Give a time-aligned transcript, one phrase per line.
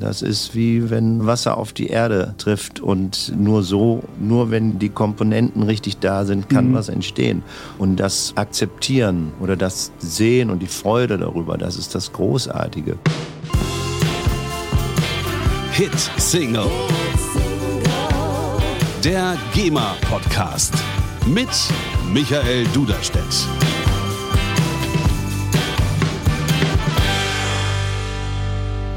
[0.00, 4.88] Das ist wie wenn Wasser auf die Erde trifft und nur so, nur wenn die
[4.88, 6.74] Komponenten richtig da sind, kann mhm.
[6.74, 7.42] was entstehen.
[7.78, 12.96] Und das Akzeptieren oder das Sehen und die Freude darüber, das ist das Großartige.
[15.72, 16.70] Hit Single.
[19.04, 20.72] Der GEMA Podcast
[21.26, 21.50] mit
[22.10, 23.46] Michael Duderstedt.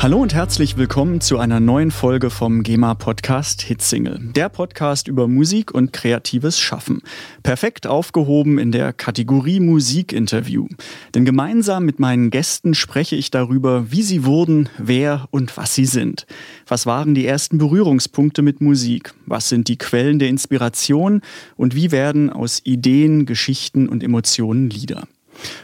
[0.03, 4.19] Hallo und herzlich willkommen zu einer neuen Folge vom GEMA Podcast Hitsingle.
[4.19, 7.01] Der Podcast über Musik und kreatives Schaffen.
[7.41, 10.67] Perfekt aufgehoben in der Kategorie Musikinterview.
[11.15, 15.85] Denn gemeinsam mit meinen Gästen spreche ich darüber, wie sie wurden, wer und was sie
[15.85, 16.25] sind.
[16.67, 19.13] Was waren die ersten Berührungspunkte mit Musik?
[19.25, 21.21] Was sind die Quellen der Inspiration?
[21.55, 25.07] Und wie werden aus Ideen, Geschichten und Emotionen Lieder?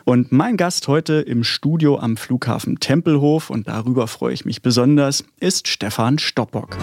[0.06, 5.24] Und mein Gast heute im Studio am Flughafen Tempelhof, und darüber freue ich mich besonders,
[5.40, 6.78] ist Stefan Stoppock.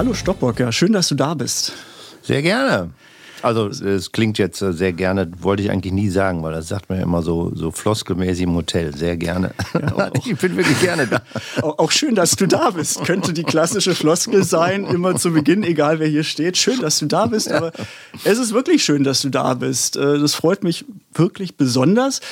[0.00, 1.74] Hallo Stockbock, ja, schön, dass du da bist.
[2.22, 2.88] Sehr gerne.
[3.42, 6.96] Also es klingt jetzt sehr gerne, wollte ich eigentlich nie sagen, weil das sagt man
[6.96, 8.96] ja immer so, so floskelmäßig im Hotel.
[8.96, 9.50] Sehr gerne.
[9.74, 11.20] Ja, ich bin wirklich gerne da.
[11.62, 13.04] Auch schön, dass du da bist.
[13.04, 16.56] Könnte die klassische Floskel sein, immer zu Beginn, egal wer hier steht.
[16.56, 17.70] Schön, dass du da bist, aber
[18.24, 19.98] es ist wirklich schön, dass du da bist.
[19.98, 22.22] Äh, das freut mich wirklich besonders.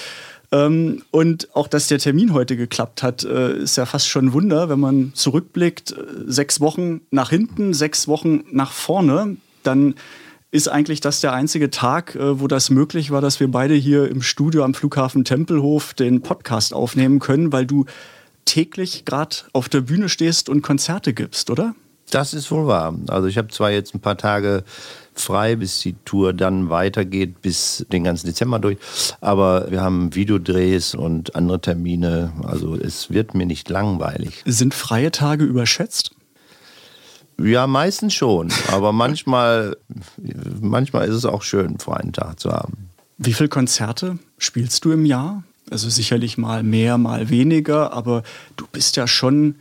[0.50, 4.32] Ähm, und auch, dass der Termin heute geklappt hat, äh, ist ja fast schon ein
[4.32, 9.94] Wunder, wenn man zurückblickt, äh, sechs Wochen nach hinten, sechs Wochen nach vorne, dann
[10.50, 14.08] ist eigentlich das der einzige Tag, äh, wo das möglich war, dass wir beide hier
[14.08, 17.84] im Studio am Flughafen Tempelhof den Podcast aufnehmen können, weil du
[18.46, 21.74] täglich gerade auf der Bühne stehst und Konzerte gibst, oder?
[22.10, 22.94] Das ist wohl wahr.
[23.08, 24.64] Also ich habe zwar jetzt ein paar Tage
[25.20, 28.78] frei, bis die Tour dann weitergeht, bis den ganzen Dezember durch.
[29.20, 32.32] Aber wir haben Videodrehs und andere Termine.
[32.42, 34.42] Also es wird mir nicht langweilig.
[34.44, 36.12] Sind freie Tage überschätzt?
[37.40, 38.52] Ja, meistens schon.
[38.72, 39.76] Aber manchmal,
[40.60, 42.88] manchmal ist es auch schön, freien Tag zu haben.
[43.16, 45.44] Wie viele Konzerte spielst du im Jahr?
[45.70, 48.22] Also sicherlich mal mehr, mal weniger, aber
[48.56, 49.56] du bist ja schon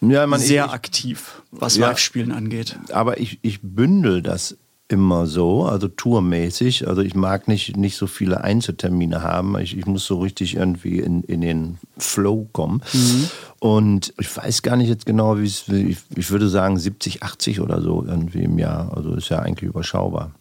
[0.00, 2.76] ja, man, sehr ich, aktiv, was ja, Live-Spielen angeht.
[2.90, 4.56] Aber ich, ich bündel das
[4.88, 6.86] immer so, also tourmäßig.
[6.86, 9.58] Also ich mag nicht, nicht so viele Einzeltermine haben.
[9.58, 12.82] Ich, ich muss so richtig irgendwie in, in den Flow kommen.
[12.92, 13.30] Mhm.
[13.58, 17.60] Und ich weiß gar nicht jetzt genau, wie es, ich, ich würde sagen 70, 80
[17.60, 18.94] oder so irgendwie im Jahr.
[18.94, 20.32] Also ist ja eigentlich überschaubar.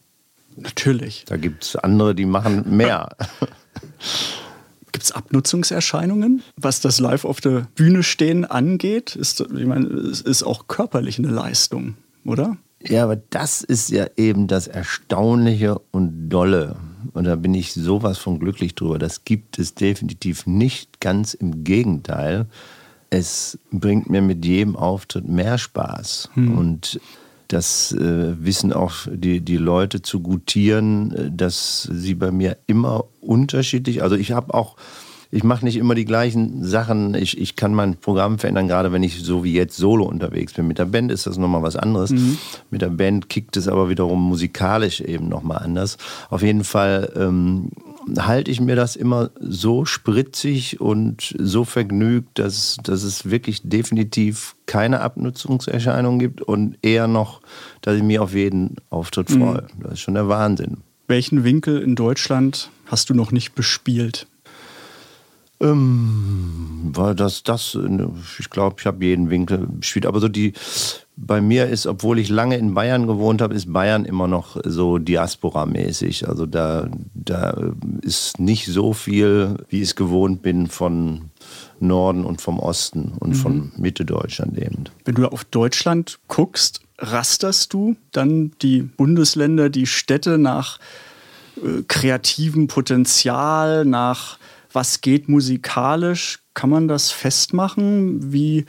[0.57, 1.23] Natürlich.
[1.27, 3.15] Da gibt es andere, die machen mehr.
[4.91, 9.15] Gibt es Abnutzungserscheinungen, was das Live auf der Bühne stehen angeht?
[9.15, 12.57] Ist, ich meine, es ist auch körperlich eine Leistung, oder?
[12.87, 16.77] Ja, aber das ist ja eben das Erstaunliche und Dolle.
[17.13, 18.99] Und da bin ich sowas von glücklich drüber.
[18.99, 20.99] Das gibt es definitiv nicht.
[20.99, 22.47] Ganz im Gegenteil.
[23.09, 26.29] Es bringt mir mit jedem Auftritt mehr Spaß.
[26.33, 26.57] Hm.
[26.57, 26.99] Und
[27.51, 33.05] das äh, wissen auch die, die Leute zu gutieren, äh, dass sie bei mir immer
[33.19, 34.77] unterschiedlich, also ich habe auch
[35.31, 37.13] ich mache nicht immer die gleichen Sachen.
[37.13, 40.67] Ich, ich kann mein Programm verändern, gerade wenn ich so wie jetzt solo unterwegs bin.
[40.67, 42.11] Mit der Band ist das nochmal was anderes.
[42.11, 42.37] Mhm.
[42.69, 45.97] Mit der Band kickt es aber wiederum musikalisch eben nochmal anders.
[46.29, 47.69] Auf jeden Fall ähm,
[48.19, 54.55] halte ich mir das immer so spritzig und so vergnügt, dass, dass es wirklich definitiv
[54.65, 57.41] keine Abnutzungserscheinungen gibt und eher noch,
[57.81, 59.39] dass ich mich auf jeden Auftritt mhm.
[59.39, 59.61] freue.
[59.61, 59.83] Mhm.
[59.83, 60.77] Das ist schon der Wahnsinn.
[61.07, 64.27] Welchen Winkel in Deutschland hast du noch nicht bespielt?
[65.61, 67.77] Ähm, war das, das,
[68.39, 70.05] ich glaube, ich habe jeden Winkel gespielt.
[70.05, 70.53] Aber so die,
[71.15, 74.97] bei mir ist, obwohl ich lange in Bayern gewohnt habe, ist Bayern immer noch so
[74.97, 76.27] Diaspora-mäßig.
[76.27, 81.29] Also da, da ist nicht so viel, wie ich es gewohnt bin von
[81.79, 83.35] Norden und vom Osten und mhm.
[83.35, 84.85] von Mitte Deutschland eben.
[85.05, 90.79] Wenn du auf Deutschland guckst, rasterst du dann die Bundesländer, die Städte nach
[91.57, 94.37] äh, kreativem Potenzial, nach
[94.73, 96.39] was geht musikalisch?
[96.53, 98.65] Kann man das festmachen, wie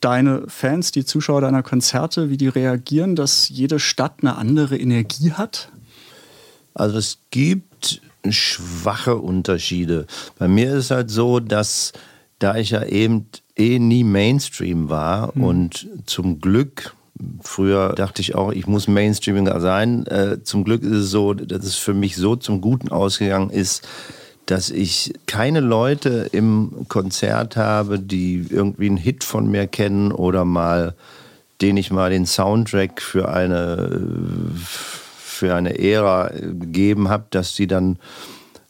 [0.00, 5.32] deine Fans, die Zuschauer deiner Konzerte, wie die reagieren, dass jede Stadt eine andere Energie
[5.32, 5.70] hat?
[6.74, 10.06] Also es gibt schwache Unterschiede.
[10.38, 11.92] Bei mir ist es halt so, dass
[12.38, 13.26] da ich ja eben
[13.56, 15.44] eh nie Mainstream war Hm.
[15.44, 16.94] und zum Glück,
[17.40, 20.06] früher dachte ich auch, ich muss Mainstreamiger sein.
[20.06, 23.88] Äh, zum Glück ist es so, dass es für mich so zum Guten ausgegangen ist,
[24.46, 30.44] dass ich keine Leute im Konzert habe, die irgendwie einen Hit von mir kennen oder
[30.44, 30.94] mal,
[31.60, 34.00] den ich mal den Soundtrack für eine,
[34.54, 37.98] für eine Ära gegeben habe, dass sie dann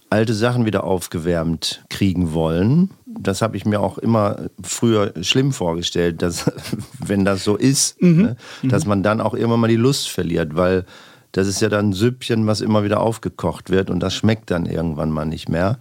[0.08, 2.90] alte Sachen wieder aufgewärmt kriegen wollen.
[3.04, 6.50] Das habe ich mir auch immer früher schlimm vorgestellt, dass
[7.04, 10.86] wenn das so ist, ne, dass man dann auch immer mal die Lust verliert, weil
[11.32, 14.66] das ist ja dann ein Süppchen, was immer wieder aufgekocht wird und das schmeckt dann
[14.66, 15.78] irgendwann mal nicht mehr.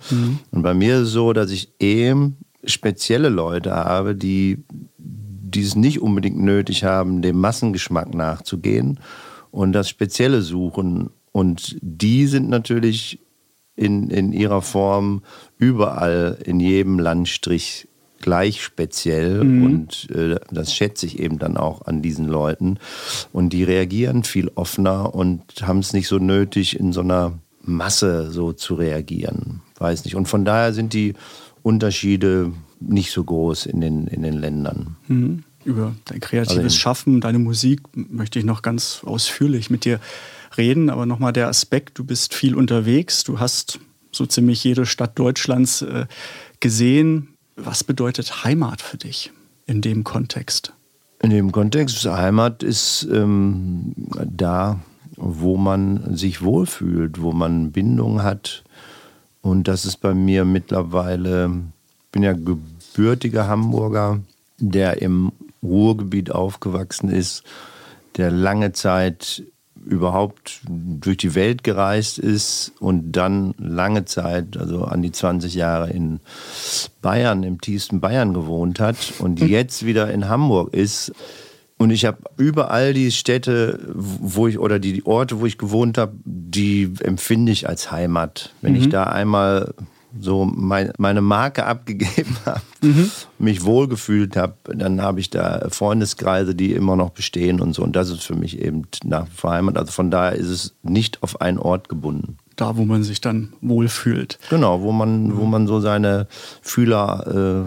[0.52, 4.64] Und bei mir ist es so, dass ich eben spezielle Leute habe, die,
[4.98, 9.00] die es nicht unbedingt nötig haben, dem Massengeschmack nachzugehen
[9.52, 11.10] und das Spezielle suchen.
[11.32, 13.20] Und die sind natürlich
[13.76, 15.22] in, in ihrer Form
[15.58, 17.88] überall in jedem Landstrich
[18.22, 22.80] gleich speziell und äh, das schätze ich eben dann auch an diesen Leuten
[23.32, 28.32] und die reagieren viel offener und haben es nicht so nötig in so einer Masse
[28.32, 31.14] so zu reagieren, weiß nicht und von daher sind die
[31.62, 34.96] Unterschiede nicht so groß in den, in den Ländern.
[35.08, 35.44] Mhm.
[35.64, 40.00] Über dein kreatives Also Schaffen, deine Musik möchte ich noch ganz ausführlich mit dir
[40.58, 40.92] reden.
[40.92, 43.80] Aber nochmal der Aspekt, du bist viel unterwegs, du hast
[44.12, 46.06] so ziemlich jede Stadt Deutschlands äh,
[46.60, 47.35] gesehen.
[47.56, 49.31] Was bedeutet Heimat für dich
[49.66, 50.74] in dem Kontext?
[51.22, 53.94] In dem Kontext, Heimat ist ähm,
[54.25, 54.80] da,
[55.16, 58.63] wo man sich wohlfühlt, wo man Bindung hat.
[59.42, 61.52] Und das ist bei mir mittlerweile,
[62.06, 64.19] ich bin ja gebürtiger Hamburger,
[64.60, 65.31] der im
[65.63, 67.44] Ruhrgebiet aufgewachsen ist,
[68.18, 69.44] der lange Zeit
[69.86, 75.90] überhaupt durch die Welt gereist ist und dann lange Zeit, also an die 20 Jahre
[75.90, 76.20] in
[77.02, 81.12] Bayern, im tiefsten Bayern gewohnt hat und jetzt wieder in Hamburg ist.
[81.78, 86.14] Und ich habe überall die Städte, wo ich oder die Orte, wo ich gewohnt habe,
[86.24, 88.54] die empfinde ich als Heimat.
[88.62, 89.74] Wenn ich da einmal
[90.20, 92.62] so mein, meine Marke abgegeben habe,
[93.38, 97.84] mich wohlgefühlt habe, dann habe ich da Freundeskreise, die immer noch bestehen und so.
[97.84, 99.78] Und das ist für mich eben nach wie vor Heimat.
[99.78, 102.38] Also von daher ist es nicht auf einen Ort gebunden.
[102.56, 104.40] Da, wo man sich dann wohlfühlt.
[104.50, 106.28] Genau, wo man, wo man so seine
[106.62, 107.66] Fühler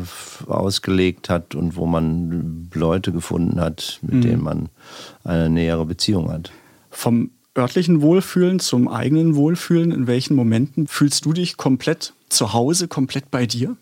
[0.48, 4.68] äh, ausgelegt hat und wo man Leute gefunden hat, mit denen man
[5.24, 6.50] eine nähere Beziehung hat.
[6.90, 12.88] Vom örtlichen Wohlfühlen zum eigenen Wohlfühlen, in welchen Momenten fühlst du dich komplett zu Hause,
[12.88, 13.76] komplett bei dir?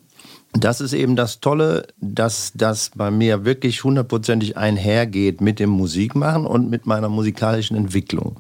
[0.52, 6.46] Das ist eben das Tolle, dass das bei mir wirklich hundertprozentig einhergeht mit dem Musikmachen
[6.46, 8.37] und mit meiner musikalischen Entwicklung.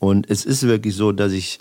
[0.00, 1.60] Und es ist wirklich so, dass ich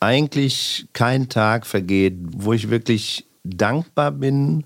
[0.00, 4.64] eigentlich kein Tag vergeht, wo ich wirklich dankbar bin,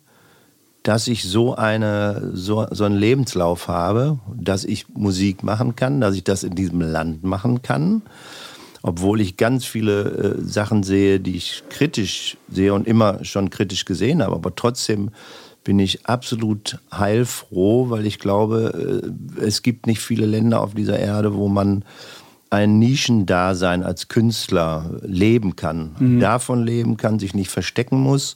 [0.87, 6.15] dass ich so, eine, so, so einen Lebenslauf habe, dass ich Musik machen kann, dass
[6.15, 8.03] ich das in diesem Land machen kann.
[8.83, 13.85] Obwohl ich ganz viele äh, Sachen sehe, die ich kritisch sehe und immer schon kritisch
[13.85, 14.37] gesehen habe.
[14.37, 15.11] Aber trotzdem
[15.65, 19.03] bin ich absolut heilfroh, weil ich glaube,
[19.41, 21.85] äh, es gibt nicht viele Länder auf dieser Erde, wo man
[22.51, 25.97] ein Nischendasein als Künstler leben kann.
[26.21, 28.35] Davon leben kann, sich nicht verstecken muss,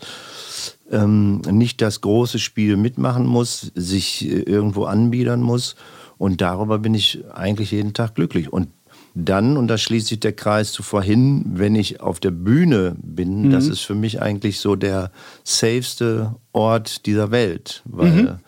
[0.90, 5.76] ähm, nicht das große Spiel mitmachen muss, sich äh, irgendwo anbiedern muss.
[6.18, 8.52] Und darüber bin ich eigentlich jeden Tag glücklich.
[8.52, 8.68] Und
[9.14, 13.50] dann, und da schließt sich der Kreis zu vorhin, wenn ich auf der Bühne bin,
[13.50, 15.10] das ist für mich eigentlich so der
[15.42, 18.38] safeste Ort dieser Welt, weil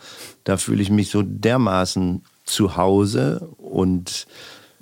[0.45, 4.27] da fühle ich mich so dermaßen zu Hause und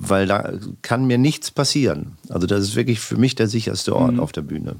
[0.00, 2.16] weil da kann mir nichts passieren.
[2.28, 4.76] Also das ist wirklich für mich der sicherste Ort auf der Bühne.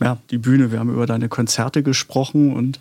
[0.00, 2.80] ja, die Bühne, wir haben über deine Konzerte gesprochen und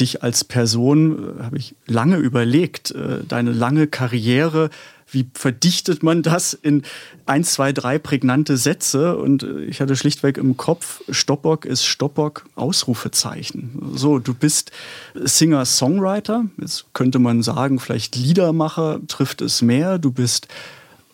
[0.00, 4.70] dich als Person äh, habe ich lange überlegt, äh, deine lange Karriere,
[5.10, 6.82] wie verdichtet man das in
[7.26, 12.46] eins, zwei, drei prägnante Sätze und äh, ich hatte schlichtweg im Kopf, Stoppock ist Stoppock,
[12.54, 13.92] Ausrufezeichen.
[13.94, 14.70] So, du bist
[15.14, 20.48] Singer-Songwriter, jetzt könnte man sagen, vielleicht Liedermacher trifft es mehr, du bist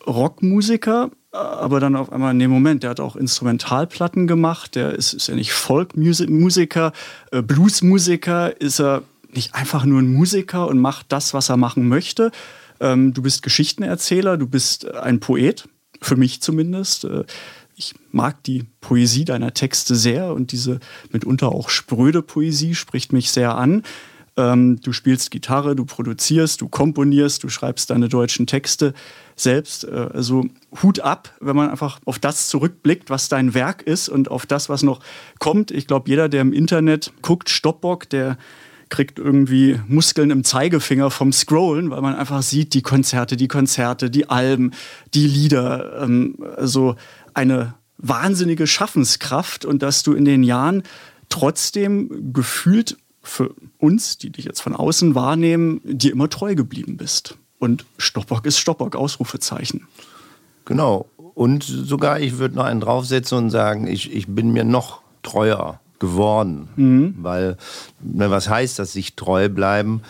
[0.09, 5.27] Rockmusiker, aber dann auf einmal, nee, Moment, der hat auch Instrumentalplatten gemacht, der ist, ist
[5.27, 6.91] ja nicht Folkmusiker,
[7.31, 11.87] äh, Bluesmusiker, ist er nicht einfach nur ein Musiker und macht das, was er machen
[11.87, 12.31] möchte.
[12.79, 15.69] Ähm, du bist Geschichtenerzähler, du bist ein Poet,
[16.01, 17.05] für mich zumindest.
[17.05, 17.25] Äh,
[17.75, 20.79] ich mag die Poesie deiner Texte sehr und diese
[21.11, 23.83] mitunter auch spröde Poesie spricht mich sehr an.
[24.35, 28.93] Ähm, du spielst Gitarre, du produzierst, du komponierst, du schreibst deine deutschen Texte
[29.39, 29.87] selbst.
[29.87, 30.45] Also
[30.81, 34.69] Hut ab, wenn man einfach auf das zurückblickt, was dein Werk ist und auf das,
[34.69, 34.99] was noch
[35.39, 35.71] kommt.
[35.71, 38.37] Ich glaube, jeder, der im Internet guckt, Stoppbock, der
[38.89, 44.09] kriegt irgendwie Muskeln im Zeigefinger vom Scrollen, weil man einfach sieht, die Konzerte, die Konzerte,
[44.09, 44.71] die Alben,
[45.13, 46.95] die Lieder, ähm, also
[47.33, 50.83] eine wahnsinnige Schaffenskraft und dass du in den Jahren
[51.29, 57.37] trotzdem gefühlt für uns, die dich jetzt von außen wahrnehmen, dir immer treu geblieben bist.
[57.59, 59.87] Und Stoppock ist Stoppock, Ausrufezeichen.
[60.65, 61.07] Genau.
[61.35, 65.79] Und sogar, ich würde noch einen draufsetzen und sagen, ich, ich bin mir noch treuer
[65.99, 66.69] geworden.
[66.75, 67.15] Mhm.
[67.19, 67.57] Weil,
[68.01, 70.01] ne, was heißt das, sich treu bleiben?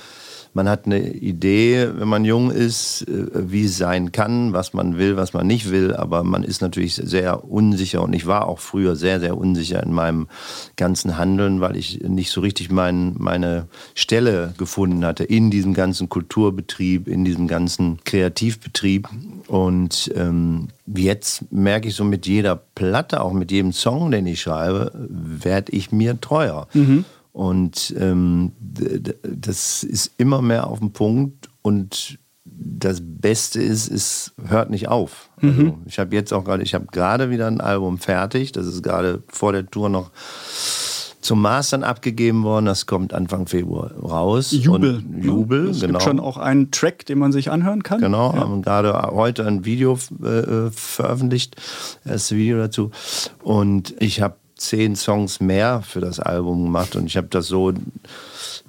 [0.53, 4.97] Man hat eine Idee, wenn man jung ist, äh, wie es sein kann, was man
[4.97, 5.95] will, was man nicht will.
[5.95, 9.93] Aber man ist natürlich sehr unsicher und ich war auch früher sehr, sehr unsicher in
[9.93, 10.27] meinem
[10.75, 16.09] ganzen Handeln, weil ich nicht so richtig mein, meine Stelle gefunden hatte in diesem ganzen
[16.09, 19.07] Kulturbetrieb, in diesem ganzen Kreativbetrieb.
[19.47, 24.41] Und ähm, jetzt merke ich so mit jeder Platte, auch mit jedem Song, den ich
[24.41, 26.67] schreibe, werde ich mir treuer.
[26.73, 27.05] Mhm.
[27.31, 28.51] Und ähm,
[29.23, 32.19] das ist immer mehr auf den Punkt und
[32.61, 35.29] das Beste ist, es hört nicht auf.
[35.41, 35.73] Also mhm.
[35.85, 38.51] ich habe jetzt auch gerade, ich habe gerade wieder ein Album fertig.
[38.51, 40.11] Das ist gerade vor der Tour noch
[41.21, 42.65] zum Mastern abgegeben worden.
[42.65, 44.51] Das kommt Anfang Februar raus.
[44.51, 44.95] Jubel.
[44.95, 45.93] Und Jubel, es genau.
[45.93, 48.01] gibt schon auch einen Track, den man sich anhören kann.
[48.01, 48.39] Genau, ja.
[48.39, 51.55] haben gerade heute ein Video äh, veröffentlicht,
[52.03, 52.91] das Video dazu.
[53.43, 57.73] Und ich habe zehn Songs mehr für das Album gemacht und ich habe das so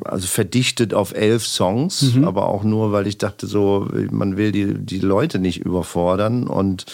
[0.05, 2.25] also verdichtet auf elf Songs, mhm.
[2.25, 6.87] aber auch nur, weil ich dachte so, man will die, die Leute nicht überfordern und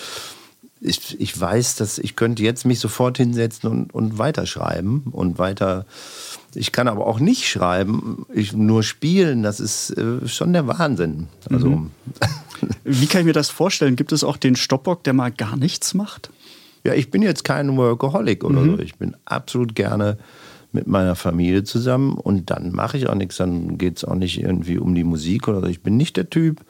[0.80, 5.86] ich, ich weiß, dass ich könnte jetzt mich sofort hinsetzen und, und weiterschreiben und weiter.
[6.54, 9.42] Ich kann aber auch nicht schreiben, ich nur spielen.
[9.42, 11.28] Das ist äh, schon der Wahnsinn.
[11.50, 11.68] Also.
[11.68, 11.90] Mhm.
[12.84, 13.96] Wie kann ich mir das vorstellen?
[13.96, 16.30] Gibt es auch den Stoppbock, der mal gar nichts macht?
[16.86, 18.76] Ja, ich bin jetzt kein Workaholic oder mhm.
[18.76, 18.82] so.
[18.82, 20.18] Ich bin absolut gerne
[20.70, 23.38] mit meiner Familie zusammen und dann mache ich auch nichts.
[23.38, 25.66] Dann geht es auch nicht irgendwie um die Musik oder so.
[25.66, 26.60] Ich bin nicht der Typ.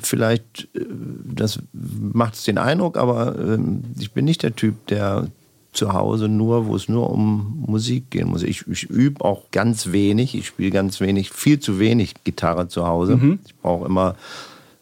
[0.00, 0.84] Vielleicht, äh,
[1.24, 5.28] das macht es den Eindruck, aber ähm, ich bin nicht der Typ, der
[5.72, 8.42] zu Hause nur, wo es nur um Musik gehen muss.
[8.42, 10.34] Ich, ich übe auch ganz wenig.
[10.34, 13.16] Ich spiele ganz wenig, viel zu wenig Gitarre zu Hause.
[13.16, 13.38] Mhm.
[13.46, 14.16] Ich brauche immer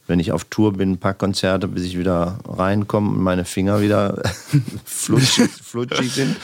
[0.06, 3.80] wenn ich auf Tour bin, ein paar Konzerte, bis ich wieder reinkomme und meine Finger
[3.80, 4.22] wieder
[4.84, 6.36] flutschig, flutschig sind.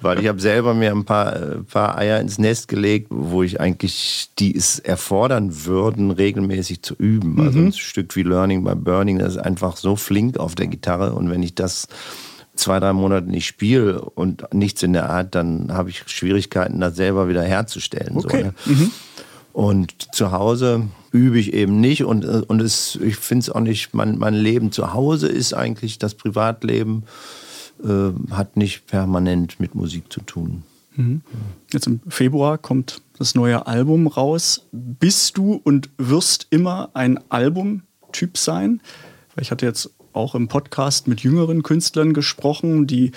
[0.00, 3.60] Weil ich habe selber mir ein paar, äh, paar Eier ins Nest gelegt, wo ich
[3.60, 7.40] eigentlich, die es erfordern würden, regelmäßig zu üben.
[7.40, 7.66] Also mhm.
[7.66, 11.12] ein Stück wie Learning by Burning, das ist einfach so flink auf der Gitarre.
[11.12, 11.86] Und wenn ich das
[12.56, 16.96] zwei, drei Monate nicht spiele und nichts in der Art, dann habe ich Schwierigkeiten, das
[16.96, 18.16] selber wieder herzustellen.
[18.16, 18.50] Okay.
[18.64, 18.78] So, ne?
[18.78, 18.90] mhm.
[19.54, 23.94] Und zu Hause übe ich eben nicht und, und es, ich finde es auch nicht,
[23.94, 27.04] mein, mein Leben zu Hause ist eigentlich das Privatleben,
[27.80, 30.64] äh, hat nicht permanent mit Musik zu tun.
[30.96, 31.22] Mhm.
[31.72, 34.66] Jetzt im Februar kommt das neue Album raus.
[34.72, 38.80] Bist du und wirst immer ein Albumtyp sein?
[39.40, 43.12] Ich hatte jetzt auch im Podcast mit jüngeren Künstlern gesprochen, die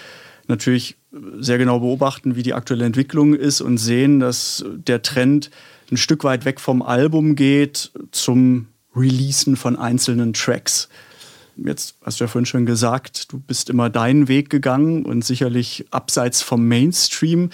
[0.47, 0.97] natürlich
[1.39, 5.49] sehr genau beobachten, wie die aktuelle Entwicklung ist und sehen, dass der Trend
[5.91, 10.89] ein Stück weit weg vom Album geht zum Releasen von einzelnen Tracks.
[11.55, 15.85] Jetzt hast du ja vorhin schon gesagt, du bist immer deinen Weg gegangen und sicherlich
[15.91, 17.49] abseits vom Mainstream.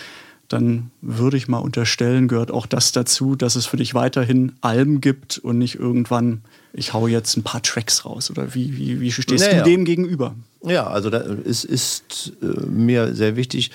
[0.50, 5.00] Dann würde ich mal unterstellen, gehört auch das dazu, dass es für dich weiterhin Alben
[5.00, 6.42] gibt und nicht irgendwann,
[6.74, 8.30] ich hau jetzt ein paar Tracks raus.
[8.30, 9.64] Oder wie, wie, wie stehst naja.
[9.64, 10.36] du dem gegenüber?
[10.64, 13.72] Ja, also es ist äh, mir sehr wichtig,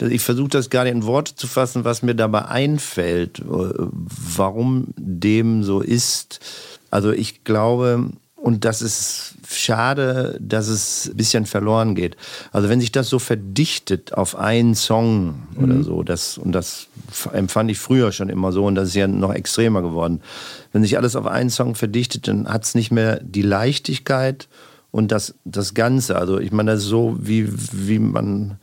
[0.00, 5.62] ich versuche das nicht in Worte zu fassen, was mir dabei einfällt, äh, warum dem
[5.62, 6.40] so ist.
[6.90, 8.10] Also ich glaube,
[8.44, 12.14] und das ist schade, dass es ein bisschen verloren geht.
[12.52, 15.64] Also wenn sich das so verdichtet auf einen Song mhm.
[15.64, 16.88] oder so, das, und das
[17.32, 20.20] empfand ich früher schon immer so und das ist ja noch extremer geworden.
[20.72, 24.46] Wenn sich alles auf einen Song verdichtet, dann hat es nicht mehr die Leichtigkeit
[24.90, 26.16] und das, das Ganze.
[26.16, 28.58] Also ich meine, das ist so, wie, wie man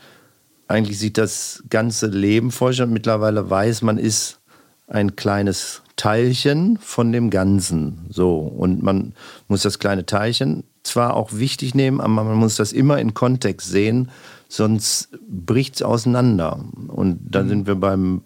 [0.71, 2.89] eigentlich sich das ganze Leben vorstellt.
[2.89, 4.39] Mittlerweile weiß man, ist
[4.87, 8.07] ein kleines Teilchen von dem Ganzen.
[8.09, 8.37] So.
[8.39, 9.13] Und man
[9.47, 13.69] muss das kleine Teilchen zwar auch wichtig nehmen, aber man muss das immer in Kontext
[13.69, 14.09] sehen,
[14.47, 16.63] sonst bricht es auseinander.
[16.87, 17.49] Und dann mhm.
[17.49, 18.21] sind wir beim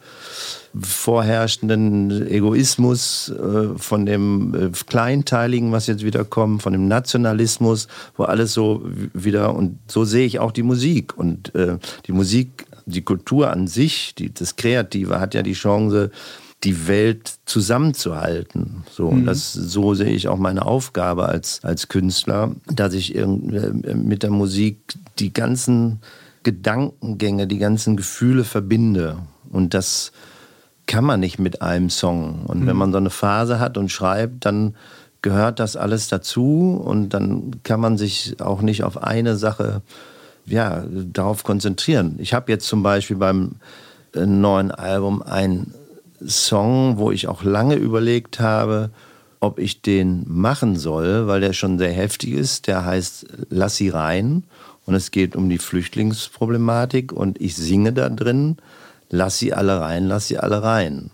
[0.82, 8.24] vorherrschenden Egoismus, äh, von dem äh, Kleinteiligen, was jetzt wieder kommt, von dem Nationalismus, wo
[8.24, 11.18] alles so wieder, und so sehe ich auch die Musik.
[11.18, 11.78] Und äh,
[12.08, 16.12] die Musik, die Kultur an sich, die, das Kreative hat ja die Chance,
[16.64, 18.84] die Welt zusammenzuhalten.
[18.92, 24.24] So, und das, so sehe ich auch meine Aufgabe als, als Künstler, dass ich mit
[24.24, 24.80] der Musik
[25.20, 26.00] die ganzen
[26.44, 29.18] Gedankengänge, die ganzen Gefühle verbinde.
[29.52, 30.12] Und das
[30.88, 32.46] kann man nicht mit einem Song.
[32.46, 34.76] Und wenn man so eine Phase hat und schreibt, dann
[35.22, 39.82] gehört das alles dazu und dann kann man sich auch nicht auf eine Sache
[40.46, 42.16] ja, darauf konzentrieren.
[42.20, 43.54] Ich habe jetzt zum Beispiel beim
[44.14, 45.74] äh, neuen Album einen
[46.26, 48.92] Song, wo ich auch lange überlegt habe,
[49.40, 52.68] ob ich den machen soll, weil der schon sehr heftig ist.
[52.68, 54.44] Der heißt Lass sie rein
[54.86, 58.58] und es geht um die Flüchtlingsproblematik und ich singe da drin,
[59.10, 61.12] lass sie alle rein, lass sie alle rein.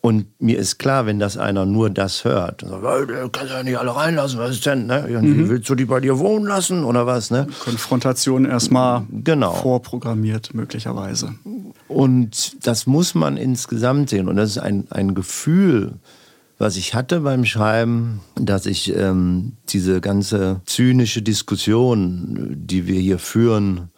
[0.00, 3.52] Und mir ist klar, wenn das einer nur das hört, dann sagt, "Ey, du kannst
[3.52, 4.86] ja nicht alle reinlassen, was ist denn?
[4.86, 5.04] Ne?
[5.08, 7.32] Irgendwie Willst du die bei dir wohnen lassen oder was?
[7.32, 7.48] Ne?
[7.64, 9.52] Konfrontation erstmal Genau.
[9.54, 11.34] vorprogrammiert, möglicherweise.
[11.88, 14.28] Und das muss man insgesamt sehen.
[14.28, 15.94] Und das ist ein, ein Gefühl,
[16.58, 23.18] was ich hatte beim Schreiben, dass ich ähm, diese ganze zynische Diskussion, die wir hier
[23.18, 23.90] führen,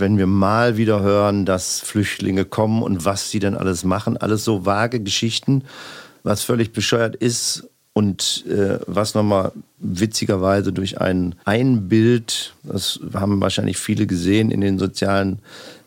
[0.00, 4.44] wenn wir mal wieder hören, dass Flüchtlinge kommen und was sie denn alles machen, alles
[4.44, 5.62] so vage Geschichten,
[6.22, 13.40] was völlig bescheuert ist und äh, was nochmal witzigerweise durch ein, ein Bild, das haben
[13.40, 15.40] wahrscheinlich viele gesehen in den sozialen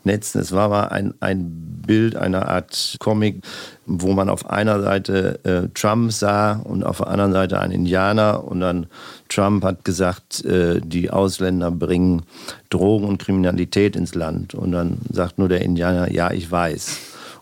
[0.06, 3.44] Netzen, es war mal ein, ein Bild einer Art Comic,
[3.86, 8.44] wo man auf einer Seite äh, Trump sah und auf der anderen Seite einen Indianer
[8.44, 8.88] und dann
[9.30, 12.24] Trump hat gesagt, äh, die Ausländer bringen
[12.70, 16.98] Drogen und Kriminalität ins Land und dann sagt nur der Indianer, ja, ich weiß.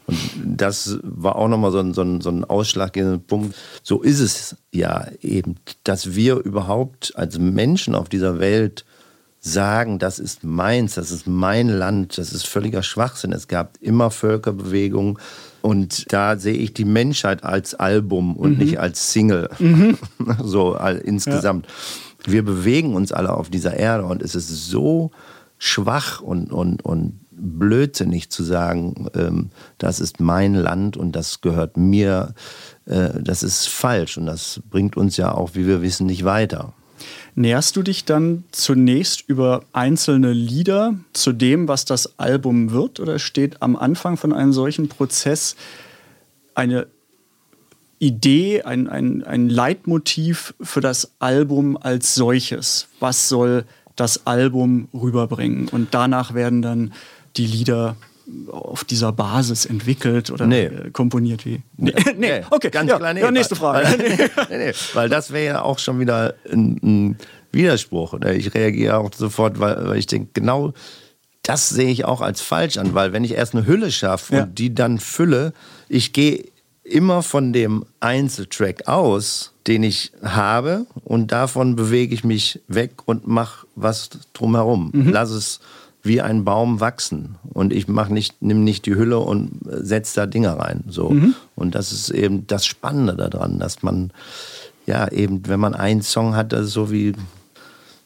[0.08, 3.56] Und das war auch nochmal so ein, so, ein, so ein ausschlaggebender Punkt.
[3.84, 8.86] So ist es ja eben, dass wir überhaupt als Menschen auf dieser Welt
[9.44, 13.34] sagen, das ist meins, das ist mein Land, das ist völliger Schwachsinn.
[13.34, 15.18] Es gab immer Völkerbewegungen
[15.62, 19.50] und da sehe ich die Menschheit als Album und nicht als Single.
[20.44, 21.68] so all, insgesamt.
[22.24, 25.10] Wir bewegen uns alle auf dieser Erde und es ist so
[25.58, 31.78] schwach und, und, und blödsinnig zu sagen, ähm, das ist mein Land und das gehört
[31.78, 32.36] mir.
[32.86, 36.74] Äh, das ist falsch und das bringt uns ja auch, wie wir wissen, nicht weiter.
[37.36, 43.00] Näherst du dich dann zunächst über einzelne Lieder zu dem, was das Album wird?
[43.00, 45.56] Oder steht am Anfang von einem solchen Prozess
[46.56, 46.88] eine
[48.00, 52.88] Idee, ein, ein, ein Leitmotiv für das Album als solches?
[53.00, 53.66] Was soll
[53.96, 55.70] das Album rüberbringen?
[55.70, 56.94] Und danach werden dann
[57.38, 57.96] die Lieder
[58.52, 60.66] auf dieser Basis entwickelt oder Nee.
[60.66, 61.62] äh, komponiert wie?
[61.78, 62.42] Nee, nee.
[62.50, 63.22] okay, ganz ja, klar, nee.
[63.22, 63.88] ja, nächste Frage.
[64.50, 67.18] Weil, weil das wäre ja auch schon wieder ein, ein
[67.52, 68.14] Widerspruch.
[68.14, 70.74] Oder ich reagiere auch sofort, weil, weil ich denke, genau
[71.44, 74.44] das sehe ich auch als falsch an, weil wenn ich erst eine Hülle schaffe Ja.
[74.44, 75.54] und die dann fülle,
[75.90, 76.46] ich gehe
[76.84, 83.28] immer von dem Einzeltrack aus, den ich habe und davon bewege ich mich weg und
[83.28, 84.92] mache was drumherum.
[84.94, 85.60] Lass es
[86.04, 90.26] wie ein Baum wachsen und ich mach nicht, nimm nicht die Hülle und setze da
[90.26, 90.84] Dinger rein.
[90.88, 91.16] So.
[91.56, 94.12] Und das ist eben das Spannende daran, dass man
[94.88, 97.14] ja eben, wenn man einen Song hat, das ist so wie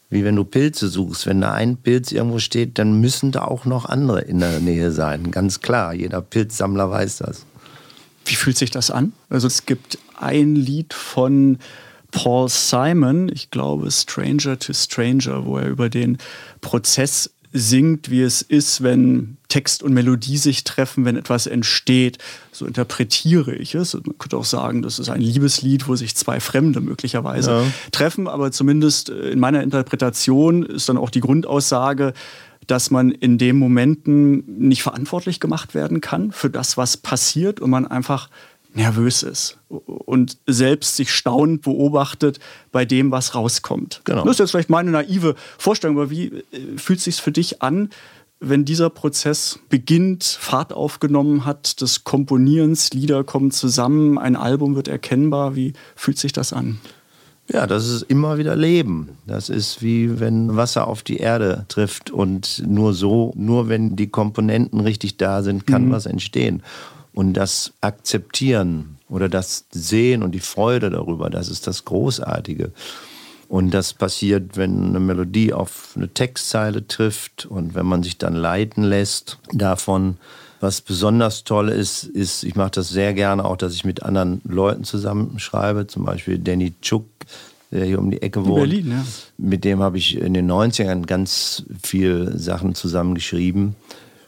[0.08, 1.26] wie wenn du Pilze suchst.
[1.26, 4.92] Wenn da ein Pilz irgendwo steht, dann müssen da auch noch andere in der Nähe
[4.92, 5.30] sein.
[5.30, 7.44] Ganz klar, jeder Pilzsammler weiß das.
[8.24, 9.12] Wie fühlt sich das an?
[9.28, 11.58] Also es gibt ein Lied von
[12.12, 16.18] Paul Simon, ich glaube Stranger to Stranger, wo er über den
[16.60, 22.18] Prozess singt, wie es ist, wenn Text und Melodie sich treffen, wenn etwas entsteht.
[22.52, 23.94] So interpretiere ich es.
[23.94, 27.64] Und Man könnte auch sagen, das ist ein Liebeslied, wo sich zwei Fremde möglicherweise Ja.
[27.92, 28.28] treffen.
[28.28, 32.12] Aber zumindest äh, in meiner Interpretation ist dann auch die Grundaussage,
[32.66, 37.70] dass man in den Momenten nicht verantwortlich gemacht werden kann für das, was passiert und
[37.70, 38.28] man einfach
[38.76, 42.38] nervös ist und selbst sich staunend beobachtet
[42.72, 44.02] bei dem, was rauskommt.
[44.04, 44.22] Genau.
[44.24, 46.42] Das ist jetzt vielleicht meine naive Vorstellung, aber wie äh,
[46.76, 47.90] fühlt es sich für dich an,
[48.38, 54.88] wenn dieser Prozess beginnt, Fahrt aufgenommen hat, des Komponierens, Lieder kommen zusammen, ein Album wird
[54.88, 56.78] erkennbar, wie fühlt sich das an?
[57.50, 59.10] Ja, das ist immer wieder Leben.
[59.26, 64.08] Das ist wie wenn Wasser auf die Erde trifft und nur so, nur wenn die
[64.08, 66.62] Komponenten richtig da sind, kann was entstehen.
[67.16, 72.72] Und das Akzeptieren oder das Sehen und die Freude darüber, das ist das Großartige.
[73.48, 78.34] Und das passiert, wenn eine Melodie auf eine Textzeile trifft und wenn man sich dann
[78.34, 80.18] leiten lässt davon.
[80.60, 84.42] Was besonders toll ist, ist, ich mache das sehr gerne auch, dass ich mit anderen
[84.44, 87.06] Leuten zusammenschreibe, zum Beispiel Danny Chuk,
[87.70, 88.68] der hier um die Ecke wohnt.
[88.68, 89.06] Berlin, ja.
[89.38, 93.74] Mit dem habe ich in den 90ern ganz viel Sachen zusammengeschrieben.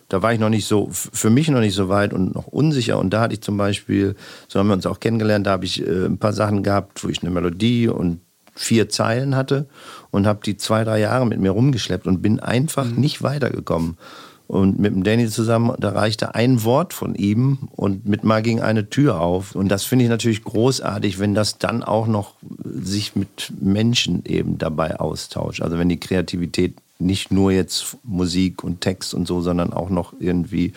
[0.09, 2.99] Da war ich noch nicht so, für mich noch nicht so weit und noch unsicher.
[2.99, 4.17] Und da hatte ich zum Beispiel,
[4.49, 7.09] so haben wir uns auch kennengelernt, da habe ich äh, ein paar Sachen gehabt, wo
[7.09, 8.21] ich eine Melodie und
[8.55, 9.67] vier Zeilen hatte
[10.11, 13.01] und habe die zwei, drei Jahre mit mir rumgeschleppt und bin einfach mhm.
[13.01, 13.99] nicht weitergekommen.
[14.49, 18.63] Und mit dem Danny zusammen, da reichte ein Wort von ihm und mit mal ging
[18.63, 19.55] eine Tür auf.
[19.55, 22.33] Und das finde ich natürlich großartig, wenn das dann auch noch
[22.65, 25.61] sich mit Menschen eben dabei austauscht.
[25.61, 30.15] Also wenn die Kreativität nicht nur jetzt Musik und Text und so, sondern auch noch
[30.19, 30.73] irgendwie,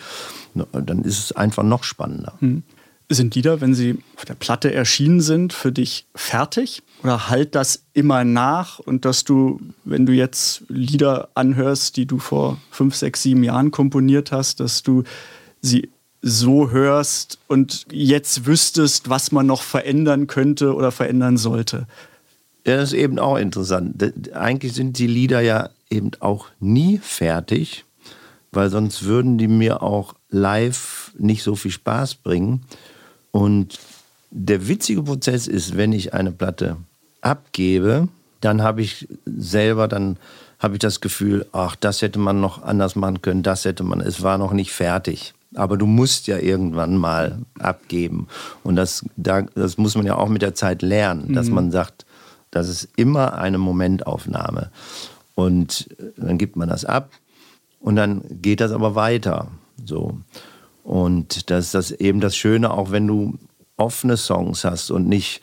[0.72, 2.34] dann ist es einfach noch spannender.
[2.38, 2.62] Hm.
[3.08, 6.82] Sind Lieder, wenn sie auf der Platte erschienen sind, für dich fertig?
[7.02, 12.18] Oder halt das immer nach und dass du, wenn du jetzt Lieder anhörst, die du
[12.18, 15.02] vor fünf, sechs, sieben Jahren komponiert hast, dass du
[15.60, 15.90] sie
[16.22, 21.86] so hörst und jetzt wüsstest, was man noch verändern könnte oder verändern sollte?
[22.66, 24.12] Ja, das ist eben auch interessant.
[24.34, 27.84] Eigentlich sind die Lieder ja eben auch nie fertig,
[28.52, 32.62] weil sonst würden die mir auch live nicht so viel Spaß bringen.
[33.32, 33.78] Und
[34.30, 36.76] der witzige Prozess ist, wenn ich eine Platte
[37.20, 38.08] abgebe,
[38.40, 40.16] dann habe ich selber, dann
[40.58, 44.00] habe ich das Gefühl, ach, das hätte man noch anders machen können, das hätte man,
[44.00, 45.34] es war noch nicht fertig.
[45.54, 48.26] Aber du musst ja irgendwann mal abgeben.
[48.62, 51.34] Und das, da, das muss man ja auch mit der Zeit lernen, mhm.
[51.34, 52.06] dass man sagt,
[52.52, 54.70] das ist immer eine Momentaufnahme.
[55.34, 57.10] Und dann gibt man das ab
[57.80, 59.48] und dann geht das aber weiter.
[59.84, 60.18] So.
[60.84, 63.38] Und das ist das eben das Schöne, auch wenn du
[63.76, 65.40] offene Songs hast und nicht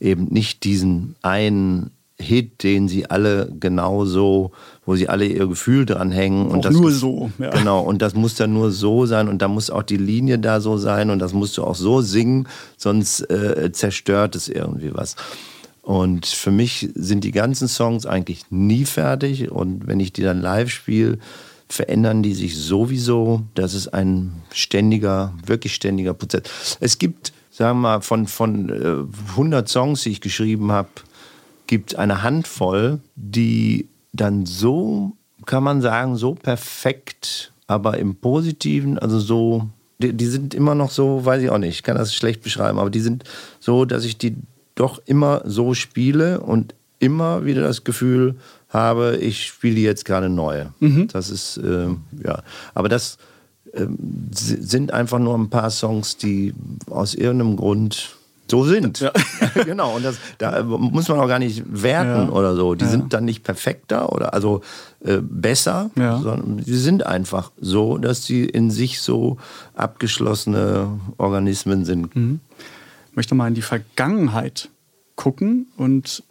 [0.00, 4.52] eben nicht diesen einen Hit, den sie alle genauso,
[4.84, 6.48] wo sie alle ihr Gefühl dran hängen.
[6.48, 7.30] und das, nur so.
[7.38, 7.50] Ja.
[7.50, 10.60] Genau, und das muss dann nur so sein und da muss auch die Linie da
[10.60, 12.46] so sein und das musst du auch so singen,
[12.76, 15.16] sonst äh, zerstört es irgendwie was.
[15.90, 20.40] Und für mich sind die ganzen Songs eigentlich nie fertig und wenn ich die dann
[20.40, 21.18] live spiele,
[21.68, 23.42] verändern die sich sowieso.
[23.56, 26.42] Das ist ein ständiger, wirklich ständiger Prozess.
[26.78, 28.70] Es gibt, sagen wir mal, von, von
[29.30, 30.90] 100 äh, Songs, die ich geschrieben habe,
[31.66, 39.18] gibt eine Handvoll, die dann so, kann man sagen, so perfekt, aber im Positiven, also
[39.18, 42.42] so, die, die sind immer noch so, weiß ich auch nicht, ich kann das schlecht
[42.42, 43.24] beschreiben, aber die sind
[43.58, 44.36] so, dass ich die
[44.80, 48.36] doch immer so spiele und immer wieder das Gefühl
[48.68, 50.66] habe, ich spiele jetzt gerade neu.
[50.80, 51.08] Mhm.
[51.08, 51.88] Das ist, äh,
[52.24, 52.42] ja,
[52.74, 53.18] aber das
[53.72, 53.86] äh,
[54.30, 56.54] sind einfach nur ein paar Songs, die
[56.88, 58.16] aus irgendeinem Grund
[58.50, 59.00] so sind.
[59.00, 59.12] Ja.
[59.64, 62.32] genau, und das, da muss man auch gar nicht werten ja.
[62.32, 62.74] oder so.
[62.74, 62.90] Die ja.
[62.90, 64.60] sind dann nicht perfekter oder also
[65.04, 69.36] äh, besser, sondern sie sind einfach so, dass sie in sich so
[69.74, 72.14] abgeschlossene Organismen sind.
[72.16, 72.40] Mhm.
[73.10, 74.70] Ich möchte mal in die Vergangenheit
[75.16, 76.22] gucken und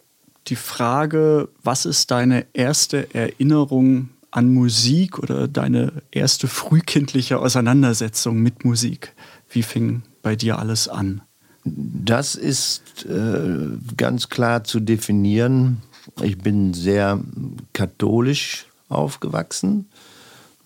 [0.46, 8.64] die Frage, was ist deine erste Erinnerung an Musik oder deine erste frühkindliche Auseinandersetzung mit
[8.64, 9.14] Musik?
[9.50, 11.20] Wie fing bei dir alles an?
[11.64, 13.58] Das ist äh,
[13.98, 15.82] ganz klar zu definieren.
[16.22, 17.20] Ich bin sehr
[17.74, 19.90] katholisch aufgewachsen.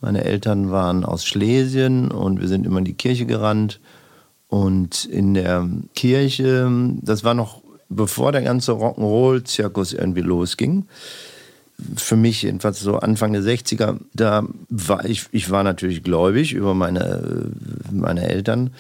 [0.01, 3.81] Meine Eltern waren aus Schlesien und wir sind immer in die Kirche gerannt.
[4.55, 6.71] Und in der Kirche,
[7.03, 10.85] das war noch bevor der ganze Rock'n'Roll-Zirkus irgendwie losging,
[11.97, 16.73] für mich jedenfalls so Anfang der 60er, da war ich, ich war natürlich gläubig über
[16.73, 17.51] meine,
[17.91, 18.71] meine Eltern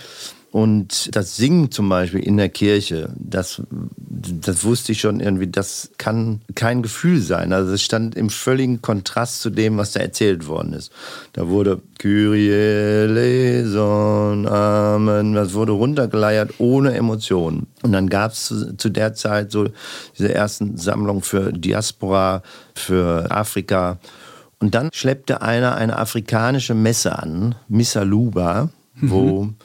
[0.54, 3.60] und das Singen zum Beispiel in der Kirche, das,
[3.98, 7.52] das wusste ich schon irgendwie, das kann kein Gefühl sein.
[7.52, 10.92] Also es stand im völligen Kontrast zu dem, was da erzählt worden ist.
[11.32, 17.66] Da wurde Kyrie eleison, Amen, das wurde runtergeleiert ohne Emotionen.
[17.82, 19.70] Und dann gab es zu, zu der Zeit so
[20.16, 22.44] diese ersten Sammlungen für Diaspora,
[22.76, 23.98] für Afrika.
[24.60, 29.56] Und dann schleppte einer eine afrikanische Messe an, Missa Luba, wo mhm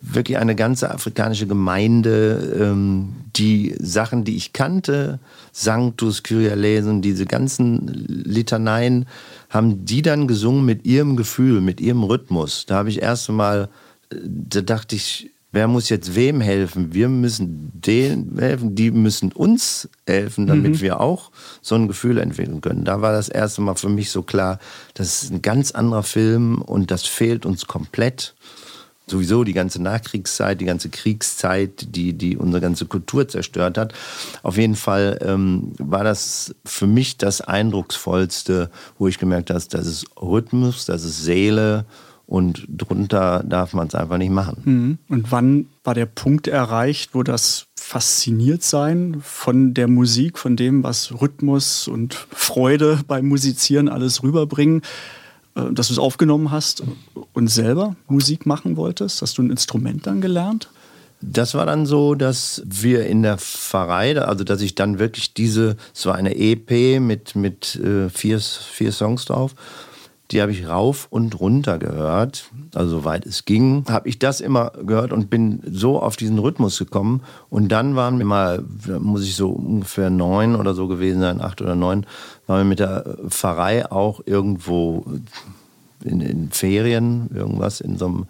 [0.00, 5.18] wirklich eine ganze afrikanische Gemeinde, ähm, die Sachen, die ich kannte,
[5.52, 9.06] Sanctus, Kyrialesen, diese ganzen Litaneien,
[9.50, 12.66] haben die dann gesungen mit ihrem Gefühl, mit ihrem Rhythmus.
[12.66, 13.68] Da habe ich erst einmal,
[14.10, 16.94] äh, da dachte ich, wer muss jetzt wem helfen?
[16.94, 20.80] Wir müssen denen helfen, die müssen uns helfen, damit mhm.
[20.80, 21.30] wir auch
[21.62, 22.84] so ein Gefühl entwickeln können.
[22.84, 24.58] Da war das erste Mal für mich so klar,
[24.94, 28.34] das ist ein ganz anderer Film und das fehlt uns komplett
[29.10, 33.94] sowieso die ganze Nachkriegszeit, die ganze Kriegszeit, die, die unsere ganze Kultur zerstört hat.
[34.42, 39.86] Auf jeden Fall ähm, war das für mich das Eindrucksvollste, wo ich gemerkt habe, das
[39.86, 41.84] ist Rhythmus, das ist Seele
[42.28, 44.62] und drunter darf man es einfach nicht machen.
[44.64, 44.98] Mhm.
[45.08, 50.84] Und wann war der Punkt erreicht, wo das fasziniert sein von der Musik, von dem,
[50.84, 54.82] was Rhythmus und Freude beim Musizieren alles rüberbringen?
[55.58, 56.82] Äh, dass du es aufgenommen hast
[57.32, 59.22] und selber Musik machen wolltest?
[59.22, 60.68] Hast du ein Instrument dann gelernt?
[61.20, 65.76] Das war dann so, dass wir in der Pfarrei, also dass ich dann wirklich diese,
[65.92, 69.54] es war eine EP mit, mit äh, vier, vier Songs drauf,
[70.30, 74.72] die habe ich rauf und runter gehört, also soweit es ging, habe ich das immer
[74.84, 77.22] gehört und bin so auf diesen Rhythmus gekommen.
[77.48, 78.62] Und dann waren wir mal,
[78.98, 82.06] muss ich so ungefähr neun oder so gewesen sein, acht oder neun,
[82.46, 85.06] waren wir mit der Pfarrei auch irgendwo
[86.04, 88.26] in, in Ferien, irgendwas in so einem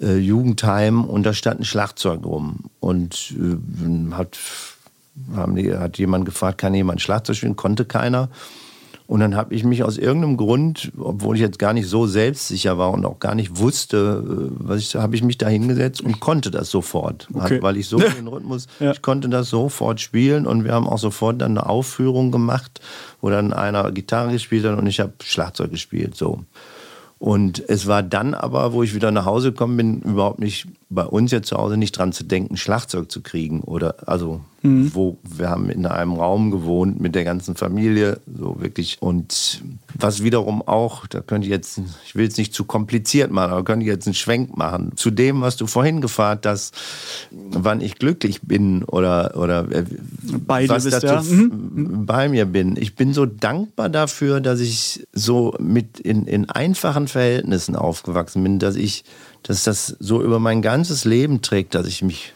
[0.00, 2.64] äh, Jugendheim und da stand ein Schlagzeug rum.
[2.78, 4.38] Und äh, hat,
[5.34, 7.56] haben die, hat jemand gefragt, kann jemand Schlagzeug spielen?
[7.56, 8.28] Konnte keiner.
[9.08, 12.76] Und dann habe ich mich aus irgendeinem Grund, obwohl ich jetzt gar nicht so selbstsicher
[12.76, 16.20] war und auch gar nicht wusste, äh, was ich, habe ich mich da hingesetzt und
[16.20, 17.62] konnte das sofort, Okay.
[17.62, 18.90] weil ich so den Rhythmus, Ja.
[18.92, 22.82] ich konnte das sofort spielen und wir haben auch sofort dann eine Aufführung gemacht,
[23.22, 26.44] wo dann einer Gitarre gespielt hat und ich habe Schlagzeug gespielt, so.
[27.18, 31.04] Und es war dann aber, wo ich wieder nach Hause gekommen bin, überhaupt nicht bei
[31.04, 33.62] uns jetzt zu Hause nicht dran zu denken, Schlagzeug zu kriegen.
[33.62, 34.42] Oder also,
[34.92, 38.96] wo wir haben in einem Raum gewohnt mit der ganzen Familie, so wirklich.
[39.00, 39.62] Und
[39.98, 43.64] was wiederum auch, da könnte ich jetzt, ich will es nicht zu kompliziert machen, aber
[43.64, 44.92] könnte ich jetzt einen Schwenk machen.
[44.96, 46.74] Zu dem, was du vorhin gefragt hast,
[47.30, 49.84] wann ich glücklich bin oder, oder äh,
[50.46, 51.20] Bei dir was dazu ja.
[51.20, 52.06] f- Mhm.
[52.06, 52.76] bei mir bin.
[52.78, 58.58] Ich bin so dankbar dafür, dass ich so mit in, in einfachen Verhältnissen aufgewachsen bin,
[58.58, 59.04] dass ich,
[59.42, 62.32] dass das so über mein ganzes Leben trägt, dass ich mich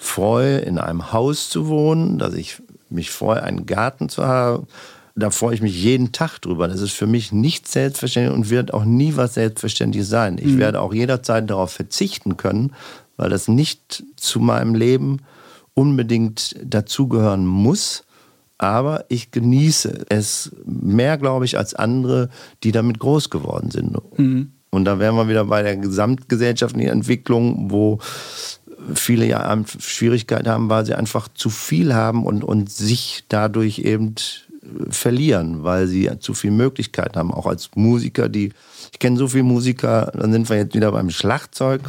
[0.00, 4.66] freue, in einem Haus zu wohnen, dass ich mich freue, einen Garten zu haben.
[5.14, 6.66] Da freue ich mich jeden Tag drüber.
[6.68, 10.38] Das ist für mich nicht selbstverständlich und wird auch nie was selbstverständlich sein.
[10.40, 12.72] Ich werde auch jederzeit darauf verzichten können,
[13.16, 15.18] weil das nicht zu meinem Leben
[15.74, 18.04] unbedingt dazugehören muss.
[18.56, 22.30] Aber ich genieße es mehr, glaube ich, als andere,
[22.62, 23.96] die damit groß geworden sind.
[24.70, 27.98] Und da wären wir wieder bei der gesamtgesellschaftlichen Entwicklung, wo
[28.94, 34.14] viele ja Schwierigkeiten haben, weil sie einfach zu viel haben und, und sich dadurch eben
[34.14, 37.32] äh, verlieren, weil sie zu viele Möglichkeiten haben.
[37.32, 38.52] Auch als Musiker, die,
[38.92, 41.82] ich kenne so viele Musiker, dann sind wir jetzt wieder beim Schlagzeug.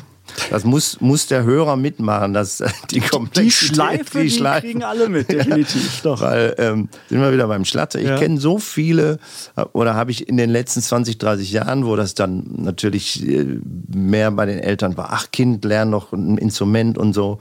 [0.50, 5.10] Das muss, muss der Hörer mitmachen, dass äh, die Die Komplexität, Schleife, die, kriegen alle
[5.10, 6.02] mit, definitiv.
[6.04, 6.22] Doch.
[6.22, 8.04] weil ähm, sind wir wieder beim Schlagzeug.
[8.04, 8.18] Ich Ja.
[8.18, 9.20] kenne so viele,
[9.58, 13.46] äh, oder habe ich in den letzten 20, 30 Jahren, wo das dann natürlich äh,
[13.94, 17.40] mehr bei den Eltern war, ach Kind, lern noch ein Instrument und so.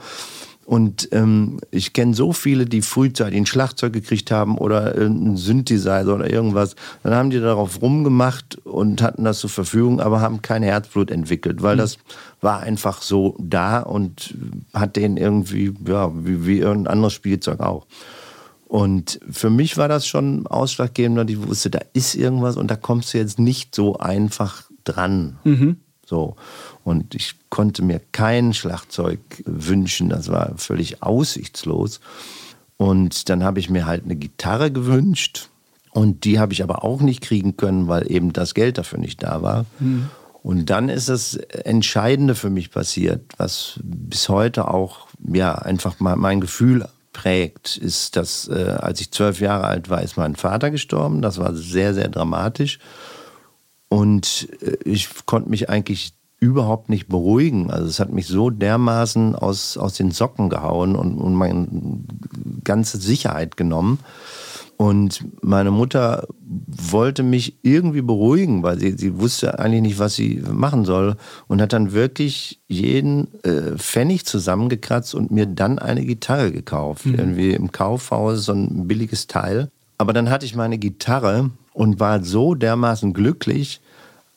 [0.63, 6.15] Und ähm, ich kenne so viele, die frühzeitig ein Schlagzeug gekriegt haben oder einen Synthesizer
[6.15, 6.75] oder irgendwas.
[7.03, 11.61] Dann haben die darauf rumgemacht und hatten das zur Verfügung, aber haben kein Herzblut entwickelt,
[11.61, 11.97] weil das
[12.41, 14.35] war einfach so da und
[14.73, 17.85] hat denen irgendwie, ja, wie, wie irgendein anderes Spielzeug auch.
[18.67, 22.75] Und für mich war das schon ausschlaggebend, dass ich wusste, da ist irgendwas und da
[22.75, 25.37] kommst du jetzt nicht so einfach dran.
[26.05, 26.35] So.
[26.83, 31.99] Und ich konnte mir kein Schlagzeug wünschen, das war völlig aussichtslos.
[32.77, 35.49] Und dann habe ich mir halt eine Gitarre gewünscht
[35.91, 39.21] und die habe ich aber auch nicht kriegen können, weil eben das Geld dafür nicht
[39.21, 39.65] da war.
[40.43, 46.41] Und dann ist das Entscheidende für mich passiert, was bis heute auch ja einfach mein
[46.41, 51.21] Gefühl prägt, ist, dass äh, als ich zwölf Jahre alt war, ist mein Vater gestorben.
[51.21, 52.79] Das war sehr, sehr dramatisch.
[53.89, 57.69] Und äh, ich konnte mich eigentlich überhaupt nicht beruhigen.
[57.69, 61.67] Also es hat mich so dermaßen aus, aus den Socken gehauen und, und meine
[62.63, 63.99] ganze Sicherheit genommen.
[64.81, 70.41] Und meine Mutter wollte mich irgendwie beruhigen, weil sie, sie wusste eigentlich nicht, was sie
[70.51, 71.17] machen soll.
[71.47, 77.05] Und hat dann wirklich jeden äh, Pfennig zusammengekratzt und mir dann eine Gitarre gekauft.
[77.05, 79.69] Irgendwie im Kaufhaus so ein billiges Teil.
[79.99, 83.81] Aber dann hatte ich meine Gitarre und war so dermaßen glücklich.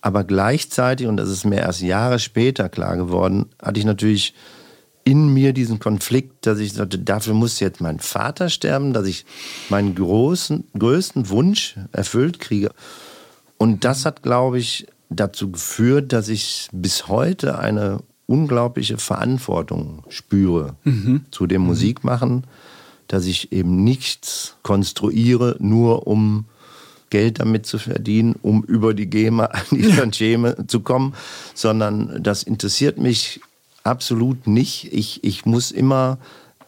[0.03, 4.35] Aber gleichzeitig, und das ist mir erst Jahre später klar geworden, hatte ich natürlich
[5.05, 9.27] in mir diesen Konflikt, dass ich sagte, dafür muss jetzt mein Vater sterben, dass ich
[9.69, 12.71] meinen großen, größten Wunsch erfüllt kriege.
[13.59, 20.77] Und das hat, glaube ich, dazu geführt, dass ich bis heute eine unglaubliche Verantwortung spüre
[21.31, 22.47] zu dem Musikmachen,
[23.07, 26.47] dass ich eben nichts konstruiere, nur um
[27.11, 31.15] Geld damit zu verdienen, um über die GEMA an die Tantieme zu kommen,
[31.55, 33.41] sondern das interessiert mich
[33.85, 34.93] absolut nicht.
[34.93, 36.19] Ich, ich muss immer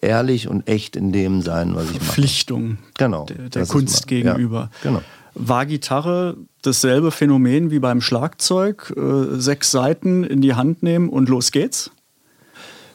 [0.00, 2.05] ehrlich und echt in dem sein, was ich mache.
[2.05, 3.24] Verpflichtung Genau.
[3.24, 4.70] der, der Kunst mal- ja, gegenüber.
[4.83, 5.02] genau.
[5.35, 8.92] War Gitarre dasselbe Phänomen wie beim Schlagzeug?
[8.96, 11.90] Äh, sechs Seiten in die Hand nehmen und los geht's?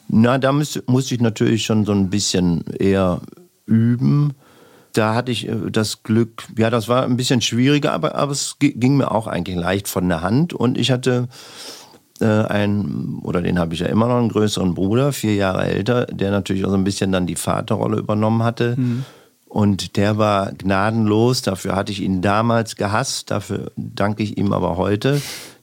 [0.07, 3.21] Na, da müsste, muss ich natürlich schon so ein bisschen eher
[3.65, 4.33] üben.
[4.93, 8.57] da hatte ich äh, das Glück, ja, das war ein bisschen schwieriger, aber, aber es
[8.59, 10.51] gi- ging mir auch eigentlich leicht von der Hand.
[10.53, 11.29] Und ich hatte
[12.21, 16.05] äh, einen, oder den habe ich ja immer noch, einen größeren Bruder, vier Jahre älter,
[16.05, 18.77] der natürlich auch so ein bisschen dann die Vaterrolle übernommen hatte.
[19.47, 24.77] Und der war gnadenlos, dafür hatte ich ihn damals gehasst, dafür danke ich ihm aber
[24.77, 25.21] heute.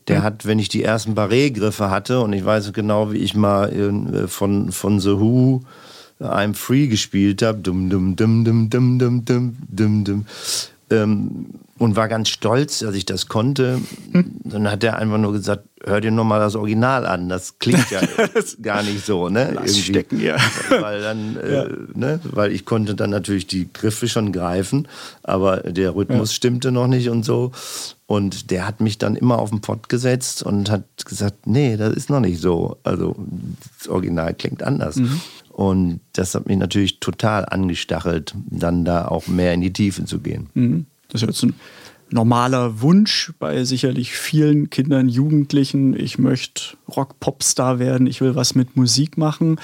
[0.08, 3.70] Der hat, wenn ich die ersten Barré-Griffe hatte, und ich weiß genau, wie ich mal
[3.72, 5.62] äh, von, von The Who
[6.20, 10.26] I'm Free gespielt habe, dum dum dum dum dum dum dum dum dum,
[10.90, 11.46] ähm,
[11.78, 13.80] und war ganz stolz, dass ich das konnte.
[14.44, 17.90] Dann hat er einfach nur gesagt, hör dir nur mal das Original an, das klingt
[17.90, 18.00] ja
[18.62, 19.52] gar nicht so, ne?
[19.54, 20.36] Lass stecken, ja.
[20.68, 22.20] Weil dann, äh, ne?
[22.24, 24.88] weil ich konnte dann natürlich die Griffe schon greifen,
[25.22, 27.52] aber der Rhythmus stimmte noch nicht und so.
[28.06, 31.94] Und der hat mich dann immer auf den Pott gesetzt und hat gesagt, nee, das
[31.94, 32.78] ist noch nicht so.
[32.82, 33.14] Also
[33.78, 34.98] das Original klingt anders.
[35.52, 40.20] Und das hat mich natürlich total angestachelt, dann da auch mehr in die Tiefe zu
[40.20, 40.48] gehen.
[40.54, 40.86] Mhm.
[41.08, 41.54] Das ist jetzt ein
[42.10, 45.98] normaler Wunsch bei sicherlich vielen Kindern, Jugendlichen.
[45.98, 49.60] Ich möchte Rock-Popstar werden, ich will was mit Musik machen.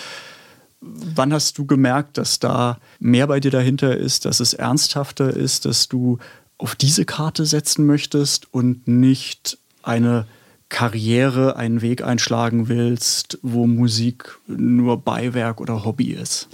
[0.81, 5.65] Wann hast du gemerkt, dass da mehr bei dir dahinter ist, dass es ernsthafter ist,
[5.65, 6.19] dass du
[6.59, 10.27] auf diese Karte setzen möchtest und nicht eine
[10.69, 16.49] Karriere, einen Weg einschlagen willst, wo Musik nur Beiwerk oder Hobby ist?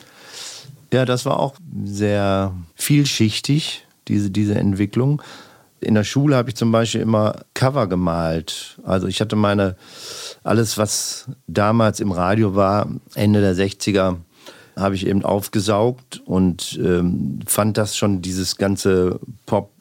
[0.92, 5.22] Ja, das war auch sehr vielschichtig, diese, diese Entwicklung.
[5.80, 8.78] In der Schule habe ich zum Beispiel immer Cover gemalt.
[8.84, 9.76] Also ich hatte meine,
[10.44, 14.18] alles was damals im Radio war, Ende der 60er,
[14.76, 19.20] habe ich eben aufgesaugt und ähm, fand das schon, dieses ganze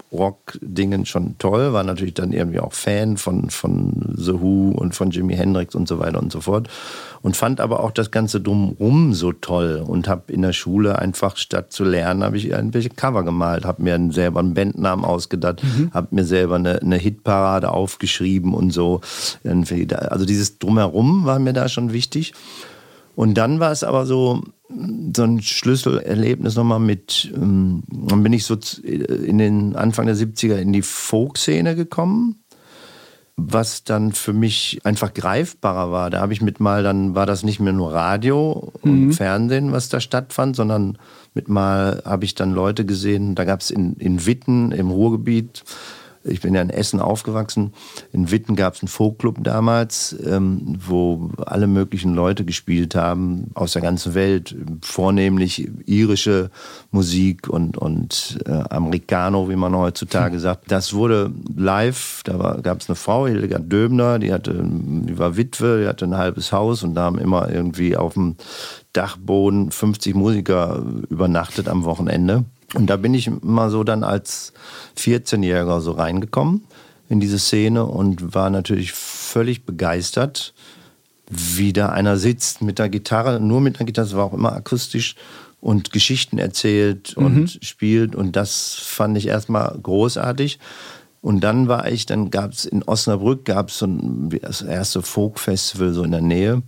[0.10, 1.74] Pop-Rock-Dingen schon toll.
[1.74, 5.88] War natürlich dann irgendwie auch Fan von, von The Who und von Jimi Hendrix und
[5.88, 6.68] so weiter und so fort.
[7.22, 11.36] Und fand aber auch das Ganze drumrum so toll und habe in der Schule einfach
[11.38, 15.62] statt zu lernen, habe ich irgendwelche Cover gemalt, habe mir einen- selber einen Bandnamen ausgedacht,
[15.92, 19.02] habe mir selber eine, eine Hitparade aufgeschrieben und so.
[19.44, 22.34] Also dieses Drumherum war mir da schon wichtig.
[23.20, 24.44] Und dann war es aber so,
[25.14, 30.16] so ein Schlüsselerlebnis nochmal mit, ähm, dann bin ich so z- in den Anfang der
[30.16, 32.44] 70er in die Folk-Szene gekommen,
[33.36, 36.10] was dann für mich einfach greifbarer war.
[36.10, 39.90] Da habe ich mit mal, dann war das nicht mehr nur Radio und Fernsehen, was
[39.90, 40.98] da stattfand, sondern
[41.34, 45.66] mit mal habe ich dann Leute gesehen, da gab es in, in Witten im Ruhrgebiet,
[46.24, 47.74] ich bin ja in Essen aufgewachsen.
[48.12, 53.74] In Witten gab es einen Folkclub damals, ähm, wo alle möglichen Leute gespielt haben aus
[53.74, 56.50] der ganzen Welt, vornehmlich irische
[56.92, 60.72] Musik und, und äh, Americano, wie man heutzutage sagt.
[60.72, 65.82] Das wurde live, da gab es eine Frau, Hildegard Döbner, die, hatte, die war Witwe,
[65.82, 68.36] die hatte ein halbes Haus und da haben immer irgendwie auf dem
[68.94, 72.46] Dachboden 50 Musiker übernachtet am Wochenende.
[72.76, 74.54] Und da bin ich immer so dann als
[74.98, 76.64] 14-Jähriger so reingekommen
[77.10, 80.54] in diese Szene und war natürlich völlig begeistert,
[81.30, 84.54] wie da einer sitzt mit der Gitarre, nur mit der Gitarre, es war auch immer
[84.54, 85.16] akustisch
[85.62, 90.60] und Geschichten erzählt und spielt und das fand ich erstmal großartig.
[91.22, 95.02] Und dann war ich, dann gab es in Osnabrück, gab es so ein, das erste
[95.02, 96.62] Folk-Festival so in der Nähe.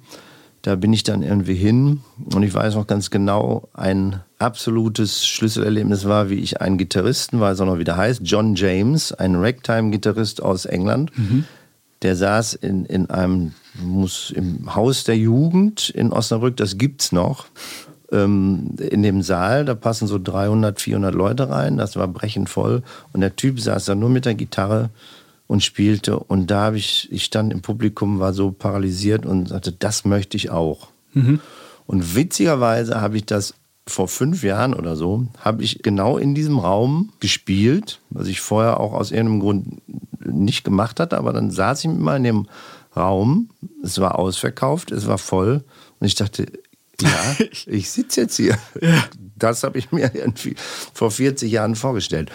[0.62, 2.02] Da bin ich dann irgendwie hin
[2.34, 7.62] und ich weiß noch ganz genau, ein absolutes Schlüsselerlebnis war, wie ich einen Gitarristen, weiß
[7.62, 11.12] auch noch, wie der heißt, John James, ein Ragtime-Gitarrist aus England,
[12.02, 17.46] der saß in, in einem, muss im Haus der Jugend in Osnabrück, das gibt's noch,
[18.12, 22.84] ähm, in dem Saal, da passen so 300, 400 Leute rein, das war brechend voll
[23.14, 24.90] und der Typ saß da nur mit der Gitarre
[25.48, 29.72] und spielte und da habe ich, ich stand im Publikum, war so paralysiert und sagte,
[29.72, 30.88] das möchte ich auch.
[31.88, 33.54] Und witzigerweise habe ich das
[33.88, 38.80] vor fünf Jahren oder so, habe ich genau in diesem Raum gespielt, was ich vorher
[38.80, 39.82] auch aus irgendeinem Grund
[40.26, 42.48] nicht gemacht hatte, aber dann saß ich immer in dem
[42.96, 43.50] Raum,
[43.84, 45.64] es war ausverkauft, es war voll
[46.00, 46.48] und ich dachte,
[47.02, 48.58] ja, ich sitze jetzt hier.
[49.36, 50.56] Das habe ich mir irgendwie
[50.94, 52.32] vor 40 Jahren vorgestellt.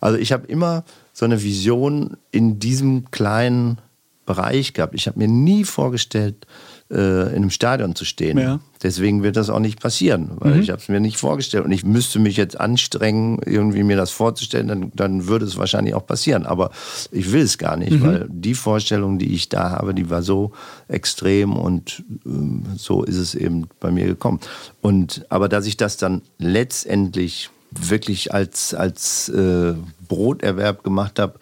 [0.00, 3.78] Also ich habe immer so eine Vision in diesem kleinen
[4.26, 4.94] Bereich gehabt.
[4.94, 6.46] Ich habe mir nie vorgestellt,
[6.90, 8.38] äh, in einem Stadion zu stehen.
[8.38, 8.60] Ja.
[8.82, 11.84] Deswegen wird das auch nicht passieren, weil ich habe es mir nicht vorgestellt und ich
[11.84, 16.44] müsste mich jetzt anstrengen, irgendwie mir das vorzustellen, dann, dann würde es wahrscheinlich auch passieren.
[16.44, 16.70] Aber
[17.10, 20.52] ich will es gar nicht, weil die Vorstellung, die ich da habe, die war so
[20.88, 24.40] extrem und ähm, so ist es eben bei mir gekommen.
[24.82, 29.72] Und aber dass ich das dann letztendlich wirklich als als äh,
[30.06, 31.38] Broterwerb gemacht habe,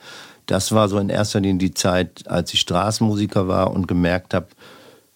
[0.47, 4.47] das war so in erster Linie die Zeit, als ich Straßenmusiker war und gemerkt habe,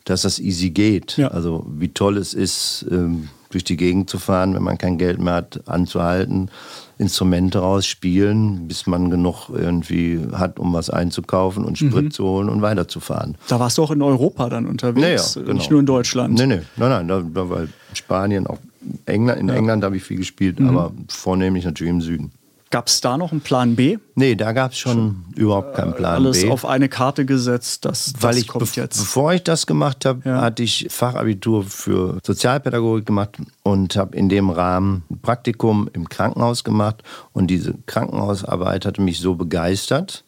[0.05, 1.17] dass das easy geht.
[1.17, 1.29] Ja.
[1.29, 5.21] Also wie toll es ist, ähm, durch die Gegend zu fahren, wenn man kein Geld
[5.21, 6.51] mehr hat, anzuhalten,
[6.99, 12.11] Instrumente rausspielen, bis man genug irgendwie hat, um was einzukaufen und Sprit Mhm.
[12.11, 13.37] zu holen und weiterzufahren.
[13.49, 15.71] Da warst du auch in Europa dann unterwegs, Naja, nicht genau.
[15.71, 16.35] nur in Deutschland.
[16.35, 17.63] Nee, nee, nein, nein, da, da war
[17.95, 18.59] Spanien, auch
[19.07, 20.69] England, in England habe ich viel gespielt, Mhm.
[20.69, 22.33] aber vornehmlich natürlich im Süden.
[22.71, 23.99] Gab es da noch einen Plan B?
[24.17, 26.51] Nee, da gab es schon überhaupt keinen Plan Alles B.
[26.51, 28.99] auf eine Karte gesetzt, das, weil das ich, kommt jetzt.
[28.99, 30.41] bevor ich das gemacht habe, Ja.
[30.41, 36.65] hatte ich Fachabitur für Sozialpädagogik gemacht und habe in dem Rahmen ein Praktikum im Krankenhaus
[36.65, 37.05] gemacht.
[37.33, 40.25] Und diese Krankenhausarbeit hatte mich so begeistert,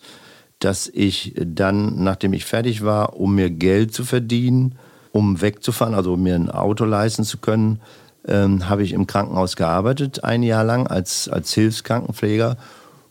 [0.60, 4.76] dass ich dann, nachdem ich fertig war, um mir Geld zu verdienen,
[5.10, 7.80] um wegzufahren, also um mir ein Auto leisten zu können,
[8.28, 12.56] ähm, habe ich im Krankenhaus gearbeitet, ein Jahr lang als, als Hilfskrankenpfleger.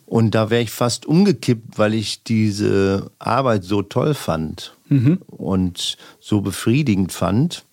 [0.06, 4.74] Und da wäre ich fast umgekippt, weil ich diese Arbeit so toll fand
[5.28, 7.66] und so befriedigend fand.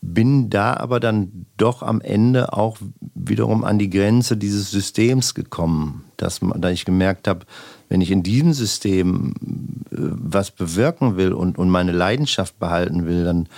[0.00, 2.78] Bin da aber dann doch am Ende auch
[3.14, 7.46] wiederum an die Grenze dieses Systems gekommen, dass da ich gemerkt habe,
[7.88, 9.34] wenn ich in diesem System
[9.92, 13.48] äh, was bewirken will und, und meine Leidenschaft behalten will, dann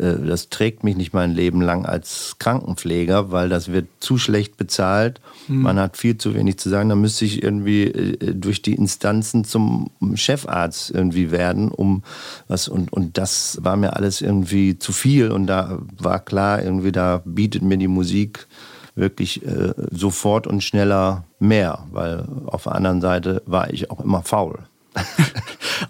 [0.00, 5.20] das trägt mich nicht mein Leben lang als Krankenpfleger, weil das wird zu schlecht bezahlt.
[5.48, 6.88] Man hat viel zu wenig zu sagen.
[6.88, 12.02] Da müsste ich irgendwie äh, durch die Instanzen zum Chefarzt irgendwie werden, um
[12.48, 16.92] was und und das war mir alles irgendwie zu viel und da war klar irgendwie
[16.92, 18.46] da bietet mir die Musik
[18.94, 24.22] wirklich äh, sofort und schneller mehr, weil auf der anderen Seite war ich auch immer
[24.22, 24.60] faul.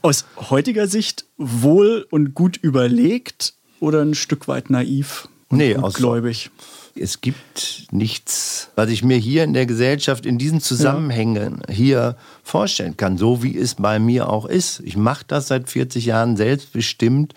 [0.02, 6.50] Aus heutiger Sicht wohl und gut überlegt oder ein Stück weit naiv und Nee, gläubig?
[6.94, 12.96] Es gibt nichts, was ich mir hier in der Gesellschaft, in diesen Zusammenhängen hier vorstellen
[12.96, 14.80] kann, so wie es bei mir auch ist.
[14.84, 17.34] Ich mache das seit 40 Jahren selbstbestimmt.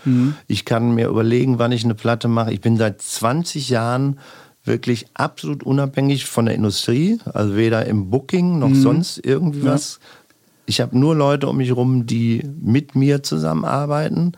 [0.47, 2.51] Ich kann mir überlegen, wann ich eine Platte mache.
[2.51, 4.19] Ich bin seit 20 Jahren
[4.65, 9.99] wirklich absolut unabhängig von der Industrie, also weder im Booking noch sonst irgendwie was.
[10.65, 14.31] Ich habe nur Leute um mich herum, die mit mir zusammenarbeiten,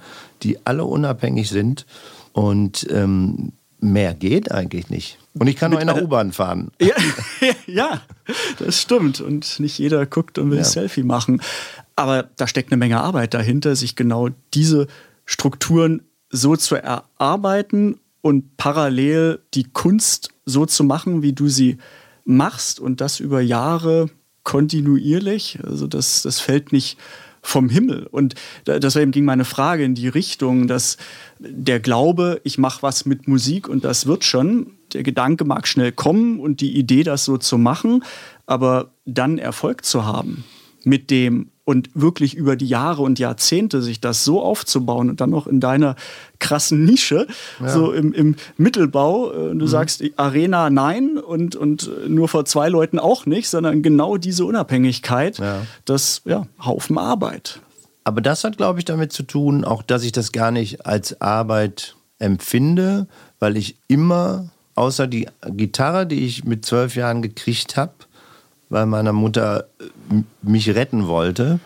[0.43, 1.85] die alle unabhängig sind
[2.33, 5.17] und ähm, mehr geht eigentlich nicht.
[5.37, 6.71] Und ich kann noch in der U-Bahn fahren.
[6.79, 6.93] Ja,
[7.67, 8.01] ja,
[8.59, 9.19] das stimmt.
[9.21, 10.63] Und nicht jeder guckt und will Ja.
[10.63, 11.41] ein Selfie machen.
[11.95, 14.87] Aber da steckt eine Menge Arbeit dahinter, sich genau diese
[15.25, 21.77] Strukturen so zu erarbeiten und parallel die Kunst so zu machen, wie du sie
[22.23, 24.09] machst und das über Jahre
[24.43, 25.59] kontinuierlich.
[25.63, 26.97] Also das, das fällt nicht
[27.45, 28.07] vom Himmel.
[28.09, 28.35] Und
[28.65, 30.97] deswegen ging meine Frage in die Richtung, dass
[31.39, 35.91] der Glaube, ich mache was mit Musik und das wird schon, der Gedanke mag schnell
[35.91, 38.03] kommen und die Idee, das so zu machen,
[38.45, 40.43] aber dann Erfolg zu haben
[40.85, 45.31] mit dem und wirklich über die Jahre und Jahrzehnte sich das so aufzubauen und dann
[45.31, 45.95] noch in deiner
[46.37, 47.25] krassen Nische,
[47.65, 49.59] so im, im Mittelbau, äh, Mhm.
[49.59, 54.45] du sagst Arena nein und, und nur vor zwei Leuten auch nicht, sondern genau diese
[54.45, 55.61] Unabhängigkeit, Ja.
[55.85, 57.59] das ja, Haufen Arbeit.
[58.03, 61.19] Aber das hat, glaube ich, damit zu tun, auch dass ich das gar nicht als
[61.19, 63.07] Arbeit empfinde,
[63.39, 67.93] weil ich immer, außer die Gitarre, die ich mit zwölf Jahren gekriegt habe,
[68.69, 71.59] weil meine Mutter äh, mich retten wollte,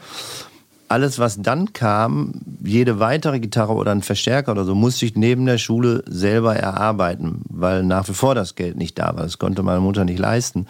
[0.90, 2.34] alles, was dann kam,
[2.64, 7.44] jede weitere Gitarre oder ein Verstärker oder so, musste ich neben der Schule selber erarbeiten,
[7.48, 9.24] weil nach wie vor das Geld nicht da war.
[9.24, 10.66] Das konnte meine Mutter nicht leisten.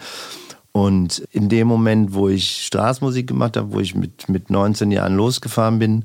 [0.72, 5.16] Und in dem Moment, wo ich Straßenmusik gemacht habe, wo ich mit, mit 19 Jahren
[5.16, 6.04] losgefahren bin,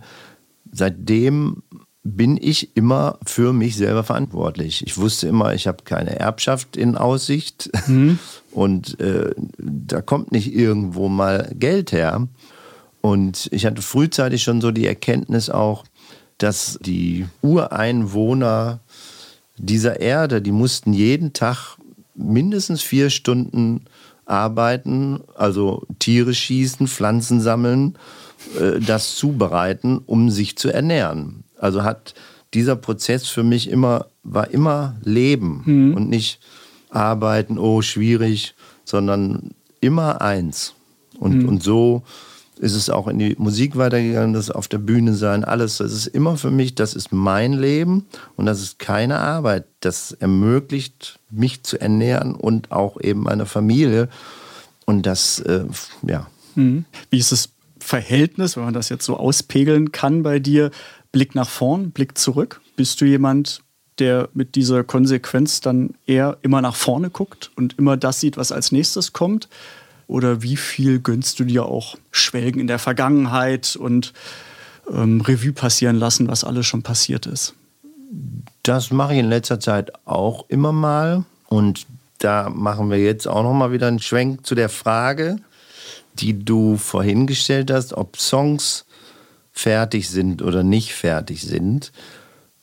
[0.71, 1.61] seitdem
[2.03, 4.86] bin ich immer für mich selber verantwortlich.
[4.86, 7.69] Ich wusste immer, ich habe keine Erbschaft in Aussicht
[8.56, 12.26] und äh, da kommt nicht irgendwo mal Geld her.
[13.01, 15.84] Und ich hatte frühzeitig schon so die Erkenntnis auch,
[16.38, 18.80] dass die Ureinwohner
[19.58, 21.78] dieser Erde, die mussten jeden Tag
[22.16, 23.82] mindestens vier Stunden
[24.26, 27.97] arbeiten, also Tiere schießen, Pflanzen sammeln,
[28.58, 31.43] äh, das zubereiten, um sich zu ernähren.
[31.60, 32.14] Also hat
[32.53, 36.39] dieser Prozess für mich immer, war immer Leben und nicht
[36.96, 40.74] arbeiten, oh, schwierig, sondern immer eins.
[41.20, 42.04] Und, und so
[42.58, 45.78] ist es auch in die Musik weitergegangen, das auf der Bühne sein, alles.
[45.78, 49.66] Das ist immer für mich, das ist mein Leben und das ist keine Arbeit.
[49.82, 54.10] Das ermöglicht, mich zu ernähren und auch eben meine Familie.
[54.86, 55.66] Und das, äh,
[56.04, 56.28] ja.
[56.56, 56.86] Mhm.
[57.10, 60.72] Wie ist das Verhältnis, wenn man das jetzt so auspegeln kann bei dir?
[61.12, 62.62] Blick nach vorn, Blick zurück.
[62.76, 63.62] Bist du jemand,
[64.00, 68.52] der mit dieser Konsequenz dann eher immer nach vorne guckt und immer das sieht, was
[68.52, 69.48] als nächstes kommt?
[70.08, 74.14] Oder wie viel gönnst du dir auch Schwelgen in der Vergangenheit und
[74.91, 77.56] ähm, Revue passieren lassen, was alles schon passiert ist?
[78.64, 81.26] Das mache ich in letzter Zeit auch immer mal.
[81.48, 81.88] Und
[82.20, 85.38] da machen wir jetzt auch noch mal wieder einen Schwenk zu der Frage,
[86.20, 88.86] die du vorhin gestellt hast, ob Songs
[89.52, 91.91] fertig sind oder nicht fertig sind.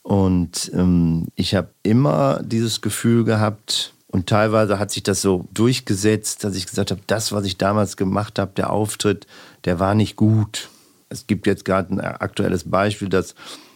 [0.03, 6.44] Und ähm, ich habe immer dieses Gefühl gehabt, und teilweise hat sich das so durchgesetzt,
[6.44, 9.26] dass ich gesagt habe, das, was ich damals gemacht habe, der Auftritt,
[9.64, 10.68] der war nicht gut.
[11.09, 13.34] Es gibt jetzt gerade ein aktuelles Beispiel, dass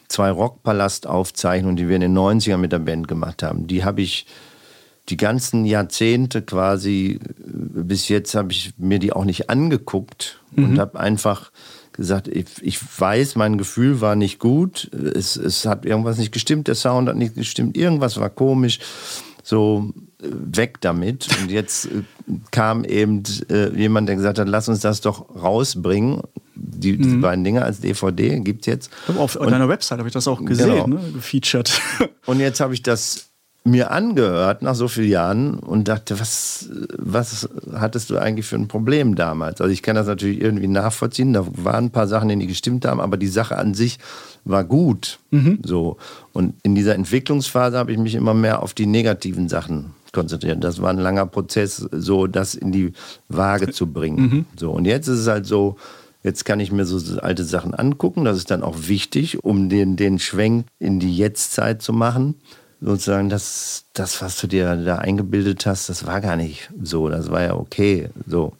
[0.08, 4.26] zwei Rockpalast-Aufzeichnungen, die wir in den 90ern mit der Band gemacht haben, die habe ich
[5.08, 11.00] die ganzen Jahrzehnte quasi, bis jetzt habe ich mir die auch nicht angeguckt und habe
[11.00, 11.50] einfach
[11.96, 16.68] gesagt, ich, ich weiß, mein Gefühl war nicht gut, es, es hat irgendwas nicht gestimmt,
[16.68, 18.78] der Sound hat nicht gestimmt, irgendwas war komisch,
[19.42, 21.28] so äh, weg damit.
[21.40, 22.02] Und jetzt äh,
[22.50, 26.20] kam eben äh, jemand, der gesagt hat, lass uns das doch rausbringen.
[26.58, 28.90] Die, die beiden Dinge als DVD gibt es jetzt.
[29.18, 30.86] Auf deiner Website habe ich das auch gesehen, Genau.
[30.86, 31.00] ne?
[31.12, 31.70] gefeatured.
[32.26, 33.28] Und jetzt habe ich das
[33.66, 38.68] mir angehört nach so vielen Jahren und dachte, was, was hattest du eigentlich für ein
[38.68, 39.60] Problem damals?
[39.60, 41.32] Also ich kann das natürlich irgendwie nachvollziehen.
[41.32, 43.98] Da waren ein paar Sachen, die gestimmt haben, aber die Sache an sich
[44.44, 45.18] war gut.
[45.64, 45.96] So.
[46.32, 50.62] Und in dieser Entwicklungsphase habe ich mich immer mehr auf die negativen Sachen konzentriert.
[50.62, 52.92] Das war ein langer Prozess, so das in die
[53.28, 54.46] Waage zu bringen.
[54.56, 54.70] So.
[54.70, 55.76] Und jetzt ist es halt so,
[56.22, 58.24] Jetzt kann ich mir so alte Sachen angucken.
[58.24, 62.34] Das ist dann auch wichtig, um den, den Schwenk in die Jetztzeit zu machen.
[62.80, 67.08] Sozusagen, das, das, was du dir da eingebildet hast, das war gar nicht so.
[67.08, 68.10] Das war ja okay.
[68.26, 68.52] So.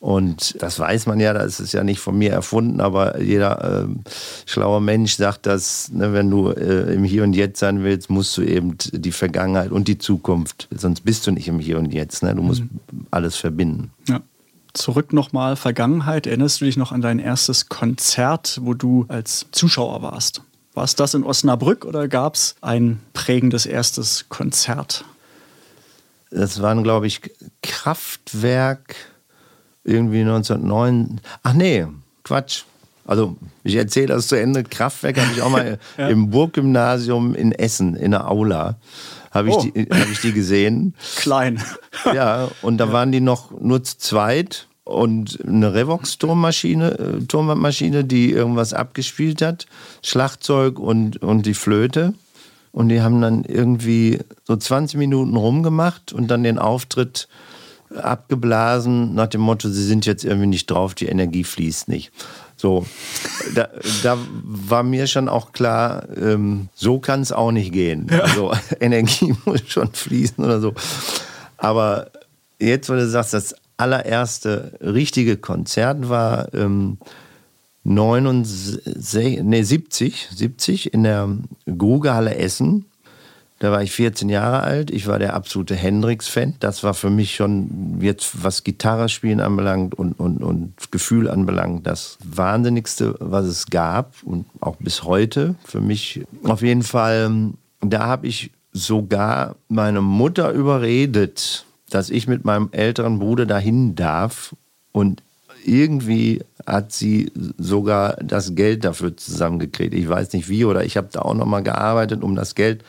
[0.00, 4.00] Und das weiß man ja, das ist ja nicht von mir erfunden, aber jeder ähm,
[4.46, 8.36] schlaue Mensch sagt, dass ne, wenn du äh, im Hier und Jetzt sein willst, musst
[8.36, 12.22] du eben die Vergangenheit und die Zukunft, sonst bist du nicht im Hier und Jetzt.
[12.22, 12.32] Ne?
[12.34, 12.62] Du musst
[13.10, 13.90] alles verbinden.
[14.08, 14.20] Ja.
[14.74, 16.28] Zurück nochmal, Vergangenheit.
[16.28, 20.42] Erinnerst du dich noch an dein erstes Konzert, wo du als Zuschauer warst?
[20.78, 25.04] War es das in Osnabrück oder gab es ein prägendes erstes Konzert?
[26.30, 27.20] Das waren, glaube ich,
[27.64, 28.94] Kraftwerk
[29.82, 31.20] irgendwie 1909.
[31.42, 31.84] Ach nee,
[32.22, 32.62] Quatsch.
[33.04, 34.62] Also ich erzähle das zu Ende.
[34.62, 38.76] Kraftwerk habe ich auch mal im Burggymnasium in Essen, in der Aula,
[39.32, 39.62] habe ich, Oh.
[39.74, 40.94] die- hab ich die gesehen.
[41.16, 41.60] Klein.
[42.04, 48.32] Ja, und da waren die noch nur zu zweit und eine Revox-Turmmaschine, äh, Turmmaschine, die
[48.32, 49.66] irgendwas abgespielt hat,
[50.02, 52.14] Schlagzeug und, und die Flöte.
[52.72, 57.28] Und die haben dann irgendwie so 20 Minuten rumgemacht und dann den Auftritt
[57.94, 62.12] abgeblasen nach dem Motto, sie sind jetzt irgendwie nicht drauf, die Energie fließt nicht.
[62.56, 62.86] So,
[63.54, 63.68] da,
[64.02, 68.10] da war mir schon auch klar, ähm, so kann es auch nicht gehen.
[68.10, 70.74] Also Energie muss schon fließen oder so.
[71.56, 72.10] Aber
[72.58, 76.98] jetzt, wo du sagst, das allererste richtige Konzert war ähm,
[77.84, 81.28] 69, nee, 70, 70 in der
[81.66, 82.84] Grugehalle Essen.
[83.60, 84.90] Da war ich 14 Jahre alt.
[84.90, 86.54] Ich war der absolute Hendrix-Fan.
[86.60, 91.86] Das war für mich schon jetzt, was Gitarre spielen anbelangt und, und, und Gefühl anbelangt,
[91.86, 96.20] das Wahnsinnigste, was es gab und auch bis heute für mich.
[96.44, 103.18] Auf jeden Fall, da habe ich sogar meine Mutter überredet, dass ich mit meinem älteren
[103.18, 104.54] Bruder dahin darf
[104.92, 105.22] und
[105.64, 109.92] irgendwie hat sie sogar das Geld dafür zusammengekriegt.
[109.94, 112.84] Ich weiß nicht wie oder ich habe da auch noch mal gearbeitet, um das Geld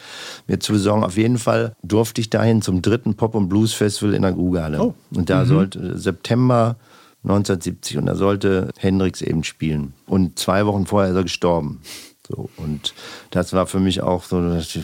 [0.48, 1.04] mir zu besorgen.
[1.04, 4.82] Auf jeden Fall durfte ich dahin zum dritten Pop- und Blues Festival in der Grugahalle.
[4.82, 4.94] Oh.
[5.14, 6.76] Und da sollte September
[7.24, 9.94] 1970 und da sollte Hendrix eben spielen.
[10.06, 11.82] Und zwei Wochen vorher ist er gestorben.
[12.28, 12.94] So, und
[13.32, 14.84] das war für mich auch so, dass ich-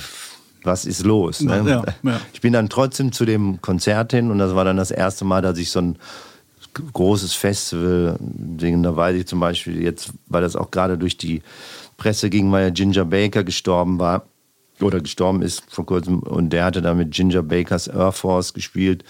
[0.65, 1.41] was ist los?
[1.41, 1.63] Ne?
[1.67, 2.21] Ja, ja.
[2.33, 5.41] Ich bin dann trotzdem zu dem Konzert hin und das war dann das erste Mal,
[5.41, 5.97] dass ich so ein
[6.93, 11.41] großes Festival, da weiß ich zum Beispiel jetzt, weil das auch gerade durch die
[11.97, 14.25] Presse ging, weil ja Ginger Baker gestorben war
[14.81, 19.05] oder gestorben ist vor kurzem und der hatte da mit Ginger Bakers Air Force gespielt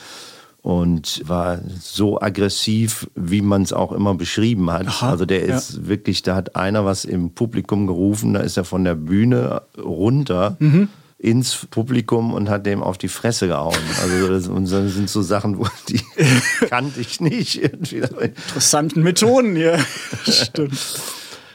[0.62, 4.88] und war so aggressiv, wie man es auch immer beschrieben hat.
[4.88, 5.56] Aha, also der ja.
[5.56, 9.62] ist wirklich, da hat einer was im Publikum gerufen, da ist er von der Bühne
[9.78, 10.90] runter Mhm.
[11.18, 13.78] Ins Publikum und hat dem auf die Fresse gehauen.
[14.02, 16.02] Also das, und das sind so Sachen, wo die
[16.70, 17.62] kannte ich nicht.
[17.62, 17.98] Irgendwie.
[17.98, 19.80] Interessanten Methoden hier.
[20.24, 21.00] Stimmt.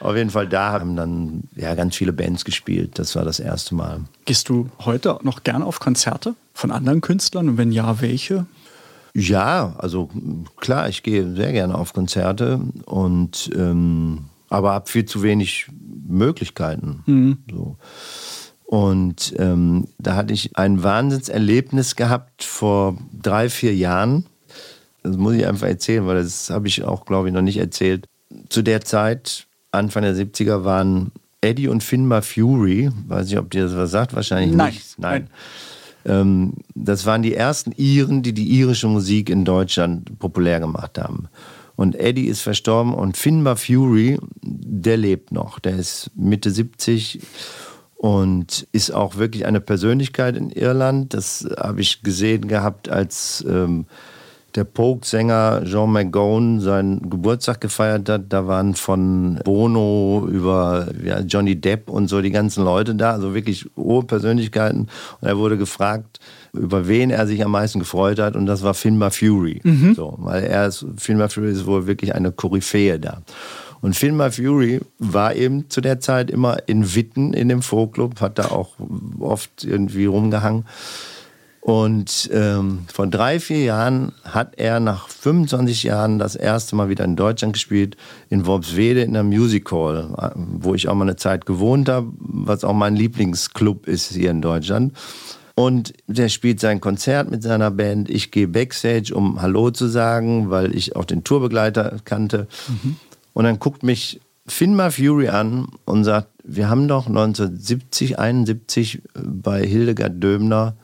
[0.01, 2.99] Auf jeden Fall, da haben dann ja, ganz viele Bands gespielt.
[2.99, 4.01] Das war das erste Mal.
[4.25, 7.51] Gehst du heute noch gerne auf Konzerte von anderen Künstlern?
[7.51, 8.47] Und wenn ja, welche?
[9.13, 10.09] Ja, also
[10.57, 15.67] klar, ich gehe sehr gerne auf Konzerte und ähm, aber habe viel zu wenig
[16.09, 17.37] Möglichkeiten.
[17.51, 17.77] So.
[18.71, 24.27] Und ähm, da hatte ich ein Wahnsinnserlebnis gehabt vor drei, vier Jahren.
[25.03, 28.07] Das muss ich einfach erzählen, weil das habe ich auch, glaube ich, noch nicht erzählt.
[28.49, 31.11] Zu der Zeit, Anfang der 70er, waren
[31.41, 34.99] Eddie und Finbar Fury, weiß nicht, ob dir das was sagt, wahrscheinlich Nein, nicht.
[35.01, 35.29] Nein.
[36.05, 36.21] nein.
[36.21, 41.29] Ähm, das waren die ersten Iren, die die irische Musik in Deutschland populär gemacht haben.
[41.75, 45.59] Und Eddie ist verstorben und Finbar Fury, der lebt noch.
[45.59, 47.19] Der ist Mitte 70
[48.01, 51.13] und ist auch wirklich eine Persönlichkeit in Irland.
[51.13, 53.85] Das habe ich gesehen gehabt, als ähm,
[54.55, 58.23] der Pogue-Sänger Jean McGowan seinen Geburtstag gefeiert hat.
[58.31, 63.35] Da waren von Bono über ja, Johnny Depp und so die ganzen Leute da, also
[63.35, 64.89] wirklich hohe Persönlichkeiten.
[65.21, 66.21] Und er wurde gefragt,
[66.55, 68.35] über wen er sich am meisten gefreut hat.
[68.35, 69.61] Und das war Finbar Fury.
[69.95, 73.21] So, weil er ist, Finbar Fury ist wohl wirklich eine Koryphäe da.
[73.81, 78.39] Und Finbar Fury war eben zu der Zeit immer in Witten in dem Folkclub, hat
[78.39, 78.75] da auch
[79.19, 80.65] oft irgendwie rumgehangen.
[81.61, 87.05] Und ähm, vor drei, vier Jahren hat er nach 25 Jahren das erste Mal wieder
[87.05, 87.99] in Deutschland gespielt,
[88.31, 92.65] in Worpswede in der Music Hall, wo ich auch mal eine Zeit gewohnt habe, was
[92.65, 94.95] auch mein Lieblingsclub ist hier in Deutschland.
[95.55, 98.09] Und der spielt sein Konzert mit seiner Band.
[98.09, 102.49] Ich gehe backstage, um Hallo zu sagen, weil ich auch den Tourbegleiter kannte.
[103.33, 109.65] Und dann guckt mich Finmar Fury an und sagt, wir haben doch 1970, 71 bei
[109.65, 110.77] Hildegard Döbner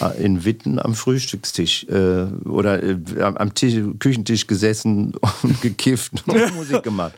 [0.00, 6.54] äh, in Witten am Frühstückstisch äh, oder äh, am Tisch, Küchentisch gesessen und gekifft und
[6.54, 7.14] Musik gemacht.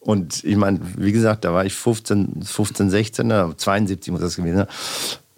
[0.00, 4.36] Und ich meine, wie gesagt, da war ich 15, 15 16, äh, 72 muss das
[4.36, 4.68] gewesen sein.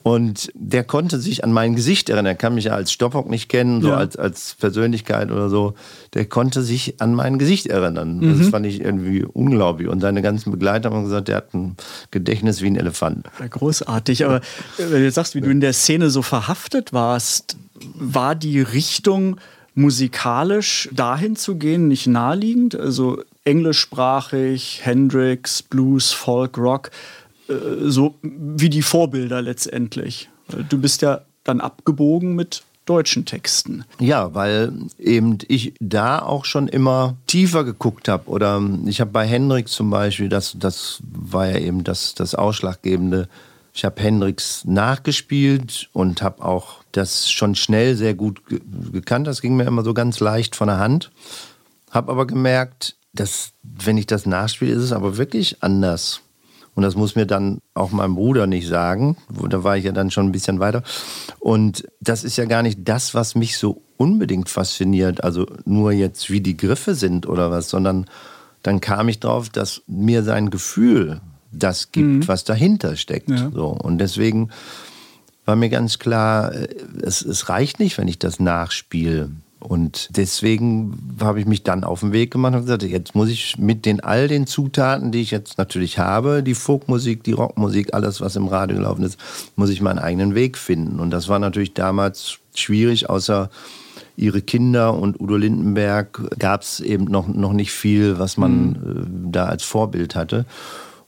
[0.02, 2.26] Und der konnte sich an mein Gesicht erinnern.
[2.26, 3.96] Er kann mich ja als Stoppock nicht kennen, so Ja.
[3.96, 5.74] als, als Persönlichkeit oder so.
[6.14, 8.18] Der konnte sich an mein Gesicht erinnern.
[8.18, 8.38] Mhm.
[8.38, 9.88] Das fand ich irgendwie unglaublich.
[9.88, 11.76] Und seine ganzen Begleiter haben gesagt, der hat ein
[12.10, 13.26] Gedächtnis wie ein Elefant.
[13.38, 14.24] Ja, großartig.
[14.24, 14.40] Aber äh,
[14.78, 17.56] wenn du jetzt sagst, wie du in der Szene so verhaftet warst,
[17.94, 19.36] war die Richtung
[19.74, 22.74] musikalisch dahin zu gehen nicht naheliegend?
[22.78, 26.90] Also englischsprachig, Hendrix, Blues, Folk, Rock,
[27.82, 30.28] so wie die Vorbilder letztendlich.
[30.48, 33.84] Weil Du bist ja dann abgebogen mit deutschen Texten.
[34.00, 38.28] Ja, weil eben ich da auch schon immer tiefer geguckt habe.
[38.28, 43.28] Oder ich habe bei Hendrix zum Beispiel, das, das war ja eben das, das Ausschlaggebende.
[43.72, 48.60] Ich habe Hendrix nachgespielt und habe auch das schon schnell sehr gut ge
[48.92, 49.28] gekannt.
[49.28, 51.12] Das ging mir immer so ganz leicht von der Hand.
[51.90, 56.22] Habe aber gemerkt, dass, wenn ich das nachspiele, ist es aber wirklich anders.
[56.80, 59.18] Und das muss mir dann auch mein Bruder nicht sagen.
[59.50, 60.82] Da war ich ja dann schon ein bisschen weiter.
[61.38, 65.22] Und das ist ja gar nicht das, was mich so unbedingt fasziniert.
[65.22, 68.06] Also nur jetzt, wie die Griffe sind oder was, sondern
[68.62, 71.20] dann kam ich drauf, dass mir sein Gefühl
[71.52, 73.28] das gibt, was dahinter steckt.
[73.28, 73.50] Ja.
[73.52, 73.66] So.
[73.66, 74.48] Und deswegen
[75.44, 76.66] war mir ganz klar, äh,
[77.02, 79.32] es, es reicht nicht, wenn ich das nachspiele.
[79.60, 83.58] Und deswegen habe ich mich dann auf den Weg gemacht und gesagt, jetzt muss ich
[83.58, 88.22] mit den all den Zutaten, die ich jetzt natürlich habe, die Folkmusik, die Rockmusik, alles,
[88.22, 89.18] was im Radio gelaufen ist,
[89.56, 90.98] muss ich meinen eigenen Weg finden.
[90.98, 93.50] Und das war natürlich damals schwierig, außer
[94.16, 99.30] ihre Kinder und Udo Lindenberg gab es eben noch, noch nicht viel, was man äh,
[99.30, 100.46] da als Vorbild hatte.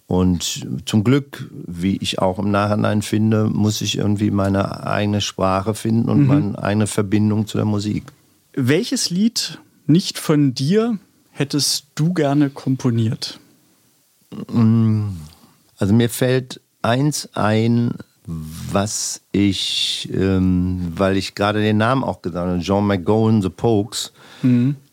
[0.07, 5.73] Und zum Glück, wie ich auch im Nachhinein finde, muss ich irgendwie meine eigene Sprache
[5.73, 8.05] finden und meine eigene Verbindung zu der Musik.
[8.55, 10.99] Welches Lied nicht von dir
[11.31, 13.41] hättest du gerne komponiert?
[15.79, 17.95] Also mir fällt eins ein,
[18.27, 24.13] was ich, ähm, weil ich gerade den Namen auch gesagt habe, John McGowan, The Pokes,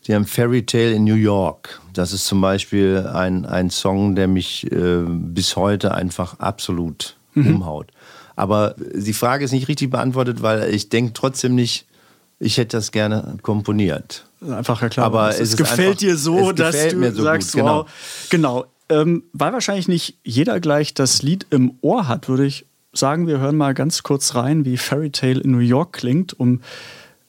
[0.06, 1.80] die haben Fairy Tale in New York.
[1.92, 7.88] Das ist zum Beispiel ein, ein Song, der mich äh, bis heute einfach absolut umhaut.
[8.36, 11.86] Aber die Frage ist nicht richtig beantwortet, weil ich denke trotzdem nicht,
[12.40, 14.26] ich hätte das gerne komponiert.
[14.40, 15.06] Einfach ja klar.
[15.06, 17.86] Aber es, es gefällt einfach- dir so, es dass du mir so sagst, gut, wow.
[18.30, 18.64] Genau.
[18.88, 23.38] Ähm, weil wahrscheinlich nicht jeder gleich das Lied im Ohr hat, würde ich sagen, wir
[23.38, 26.60] hören mal ganz kurz rein, wie Fairy Tale in New York klingt, um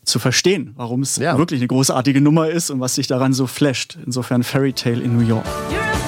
[0.04, 1.38] zu verstehen, warum es Ja.
[1.38, 4.00] wirklich eine großartige Nummer ist und was sich daran so flasht.
[4.04, 5.46] Insofern Fairy Tale in New York.
[5.70, 6.01] You're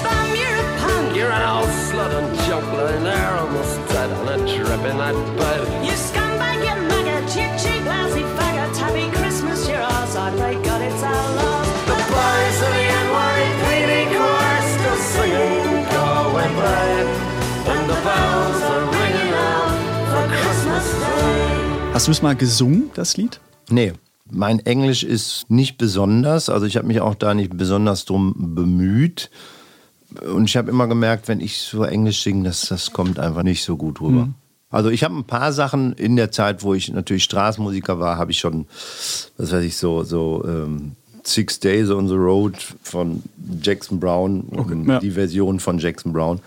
[22.03, 23.39] Hast du es mal gesungen, das Lied?
[23.69, 23.93] Nee,
[24.29, 26.49] mein Englisch ist nicht besonders.
[26.49, 29.31] Also ich habe mich auch da nicht besonders drum bemüht.
[30.21, 33.63] Und ich habe immer gemerkt, wenn ich so Englisch singe, das, das kommt einfach nicht
[33.63, 34.27] so gut rüber.
[34.69, 38.31] Also ich habe ein paar Sachen in der Zeit, wo ich natürlich Straßenmusiker war, habe
[38.31, 38.65] ich schon,
[39.37, 43.23] was weiß ich, so, so ähm, Six Days on the Road von
[43.61, 44.43] Jackson Brown,
[44.89, 44.99] ja.
[44.99, 46.41] die Version von Jackson Brown.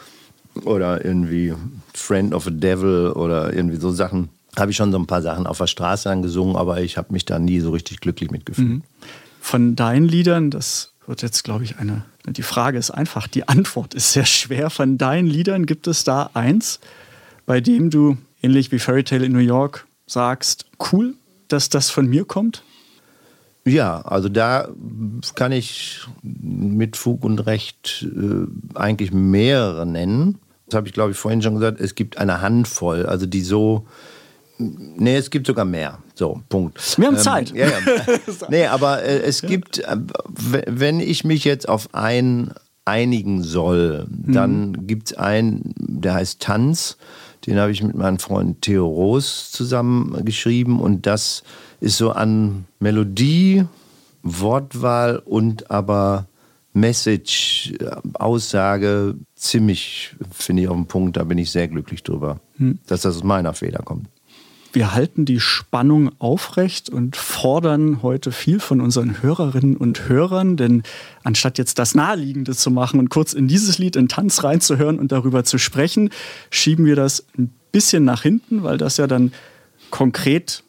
[0.66, 1.54] Oder irgendwie
[1.94, 4.28] Friend of a Devil oder irgendwie so Sachen
[4.59, 7.24] habe ich schon so ein paar Sachen auf der Straße angesungen, aber ich habe mich
[7.24, 8.82] da nie so richtig glücklich mitgefühlt.
[9.40, 12.04] Von deinen Liedern, das wird jetzt, glaube ich, eine.
[12.26, 14.70] Die Frage ist einfach, die Antwort ist sehr schwer.
[14.70, 16.80] Von deinen Liedern gibt es da eins,
[17.44, 21.14] bei dem du, ähnlich wie Fairy Tale in New York, sagst, cool,
[21.48, 22.62] dass das von mir kommt?
[23.64, 24.68] Ja, also da
[25.34, 28.46] kann ich mit Fug und Recht äh,
[28.76, 30.38] eigentlich mehrere nennen.
[30.68, 31.80] Das habe ich, glaube ich, vorhin schon gesagt.
[31.80, 33.86] Es gibt eine Handvoll, also die so.
[34.59, 35.98] Nee, es gibt sogar mehr.
[36.14, 36.98] So, Punkt.
[36.98, 37.52] Wir haben Zeit.
[37.54, 37.74] Ja, ja.
[38.48, 39.96] nee, aber äh, es gibt, äh,
[40.66, 42.52] wenn ich mich jetzt auf einen
[42.84, 46.96] einigen soll, dann gibt es einen, der heißt Tanz.
[47.46, 51.42] Den habe ich mit meinem Freund Theo Roos zusammen geschrieben und das
[51.80, 53.64] ist so an Melodie,
[54.22, 56.26] Wortwahl und aber
[56.72, 61.16] Message, äh, Aussage ziemlich, finde ich, auf den Punkt.
[61.16, 62.40] Da bin ich sehr glücklich drüber,
[62.86, 64.09] dass das aus meiner Feder kommt.
[64.72, 70.82] Wir halten die Spannung aufrecht und fordern heute viel von unseren Hörerinnen und Hörern, denn
[71.24, 75.12] anstatt jetzt das Naheliegende zu machen und kurz in dieses Lied in Tanz reinzuhören und
[75.12, 76.10] darüber zu sprechen,
[76.50, 79.32] schieben wir das ein bisschen nach hinten, weil das ja dann
[79.90, 80.62] konkret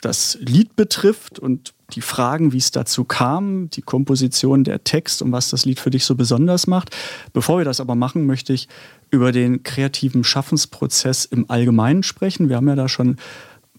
[0.00, 5.32] das Lied betrifft und die Fragen, wie es dazu kam, die Komposition, der Text und
[5.32, 6.94] was das Lied für dich so besonders macht.
[7.32, 8.68] Bevor wir das aber machen, möchte ich
[9.10, 12.48] über den kreativen Schaffensprozess im Allgemeinen sprechen.
[12.48, 13.16] Wir haben ja da schon ein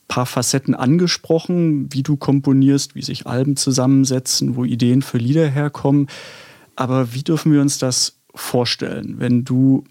[0.08, 6.08] paar Facetten angesprochen, wie du komponierst, wie sich Alben zusammensetzen, wo Ideen für Lieder herkommen.
[6.76, 9.84] Aber wie dürfen wir uns das vorstellen, wenn du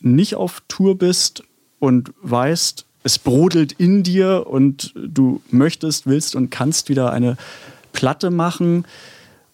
[0.00, 1.44] nicht auf Tour bist
[1.78, 7.36] und weißt, es brodelt in dir und du möchtest, willst und kannst wieder eine
[7.92, 8.84] Platte machen.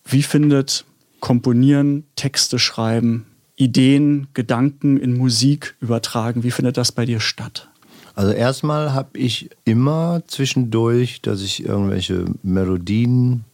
[0.05, 0.85] Wie findet
[1.21, 3.27] Komponieren, Texte schreiben,
[3.57, 7.69] Ideen, Gedanken in Musik übertragen, wie findet das bei dir statt?
[8.15, 13.45] Also erstmal habe ich immer zwischendurch, dass ich irgendwelche Melodien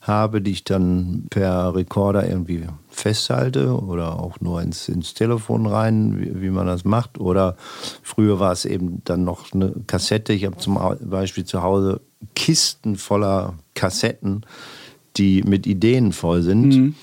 [0.00, 6.18] habe, die ich dann per Rekorder irgendwie festhalte oder auch nur ins, ins Telefon rein,
[6.20, 7.18] wie, wie man das macht.
[7.18, 7.56] Oder
[8.02, 10.32] früher war es eben dann noch eine Kassette.
[10.32, 12.00] Ich habe zum Beispiel zu Hause
[12.34, 14.46] Kisten voller Kassetten,
[15.16, 16.94] die mit Ideen voll sind.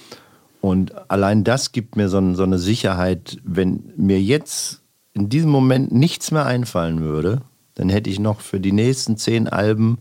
[0.62, 4.82] Und allein das gibt mir so, so eine Sicherheit, wenn mir jetzt
[5.14, 7.42] in diesem Moment nichts mehr einfallen würde,
[7.76, 10.00] dann hätte ich noch für die nächsten zehn Alben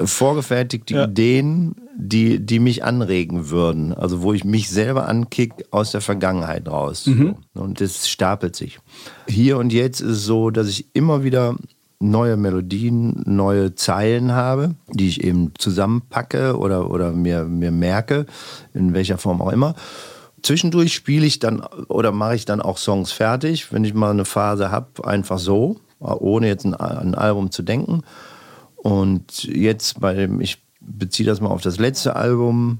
[0.00, 1.04] äh, vorgefertigte Ja.
[1.04, 3.92] Ideen, die, die mich anregen würden.
[3.92, 7.04] Also wo ich mich selber ankick aus der Vergangenheit raus.
[7.04, 7.34] So.
[7.54, 8.78] Und das stapelt sich.
[9.26, 11.56] Hier und jetzt ist es so, dass ich immer wieder
[12.02, 18.26] neue Melodien, neue Zeilen habe, die ich eben zusammenpacke oder, oder mir, mir merke,
[18.74, 19.74] in welcher Form auch immer.
[20.42, 24.24] Zwischendurch spiele ich dann oder mache ich dann auch Songs fertig, wenn ich mal eine
[24.24, 28.02] Phase habe, einfach so, ohne jetzt ein, ein Album zu denken.
[28.74, 32.78] Und jetzt bei dem, ich beziehe das mal auf das letzte Album,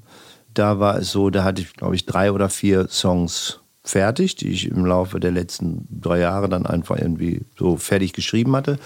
[0.54, 4.48] da war es so, da hatte ich, glaube ich, drei oder vier Songs fertig, die
[4.48, 8.78] ich im Laufe der letzten drei Jahre dann einfach irgendwie so fertig geschrieben hatte.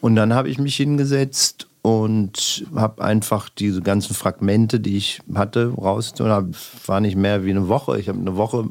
[0.00, 5.72] Und dann habe ich mich hingesetzt und habe einfach diese ganzen Fragmente, die ich hatte,
[5.74, 6.56] rausgenommen.
[6.86, 7.98] War nicht mehr wie eine Woche.
[7.98, 8.68] Ich habe eine Woche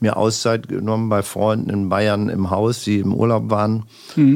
[0.00, 3.84] mir Auszeit genommen bei Freunden in Bayern im Haus, die im Urlaub waren.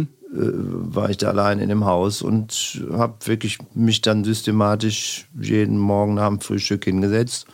[0.05, 5.77] Äh, war ich da allein in dem Haus und habe wirklich mich dann systematisch jeden
[5.77, 7.47] Morgen nach dem Frühstück hingesetzt,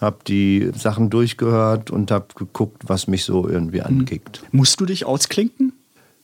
[0.00, 4.42] habe die Sachen durchgehört und habe geguckt, was mich so irgendwie ankickt.
[4.50, 5.72] Musst du dich ausklinken?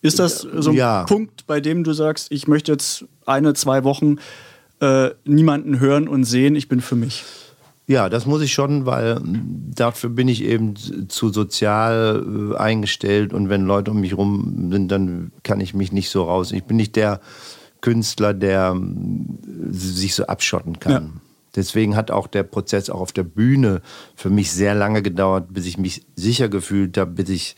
[0.03, 1.05] Ist das so ein Ja.
[1.05, 4.17] Punkt, bei dem du sagst, ich möchte jetzt eine, zwei Wochen
[4.81, 7.25] äh, niemanden hören und sehen, ich bin für mich?
[7.89, 10.75] Ja, das muss ich schon, weil dafür bin ich eben
[11.09, 15.93] zu sozial äh, eingestellt und wenn Leute um mich rum sind, dann kann ich mich
[15.93, 16.51] nicht so raus.
[16.51, 17.21] Ich bin nicht der
[17.81, 19.39] Künstler, der mm,
[19.71, 20.93] sich so abschotten kann.
[20.93, 21.21] Ja.
[21.55, 23.81] Deswegen hat auch der Prozess auch auf der Bühne
[24.17, 27.57] für mich sehr lange gedauert, bis ich mich sicher gefühlt habe, bis ich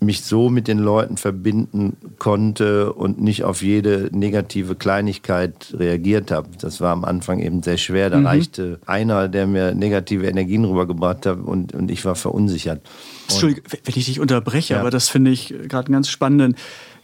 [0.00, 6.48] mich so mit den Leuten verbinden konnte und nicht auf jede negative Kleinigkeit reagiert habe.
[6.58, 8.08] Das war am Anfang eben sehr schwer.
[8.08, 12.80] Da reichte einer, der mir negative Energien rübergebracht hat und, und ich war verunsichert.
[13.28, 14.80] Entschuldigung, wenn ich dich unterbreche, Ja.
[14.80, 16.56] aber das finde ich gerade einen ganz spannenden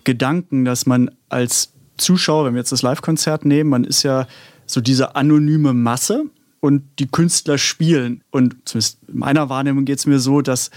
[0.04, 4.26] Gedanken, dass man als Zuschauer, wenn wir jetzt das Live-Konzert nehmen, man ist ja
[4.64, 6.24] so diese anonyme Masse
[6.60, 8.22] und die Künstler spielen.
[8.30, 10.70] Und zumindest in meiner Wahrnehmung geht es mir so, dass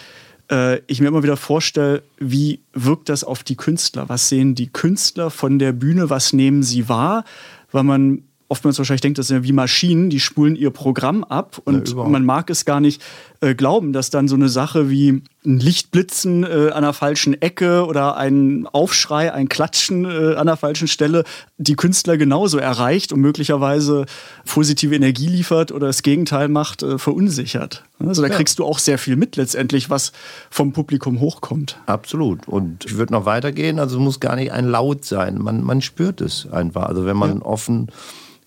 [0.49, 4.09] äh, ich mir immer wieder vorstelle, wie wirkt das auf die Künstler?
[4.09, 6.09] Was sehen die Künstler von der Bühne?
[6.09, 7.23] Was nehmen sie wahr?
[7.71, 11.61] Weil man oftmals wahrscheinlich denkt, das sind ja wie Maschinen, die spulen ihr Programm ab
[11.63, 12.11] und überhaupt.
[12.11, 13.01] man mag es gar nicht
[13.41, 17.85] äh, glauben, dass dann so eine Sache wie ein Lichtblitzen äh, an der falschen Ecke
[17.85, 21.23] oder ein Aufschrei, ein Klatschen äh, an der falschen Stelle
[21.57, 24.05] die Künstler genauso erreicht und möglicherweise
[24.45, 27.83] positive Energie liefert oder das Gegenteil macht, äh, verunsichert.
[27.99, 30.11] Also da kriegst du auch sehr viel mit letztendlich, was
[30.49, 31.79] vom Publikum hochkommt.
[31.85, 32.47] Absolut.
[32.47, 33.79] Und ich würde noch weitergehen.
[33.79, 35.37] Also es muss gar nicht ein Laut sein.
[35.37, 36.83] Man, man spürt es einfach.
[36.83, 37.87] Also wenn man offen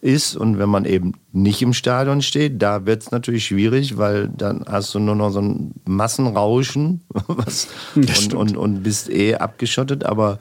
[0.02, 4.28] ist und wenn man eben nicht im Stadion steht, da wird es natürlich schwierig, weil
[4.28, 10.04] dann hast du nur noch so ein Massenrauschen was, und, und, und bist eh abgeschottet.
[10.04, 10.40] Aber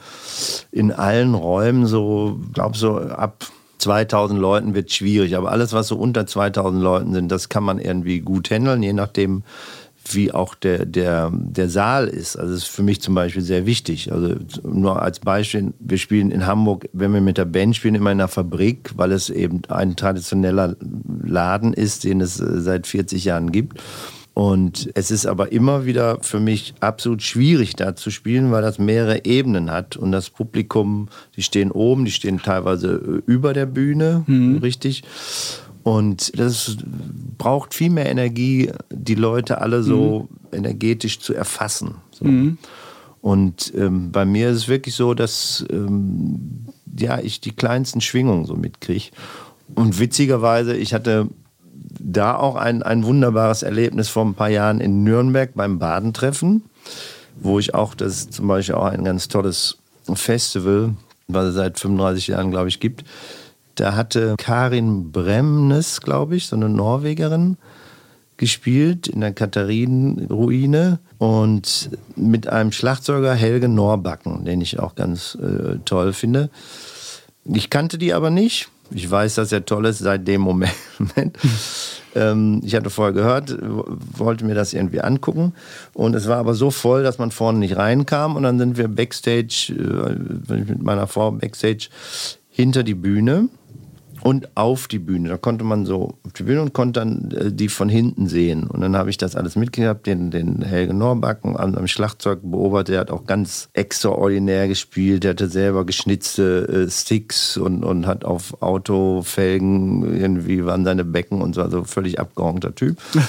[0.72, 3.46] in allen Räumen so, glaube so ab
[3.78, 5.38] 2000 Leuten wird schwierig.
[5.38, 8.94] Aber alles, was so unter 2000 Leuten sind, das kann man irgendwie gut handeln, je
[8.94, 9.44] nachdem,
[10.10, 12.36] wie auch der, der, der Saal ist.
[12.36, 14.12] Also das ist für mich zum Beispiel sehr wichtig.
[14.12, 18.12] Also nur als Beispiel, wir spielen in Hamburg, wenn wir mit der Band spielen, immer
[18.12, 20.76] in einer Fabrik, weil es eben ein traditioneller
[21.24, 23.80] Laden ist, den es äh, seit 40 Jahren gibt.
[24.34, 28.80] Und es ist aber immer wieder für mich absolut schwierig, da zu spielen, weil das
[28.80, 29.98] mehrere Ebenen hat.
[29.98, 34.24] Und das Publikum, die stehen oben, die stehen teilweise äh, über der Bühne,
[34.62, 35.04] richtig.
[35.84, 36.78] Und das
[37.38, 41.96] braucht viel mehr Energie, die Leute alle so energetisch zu erfassen.
[42.12, 42.26] So.
[43.22, 46.66] Und ähm, bei mir ist es wirklich so, dass ähm,
[46.98, 49.12] ja, ich die kleinsten Schwingungen so mitkriege.
[49.76, 51.30] Und witzigerweise, ich hatte
[52.00, 56.64] da auch ein, ein wunderbares Erlebnis vor ein paar Jahren in Nürnberg beim Badentreffen,
[57.40, 59.78] wo ich auch, das ist zum Beispiel auch ein ganz tolles
[60.14, 60.96] Festival,
[61.28, 63.04] was es seit 35 Jahren, glaube ich, gibt.
[63.76, 67.58] Da hatte Karin Bremnes, glaube ich, so eine Norwegerin,
[68.38, 75.78] gespielt in der Katharinenruine und mit einem Schlagzeuger Helge Norbacken, den ich auch ganz äh,
[75.86, 76.50] toll finde.
[77.46, 78.70] Ich kannte die aber nicht.
[78.90, 80.74] Ich weiß, dass er toll ist seit dem Moment.
[82.16, 85.54] ähm, ich hatte vorher gehört, wollte mir das irgendwie angucken.
[85.94, 88.36] Und es war aber so voll, dass man vorne nicht reinkam.
[88.36, 91.90] Und dann sind wir backstage, äh, mit meiner Frau backstage
[92.50, 93.50] hinter die Bühne
[94.24, 95.30] und auf die Bühne.
[95.30, 98.68] Da konnte man so auf die Bühne und konnte dann äh, die von hinten sehen.
[98.68, 102.90] Und dann habe ich das alles mitgehabt, den, den Helge Norbacken am, am Schlagzeug beobachtet.
[102.90, 105.24] Der hat auch ganz extraordinär gespielt.
[105.24, 111.42] Der hatte selber geschnitzte äh, Sticks und, und hat auf Autofelgen irgendwie waren seine Becken
[111.42, 111.62] und so.
[111.62, 112.98] Also völlig abgehorngter Typ.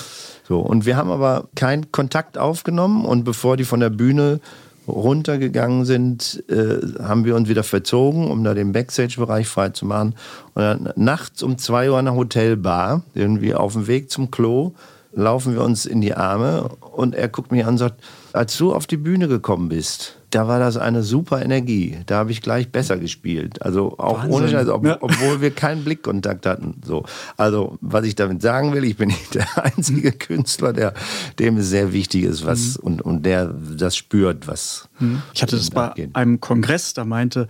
[0.48, 4.40] So, und wir haben aber keinen Kontakt aufgenommen und bevor die von der Bühne
[4.88, 10.14] runtergegangen sind, äh, haben wir uns wieder verzogen, um da den Backstage-Bereich frei zu machen.
[10.54, 14.72] Und dann nachts um zwei Uhr an der Hotelbar, irgendwie auf dem Weg zum Klo,
[15.12, 18.02] laufen wir uns in die Arme und er guckt mich an und sagt,
[18.32, 21.98] als du auf die Bühne gekommen bist, da war das eine super Energie.
[22.06, 23.62] Da habe ich gleich besser gespielt.
[23.62, 24.32] Also auch Wahnsinn.
[24.32, 24.96] ohne Scheiß, ob, Ja.
[25.00, 26.80] obwohl wir keinen Blickkontakt hatten.
[26.84, 27.04] So.
[27.36, 30.94] Also, was ich damit sagen will, ich bin nicht der einzige Künstler, der
[31.38, 34.88] dem sehr wichtig ist, was und, und der das spürt, was.
[35.34, 36.10] Ich hatte das bei abgeht.
[36.14, 37.46] einem Kongress, da meinte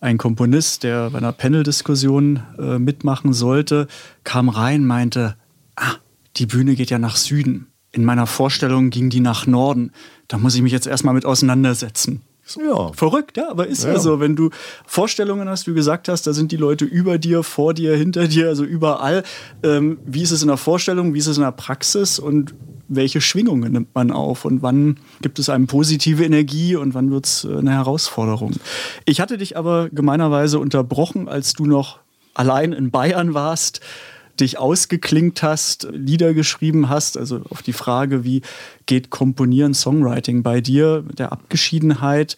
[0.00, 3.86] ein Komponist, der bei einer Panel-Diskussion äh, mitmachen sollte,
[4.24, 5.36] kam rein, meinte,
[5.76, 5.94] ah,
[6.36, 7.68] die Bühne geht ja nach Süden.
[7.92, 9.90] In meiner Vorstellung ging die nach Norden.
[10.28, 12.20] Da muss ich mich jetzt erstmal mit auseinandersetzen.
[12.54, 12.92] Ja.
[12.92, 13.94] Verrückt, ja, aber ist ja.
[13.94, 13.98] Ja.
[13.98, 14.20] so.
[14.20, 14.50] Wenn du
[14.86, 18.28] Vorstellungen hast, wie du gesagt hast, da sind die Leute über dir, vor dir, hinter
[18.28, 19.24] dir, also überall.
[19.62, 22.54] Ähm, wie ist es in der Vorstellung, wie ist es in der Praxis und
[22.88, 27.26] welche Schwingungen nimmt man auf und wann gibt es einem positive Energie und wann wird
[27.26, 28.52] es eine Herausforderung?
[29.04, 31.98] Ich hatte dich aber gemeinerweise unterbrochen, als du noch
[32.34, 33.80] allein in Bayern warst
[34.40, 38.42] dich ausgeklingt hast, Lieder geschrieben hast, also auf die Frage, wie
[38.86, 42.36] geht Komponieren, Songwriting bei dir, der Abgeschiedenheit.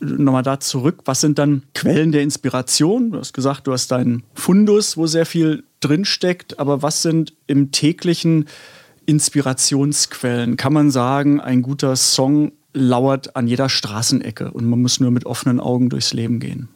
[0.00, 3.12] Nochmal da zurück, was sind dann Quellen der Inspiration?
[3.12, 7.70] Du hast gesagt, du hast deinen Fundus, wo sehr viel drinsteckt, aber was sind im
[7.70, 8.46] täglichen
[9.06, 10.56] Inspirationsquellen?
[10.56, 15.26] Kann man sagen, ein guter Song lauert an jeder Straßenecke und man muss nur mit
[15.26, 16.68] offenen Augen durchs Leben gehen?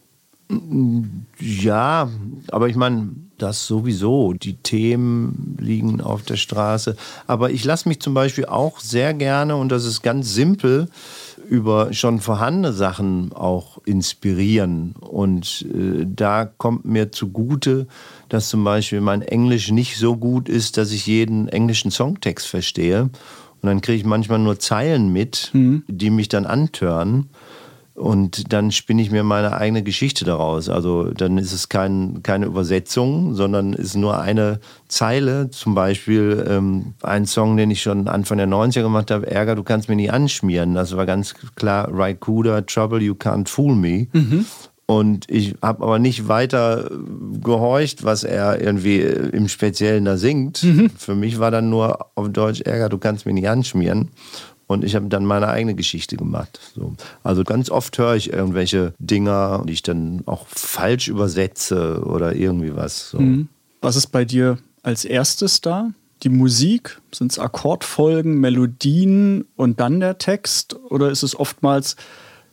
[1.39, 2.09] Ja,
[2.51, 4.33] aber ich meine, das sowieso.
[4.33, 6.97] Die Themen liegen auf der Straße.
[7.27, 10.89] Aber ich lasse mich zum Beispiel auch sehr gerne, und das ist ganz simpel,
[11.49, 14.95] über schon vorhandene Sachen auch inspirieren.
[15.01, 17.87] Und äh, da kommt mir zugute,
[18.29, 23.03] dass zum Beispiel mein Englisch nicht so gut ist, dass ich jeden englischen Songtext verstehe.
[23.03, 25.51] Und dann kriege ich manchmal nur Zeilen mit,
[25.89, 27.29] die mich dann antören.
[27.99, 30.69] Und dann spinne ich mir meine eigene Geschichte daraus.
[30.69, 35.51] Also dann ist es kein, keine Übersetzung, sondern ist nur eine Zeile.
[35.51, 39.65] Zum Beispiel ähm, ein Song, den ich schon Anfang der 90er gemacht habe, Ärger, du
[39.65, 40.75] kannst mir nie anschmieren.
[40.75, 44.07] Das war ganz klar Raikuda, Trouble, You Can't Fool Me.
[44.87, 46.91] Und ich habe aber nicht weiter
[47.43, 50.65] gehorcht, was er irgendwie im Speziellen da singt.
[50.97, 54.09] Für mich war dann nur auf Deutsch Ärger, du kannst mir nicht anschmieren.
[54.69, 56.61] Und ich habe dann meine eigene Geschichte gemacht.
[56.75, 56.95] So.
[57.25, 62.77] Also ganz oft höre ich irgendwelche Dinger, die ich dann auch falsch übersetze oder irgendwie
[62.77, 63.11] was.
[63.11, 63.19] So.
[63.81, 65.91] Was ist bei dir als erstes da?
[66.23, 67.01] Die Musik?
[67.13, 70.77] Sind es Akkordfolgen, Melodien und dann der Text?
[70.91, 71.97] Oder ist es oftmals,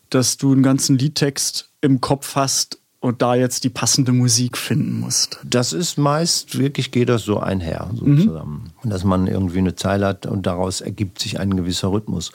[0.09, 4.99] dass du einen ganzen Liedtext im Kopf hast und da jetzt die passende Musik finden
[4.99, 5.39] musst?
[5.43, 8.71] Das ist meist, wirklich geht das so einher, so zusammen.
[8.83, 12.31] Und dass man irgendwie eine Zeile hat und daraus ergibt sich ein gewisser Rhythmus.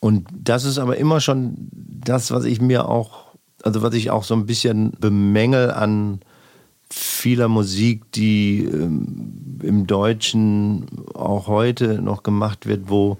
[0.00, 4.24] Und das ist aber immer schon das, was ich mir auch, also was ich auch
[4.24, 6.20] so ein bisschen bemängel an
[6.90, 13.16] vieler Musik, die ähm, im Deutschen auch heute noch gemacht wird, wo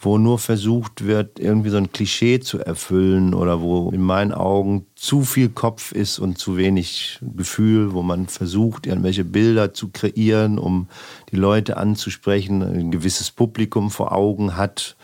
[0.00, 4.86] wo nur versucht wird, irgendwie so ein Klischee zu erfüllen oder wo in meinen Augen
[4.94, 10.58] zu viel Kopf ist und zu wenig Gefühl, wo man versucht, irgendwelche Bilder zu kreieren,
[10.58, 10.86] um
[11.32, 14.96] die Leute anzusprechen, ein gewisses Publikum vor Augen hat,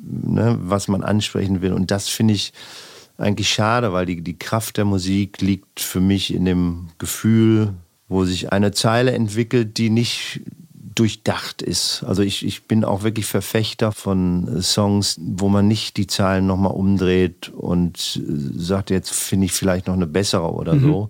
[0.00, 1.74] ne, was man ansprechen will.
[1.74, 2.54] Und das finde ich
[3.18, 7.74] eigentlich schade, weil die, die Kraft der Musik liegt für mich in dem Gefühl,
[8.08, 10.40] wo sich eine Zeile entwickelt, die nicht
[11.00, 12.04] durchdacht ist.
[12.06, 16.46] Also ich, ich bin auch wirklich Verfechter von äh, Songs, wo man nicht die Zahlen
[16.46, 21.08] nochmal umdreht und äh, sagt, jetzt finde ich vielleicht noch eine bessere oder so.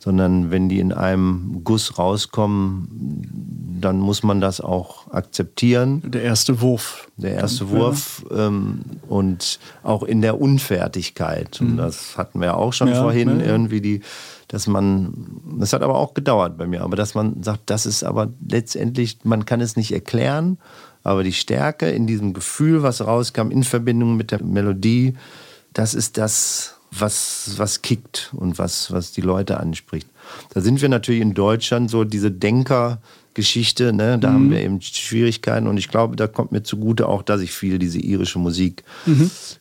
[0.00, 6.02] Sondern wenn die in einem Guss rauskommen, dann muss man das auch akzeptieren.
[6.04, 7.08] Der erste Wurf.
[7.16, 11.60] Der erste Wurf ähm, und auch in der Unfertigkeit.
[11.60, 13.52] Und das hatten wir auch schon Ja, vorhin ja, ja.
[13.52, 14.00] irgendwie die,
[14.48, 15.12] dass man,
[15.58, 19.18] das hat aber auch gedauert bei mir, aber dass man sagt, das ist aber letztendlich,
[19.22, 20.58] man kann es nicht erklären,
[21.02, 25.14] aber die Stärke in diesem Gefühl, was rauskam in Verbindung mit der Melodie,
[25.72, 30.08] das ist das, was, was kickt und was, was die Leute anspricht.
[30.54, 34.18] Da sind wir natürlich in Deutschland so diese Denker-Geschichte, ne?
[34.18, 37.52] da haben wir eben Schwierigkeiten und ich glaube, da kommt mir zugute auch, dass ich
[37.52, 38.84] viel diese irische Musik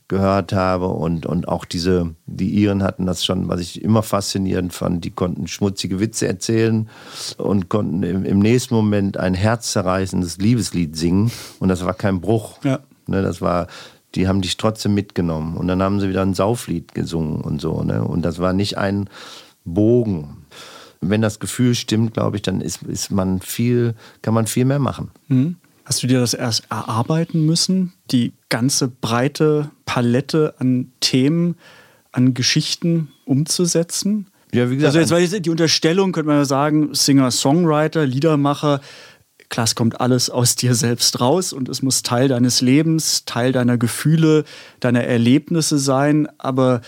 [0.07, 4.73] gehört habe und, und auch diese, die Iren hatten das schon, was ich immer faszinierend
[4.73, 6.89] fand, die konnten schmutzige Witze erzählen
[7.37, 12.57] und konnten im, im nächsten Moment ein herzzerreißendes Liebeslied singen und das war kein Bruch.
[12.63, 12.79] Ja.
[13.07, 13.65] Ne, das war,
[14.15, 15.57] die haben dich trotzdem mitgenommen.
[15.57, 17.83] Und dann haben sie wieder ein Sauflied gesungen und so.
[17.83, 18.03] Ne?
[18.03, 19.09] Und das war nicht ein
[19.65, 20.45] Bogen.
[21.01, 24.79] Wenn das Gefühl stimmt, glaube ich, dann ist, ist man viel, kann man viel mehr
[24.79, 25.11] machen.
[25.85, 27.93] Hast du dir das erst erarbeiten müssen?
[28.11, 31.55] Die ganze breite Palette an Themen,
[32.11, 34.27] an Geschichten umzusetzen?
[34.53, 38.81] Ja, wie gesagt, also jetzt, jetzt die Unterstellung, könnte man ja sagen, Singer-Songwriter, Liedermacher,
[39.49, 43.51] klar, es kommt alles aus dir selbst raus und es muss Teil deines Lebens, Teil
[43.51, 44.45] deiner Gefühle,
[44.79, 46.81] deiner Erlebnisse sein, aber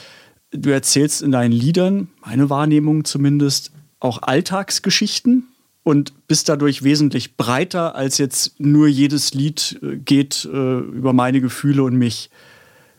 [0.52, 5.48] du erzählst in deinen Liedern, meine Wahrnehmung zumindest, auch Alltagsgeschichten
[5.84, 11.42] und bist dadurch wesentlich breiter, als jetzt nur jedes Lied äh, geht äh, über meine
[11.42, 12.30] Gefühle und mich.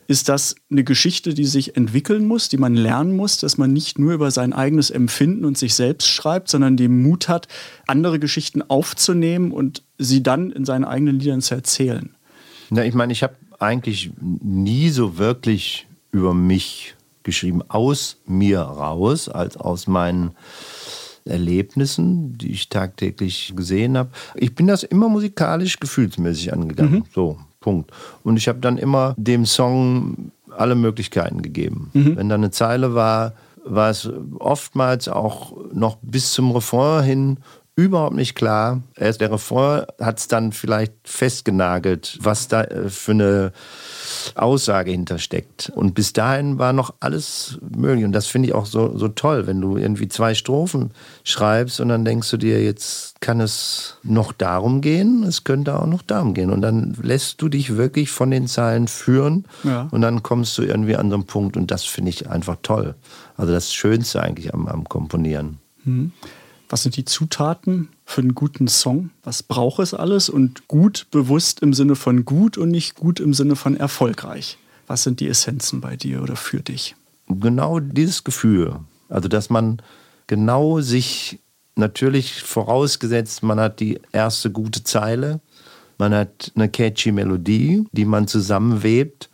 [0.07, 3.99] Ist das eine Geschichte, die sich entwickeln muss, die man lernen muss, dass man nicht
[3.99, 7.47] nur über sein eigenes Empfinden und sich selbst schreibt, sondern den Mut hat,
[7.87, 12.15] andere Geschichten aufzunehmen und sie dann in seinen eigenen Liedern zu erzählen?
[12.69, 19.29] Na, ich meine, ich habe eigentlich nie so wirklich über mich geschrieben, aus mir raus,
[19.29, 20.31] als aus meinen
[21.25, 24.09] Erlebnissen, die ich tagtäglich gesehen habe.
[24.35, 27.05] Ich bin das immer musikalisch, gefühlsmäßig angegangen.
[27.13, 27.91] So, Punkt.
[28.23, 31.89] Und ich habe dann immer dem Song alle Möglichkeiten gegeben.
[32.17, 33.33] Wenn da eine Zeile war,
[33.65, 37.37] war es oftmals auch noch bis zum Refrain hin
[37.75, 38.81] überhaupt nicht klar.
[38.95, 43.51] Erst der Refrain hat es dann vielleicht festgenagelt, was da äh, für eine
[44.35, 45.71] Aussage hintersteckt.
[45.75, 48.05] Und bis dahin war noch alles möglich.
[48.05, 50.91] Und das finde ich auch so, so toll, wenn du irgendwie zwei Strophen
[51.23, 55.87] schreibst und dann denkst du dir, jetzt kann es noch darum gehen, es könnte auch
[55.87, 56.51] noch darum gehen.
[56.51, 59.87] Und dann lässt du dich wirklich von den Zeilen führen Ja.
[59.91, 62.95] und dann kommst du irgendwie an so einen Punkt und das finde ich einfach toll.
[63.35, 65.57] Also das Schönste eigentlich am, am Komponieren.
[66.73, 69.11] Was sind die Zutaten für einen guten Song?
[69.23, 70.27] Was braucht es alles?
[70.27, 74.57] Und gut bewusst im Sinne von gut und nicht gut im Sinne von erfolgreich.
[74.87, 76.95] Was sind die Essenzen bei dir oder für dich?
[77.29, 78.79] genau dieses Gefühl.
[79.07, 79.83] Also, dass man
[80.25, 81.37] genau sich
[81.75, 85.41] natürlich vorausgesetzt, man hat die erste gute Zeile,
[85.99, 89.29] man hat eine catchy Melodie, die man zusammenwebt,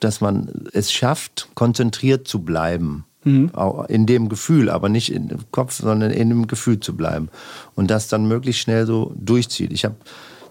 [0.00, 3.06] dass man es schafft, konzentriert zu bleiben.
[3.54, 7.28] Auch in dem Gefühl, aber nicht dem Kopf, sondern in dem Gefühl zu bleiben.
[7.74, 9.72] Und das dann möglichst schnell so durchzieht.
[9.72, 9.96] Ich habe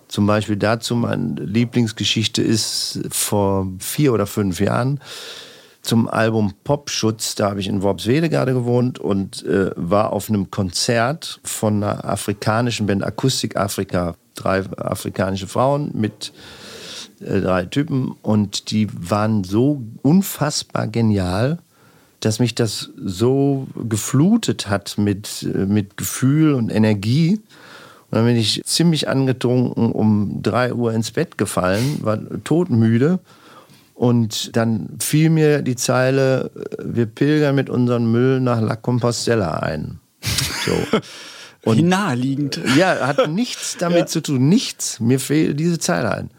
[0.07, 4.99] zum Beispiel dazu, meine Lieblingsgeschichte ist vor vier oder fünf Jahren,
[5.81, 7.35] zum Album Popschutz.
[7.35, 12.05] Da habe ich in Worpswede gerade gewohnt und äh, war auf einem Konzert von einer
[12.05, 14.15] afrikanischen Band Akustik Afrika.
[14.35, 16.33] Drei afrikanische Frauen mit
[17.19, 21.59] äh, drei Typen und die waren so unfassbar genial,
[22.25, 27.41] dass mich das so geflutet hat mit, äh, mit Gefühl und Energie.
[28.09, 33.19] Und dann bin ich ziemlich angetrunken um drei Uhr ins Bett gefallen, war todmüde.
[33.93, 39.59] Und dann fiel mir die Zeile, äh, wir pilgern mit unserem Müll nach La Compostela
[39.59, 39.99] ein.
[40.65, 41.73] So.
[41.73, 42.59] Wie naheliegend.
[42.77, 45.01] Ja, hat nichts damit zu tun, nichts.
[45.01, 46.29] Mir fehlt diese Zeile ein.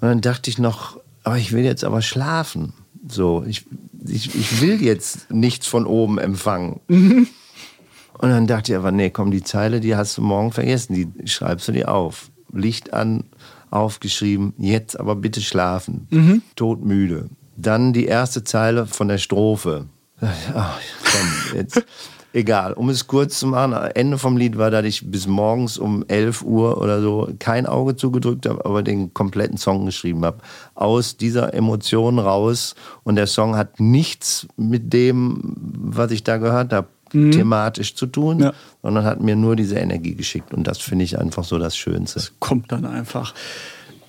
[0.00, 2.72] Und dann dachte ich noch, aber ich will jetzt aber schlafen.
[3.08, 3.66] So, ich,
[4.08, 6.80] ich, ich will jetzt nichts von oben empfangen.
[6.88, 11.28] Und dann dachte ich aber, nee, komm, die Zeile, die hast du morgen vergessen, die
[11.28, 12.30] schreibst du dir auf.
[12.52, 13.24] Licht an,
[13.70, 16.08] aufgeschrieben, jetzt aber bitte schlafen.
[16.56, 17.28] Todmüde.
[17.56, 19.86] Dann die erste Zeile von der Strophe.
[20.20, 21.84] Ach, komm, jetzt.
[22.34, 26.04] Egal, um es kurz zu machen, Ende vom Lied war, dass ich bis morgens um
[26.08, 30.38] 11 Uhr oder so kein Auge zugedrückt habe, aber den kompletten Song geschrieben habe.
[30.74, 32.74] Aus dieser Emotion raus.
[33.02, 38.40] Und der Song hat nichts mit dem, was ich da gehört habe, thematisch zu tun,
[38.40, 38.52] Ja.
[38.82, 40.52] sondern hat mir nur diese Energie geschickt.
[40.52, 42.22] Und das finde ich einfach so das Schönste.
[42.40, 43.32] Kommt dann einfach.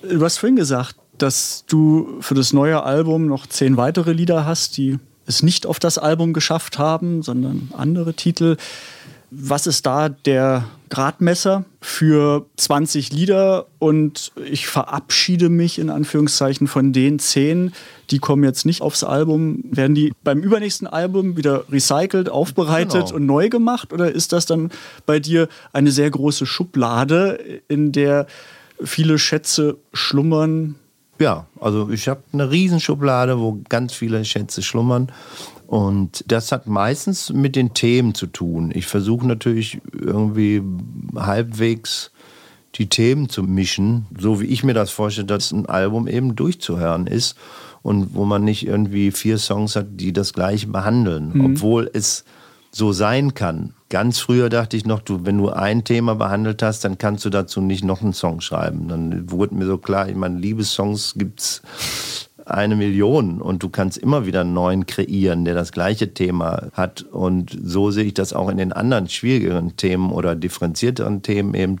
[0.02, 4.76] Du hast vorhin gesagt, dass du für das neue Album noch zehn weitere Lieder hast,
[4.76, 4.98] die
[5.30, 8.56] es nicht auf das Album geschafft haben, sondern andere Titel.
[9.32, 13.66] Was ist da der Gradmesser für 20 Lieder?
[13.78, 17.72] Und ich verabschiede mich in Anführungszeichen von den 10,
[18.10, 19.62] die kommen jetzt nicht aufs Album.
[19.70, 23.14] Werden die beim übernächsten Album wieder recycelt, aufbereitet Genau.
[23.14, 23.92] und neu gemacht?
[23.92, 24.70] Oder ist das dann
[25.06, 28.26] bei dir eine sehr große Schublade, in der
[28.82, 30.74] viele Schätze schlummern?
[31.20, 35.12] Ja, also ich habe eine Riesenschublade, wo ganz viele Schätze schlummern.
[35.66, 38.72] Und das hat meistens mit den Themen zu tun.
[38.74, 40.62] Ich versuche natürlich irgendwie
[41.14, 42.10] halbwegs
[42.76, 47.06] die Themen zu mischen, so wie ich mir das vorstelle, dass ein Album eben durchzuhören
[47.06, 47.36] ist
[47.82, 52.24] und wo man nicht irgendwie vier Songs hat, die das gleiche behandeln, obwohl es
[52.70, 53.74] so sein kann.
[53.88, 57.30] Ganz früher dachte ich noch, du, wenn du ein Thema behandelt hast, dann kannst du
[57.30, 58.88] dazu nicht noch einen Song schreiben.
[58.88, 61.62] Dann wurde mir so klar, ich meine, Liebessongs gibt's
[62.46, 67.02] eine Million und du kannst immer wieder einen neuen kreieren, der das gleiche Thema hat.
[67.02, 71.78] Und so sehe ich das auch in den anderen schwierigeren Themen oder differenzierteren Themen eben,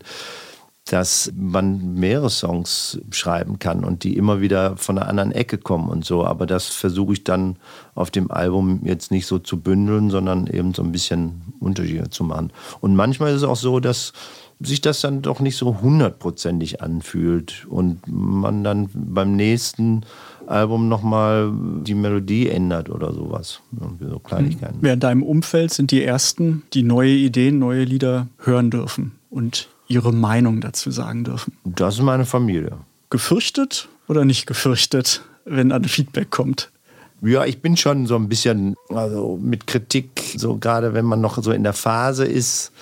[0.90, 5.88] dass man mehrere Songs schreiben kann und die immer wieder von einer anderen Ecke kommen
[5.88, 6.24] und so.
[6.24, 7.56] Aber das versuche ich dann
[7.94, 12.24] auf dem Album jetzt nicht so zu bündeln, sondern eben so ein bisschen Unterschiede zu
[12.24, 12.52] machen.
[12.80, 14.12] Und manchmal ist es auch so, dass
[14.58, 20.02] sich das dann doch nicht so hundertprozentig anfühlt und man dann beim nächsten
[20.48, 23.60] Album nochmal die Melodie ändert oder sowas.
[23.80, 24.78] Irgendwie So Kleinigkeiten.
[24.80, 29.68] Wer in deinem Umfeld sind die Ersten, die neue Ideen, neue Lieder hören dürfen und
[29.90, 31.52] ihre Meinung dazu sagen dürfen?
[31.64, 32.78] Das ist meine Familie.
[33.10, 36.70] Gefürchtet oder nicht gefürchtet, wenn ein Feedback kommt?
[37.22, 41.42] Ja, ich bin schon so ein bisschen, also mit Kritik, so gerade wenn man noch
[41.42, 42.72] so in der Phase ist,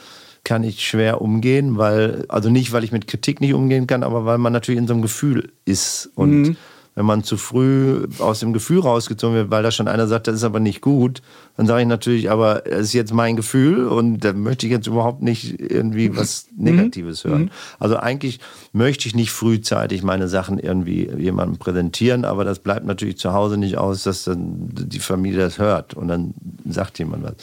[0.44, 4.24] kann ich schwer umgehen, weil, also nicht, weil ich mit Kritik nicht umgehen kann, aber
[4.24, 6.11] weil man natürlich in so einem Gefühl ist.
[6.14, 6.56] Und
[6.99, 10.34] wenn man zu früh aus dem Gefühl rausgezogen wird, weil da schon einer sagt, das
[10.34, 11.22] ist aber nicht gut,
[11.57, 14.88] dann sage ich natürlich, aber es ist jetzt mein Gefühl und da möchte ich jetzt
[14.88, 17.53] überhaupt nicht irgendwie was Negatives hören.
[17.78, 18.40] Also eigentlich
[18.72, 23.59] möchte ich nicht frühzeitig meine Sachen irgendwie jemandem präsentieren, aber das bleibt natürlich zu Hause
[23.59, 26.34] nicht aus, dass dann die Familie das hört und dann
[26.68, 27.34] sagt jemand was.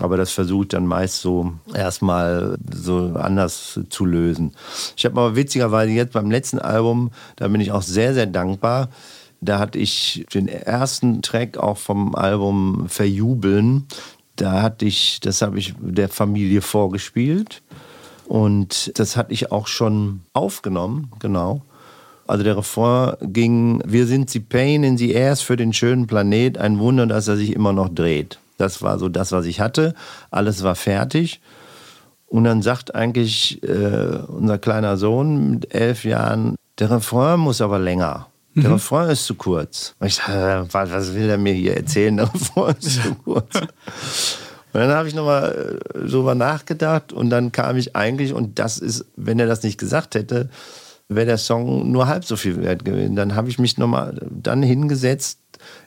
[0.00, 4.52] Aber das versucht dann meist so erstmal so anders zu lösen.
[4.96, 8.88] Ich habe aber witzigerweise jetzt beim letzten Album, da bin ich auch sehr, sehr dankbar.
[9.40, 13.86] Da hatte ich den ersten Track auch vom Album Verjubeln.
[14.36, 17.62] Da hatte ich, das habe ich der Familie vorgespielt.
[18.26, 21.62] Und das hatte ich auch schon aufgenommen, genau.
[22.26, 26.56] Also der Refrain ging, wir sind die Pain in the Airs für den schönen Planet,
[26.56, 28.38] ein Wunder, dass er sich immer noch dreht.
[28.62, 29.94] Das war so das, was ich hatte.
[30.30, 31.40] Alles war fertig.
[32.26, 37.78] Und dann sagt eigentlich äh, unser kleiner Sohn mit elf Jahren, der Refrain muss aber
[37.78, 38.28] länger.
[38.54, 39.94] Der Refrain ist zu kurz.
[39.98, 42.16] Und ich dachte, was, was will er mir hier erzählen?
[42.16, 43.54] Der Refrain ist zu kurz.
[44.72, 48.78] Und dann habe ich nochmal äh, drüber nachgedacht und dann kam ich eigentlich, und das
[48.78, 50.48] ist, wenn er das nicht gesagt hätte,
[51.08, 53.16] wäre der Song nur halb so viel wert gewesen.
[53.16, 55.40] Dann habe ich mich nochmal dann hingesetzt,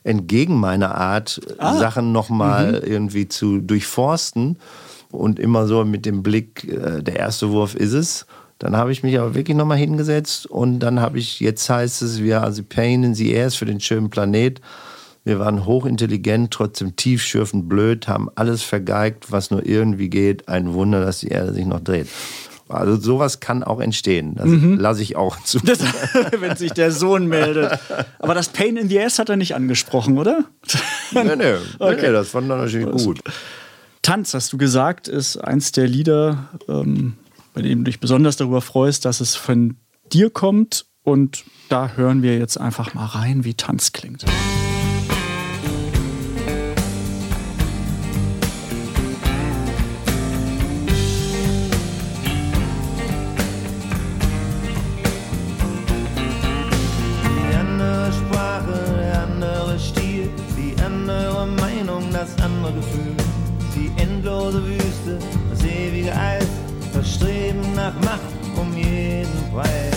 [0.05, 4.57] entgegen meiner Art, Sachen nochmal irgendwie zu durchforsten
[5.11, 8.25] und immer so mit dem Blick, äh, der erste Wurf ist es.
[8.59, 12.21] Dann habe ich mich aber wirklich nochmal hingesetzt und dann habe ich, jetzt heißt es,
[12.21, 14.61] wir, also Pain in the Airs für den schönen Planet,
[15.27, 20.47] Wir waren hochintelligent, trotzdem tiefschürfend blöd, haben alles vergeigt, was nur irgendwie geht.
[20.47, 22.07] Ein Wunder, dass die Erde sich noch dreht.
[22.67, 24.35] Also sowas kann auch entstehen.
[24.35, 25.59] Das lasse ich auch zu.
[25.59, 25.79] Das,
[26.39, 27.77] wenn sich der Sohn meldet.
[28.19, 30.45] Aber das Pain in the Ass hat er nicht angesprochen, oder?
[31.11, 31.97] nee, nee, nee, Okay.
[32.07, 33.19] nee, das fand er natürlich gut.
[34.01, 37.13] Tanz, hast du gesagt, ist eins der Lieder, ähm,
[37.53, 39.77] bei dem du dich besonders darüber freust, dass es von
[40.11, 40.85] dir kommt.
[41.03, 44.23] Und da hören wir jetzt einfach mal rein, wie Tanz klingt.
[44.23, 44.74] Die
[64.25, 65.19] endlose Wüste,
[65.51, 66.47] das ewige Eis,
[66.93, 68.21] das Streben nach Macht
[68.57, 69.93] um jeden Preis.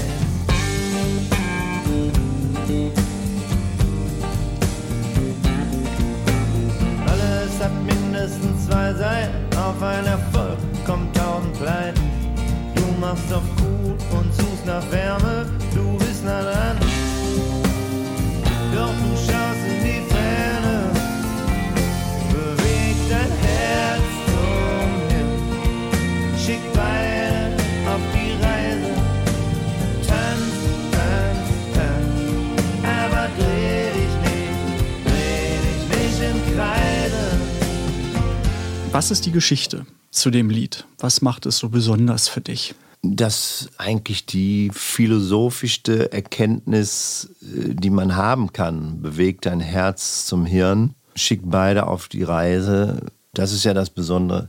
[7.07, 12.03] Alles hat mindestens zwei Seiten, auf ein Erfolg kommt tausend Pleiten.
[12.75, 16.77] Du machst auf gut und suchst nach Wärme, du bist nah dran.
[18.75, 19.07] Doch
[38.90, 40.86] Was ist die Geschichte zu dem Lied?
[40.98, 42.74] Was macht es so besonders für dich?
[43.02, 49.02] Das eigentlich die philosophischste Erkenntnis, äh, die man haben kann.
[49.02, 53.02] Bewegt dein Herz zum Hirn, schick beide auf die Reise.
[53.35, 54.48] Das ist ja das Besondere,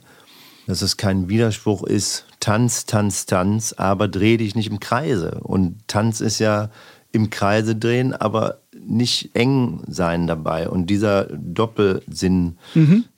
[0.67, 2.25] dass es kein Widerspruch ist.
[2.39, 5.41] Tanz, Tanz, Tanz, aber dreh dich nicht im Kreise.
[5.43, 6.69] Und Tanz ist ja
[7.11, 10.69] im Kreise drehen, aber nicht eng sein dabei.
[10.69, 12.57] Und dieser Doppelsinn,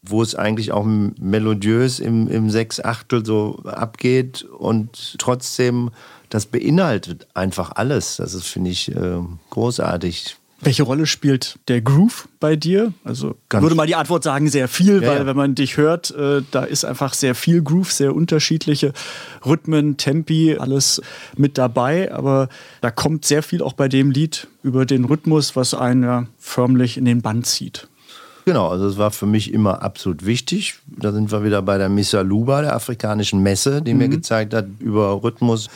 [0.01, 5.91] wo es eigentlich auch melodiös im, im Sechsachtel so abgeht und trotzdem,
[6.29, 8.17] das beinhaltet einfach alles.
[8.17, 9.19] Das ist, finde ich, äh,
[9.49, 10.37] großartig.
[10.63, 12.93] Welche Rolle spielt der Groove bei dir?
[13.03, 15.25] Also Ganz- würde mal die Antwort sagen, sehr viel, Ja, weil ja.
[15.25, 18.93] wenn man dich hört, äh, da ist einfach sehr viel Groove, sehr unterschiedliche
[19.45, 21.01] Rhythmen, Tempi, alles
[21.35, 22.13] mit dabei.
[22.13, 22.47] Aber
[22.81, 26.97] da kommt sehr viel auch bei dem Lied über den Rhythmus, was einen ja förmlich
[26.97, 27.87] in den Band zieht.
[28.45, 30.75] Genau, also es war für mich immer absolut wichtig.
[30.87, 34.65] Da sind wir wieder bei der Missa Luba, der afrikanischen Messe, die mir gezeigt hat,
[34.79, 35.69] über Rhythmus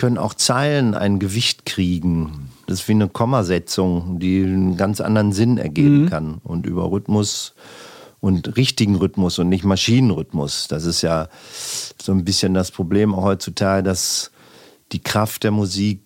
[0.00, 2.48] können auch Zeilen ein Gewicht kriegen.
[2.66, 6.40] Das ist wie eine Kommasetzung, die einen ganz anderen Sinn ergeben kann.
[6.42, 7.52] Und über Rhythmus
[8.18, 10.68] und richtigen Rhythmus und nicht Maschinenrhythmus.
[10.68, 11.28] Das ist ja
[12.00, 14.30] so ein bisschen das Problem auch heutzutage, dass
[14.92, 16.00] die Kraft der Musik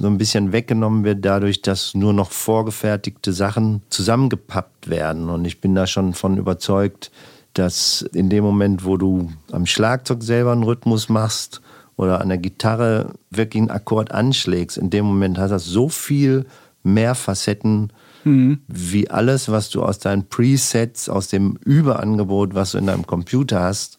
[0.00, 5.28] so ein bisschen weggenommen wird, dadurch, dass nur noch vorgefertigte Sachen zusammengepappt werden.
[5.28, 7.12] Und ich bin da schon von überzeugt,
[7.54, 11.60] dass in dem Moment, wo du am Schlagzeug selber einen Rhythmus machst
[11.98, 16.46] oder an der Gitarre wirklich einen Akkord anschlägst, in dem Moment hat das so viel
[16.82, 17.92] mehr Facetten
[18.68, 23.60] wie alles, was du aus deinen Presets, aus dem Überangebot, was du in deinem Computer
[23.60, 23.98] hast,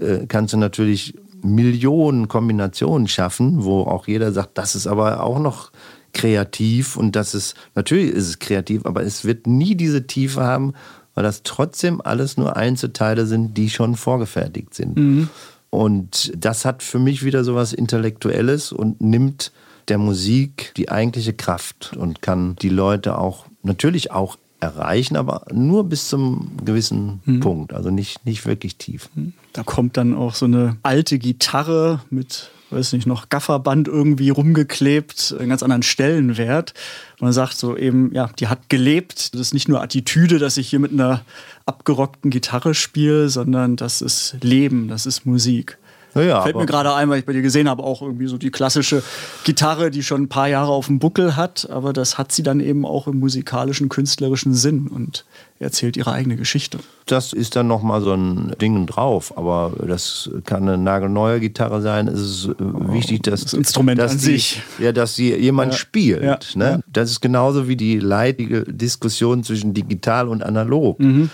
[0.00, 5.38] äh, kannst du natürlich Millionen Kombinationen schaffen, wo auch jeder sagt, das ist aber auch
[5.38, 5.72] noch
[6.12, 10.74] kreativ und das ist, natürlich ist es kreativ, aber es wird nie diese Tiefe haben,
[11.14, 15.28] weil das trotzdem alles nur Einzelteile sind, die schon vorgefertigt sind.
[15.74, 19.50] Und das hat für mich wieder so was Intellektuelles und nimmt
[19.88, 25.84] der Musik die eigentliche Kraft und kann die Leute auch natürlich auch erreichen, aber nur
[25.84, 29.10] bis zum gewissen Punkt, also nicht, nicht wirklich tief.
[29.52, 35.36] Da kommt dann auch so eine alte Gitarre mit, weiß nicht, noch Gafferband irgendwie rumgeklebt,
[35.38, 36.74] einen ganz anderen Stellenwert.
[37.20, 39.34] Man sagt so eben, ja, die hat gelebt.
[39.34, 41.22] Das ist nicht nur Attitüde, dass ich hier mit einer
[41.66, 45.78] abgerockten Gitarre spiele, sondern das ist Leben, das ist Musik.
[46.14, 48.50] Naja, Fällt mir gerade ein, weil ich bei dir gesehen habe, auch irgendwie so die
[48.50, 49.02] klassische
[49.44, 52.60] Gitarre, die schon ein paar Jahre auf dem Buckel hat, aber das hat sie dann
[52.60, 55.24] eben auch im musikalischen, künstlerischen Sinn und
[55.58, 56.78] erzählt ihre eigene Geschichte.
[57.06, 62.08] Das ist dann nochmal so ein Ding drauf, aber das kann eine nagelneue Gitarre sein.
[62.08, 64.62] Es ist äh, wichtig, dass das Instrument dass an die, sich.
[64.78, 66.22] Ja, dass sie jemand spielt.
[66.22, 66.38] Ja.
[66.54, 66.64] Ne?
[66.64, 66.80] Ja.
[66.92, 71.00] Das ist genauso wie die leidige Diskussion zwischen digital und analog.
[71.00, 71.30] Mhm.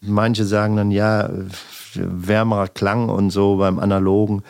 [0.00, 1.30] Manche sagen dann, ja,
[1.94, 4.42] wärmerer Klang und so beim Analogen.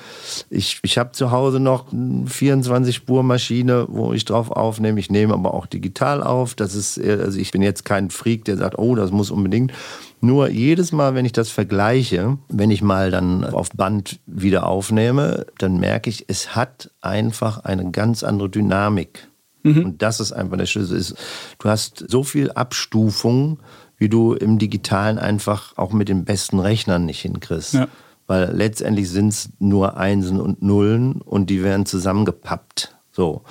[0.51, 5.01] Ich, ich habe zu Hause noch eine 24-Spur-Maschine, wo ich drauf aufnehme.
[5.01, 6.55] Ich nehme aber auch digital auf.
[6.55, 9.73] Das ist, eher- also ich bin jetzt kein Freak, der sagt, oh, das muss unbedingt.
[10.20, 15.47] Nur jedes Mal, wenn ich das vergleiche, wenn ich mal dann auf Band wieder aufnehme,
[15.59, 19.28] dann merke ich, es hat einfach eine ganz andere Dynamik.
[19.64, 20.98] Und das ist einfach der Schlüssel.
[20.98, 21.14] Ist,
[21.60, 23.60] du hast so viel Abstufung,
[24.03, 27.74] wie du im Digitalen einfach auch mit den besten Rechnern nicht hinkriegst.
[27.74, 27.87] Ja.
[28.27, 32.97] Weil letztendlich sind es nur Einsen und Nullen und die werden zusammengepappt.
[33.12, 33.43] So.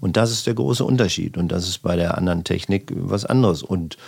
[0.00, 1.38] Und das ist der große Unterschied.
[1.38, 3.62] Und das ist bei der anderen Technik was anderes.
[3.62, 3.98] Und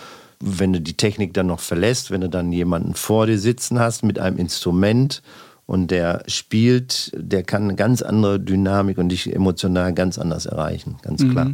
[0.41, 4.03] wenn du die Technik dann noch verlässt, wenn du dann jemanden vor dir sitzen hast
[4.03, 5.21] mit einem Instrument
[5.67, 10.97] und der spielt, der kann eine ganz andere Dynamik und dich emotional ganz anders erreichen,
[11.01, 11.53] ganz klar.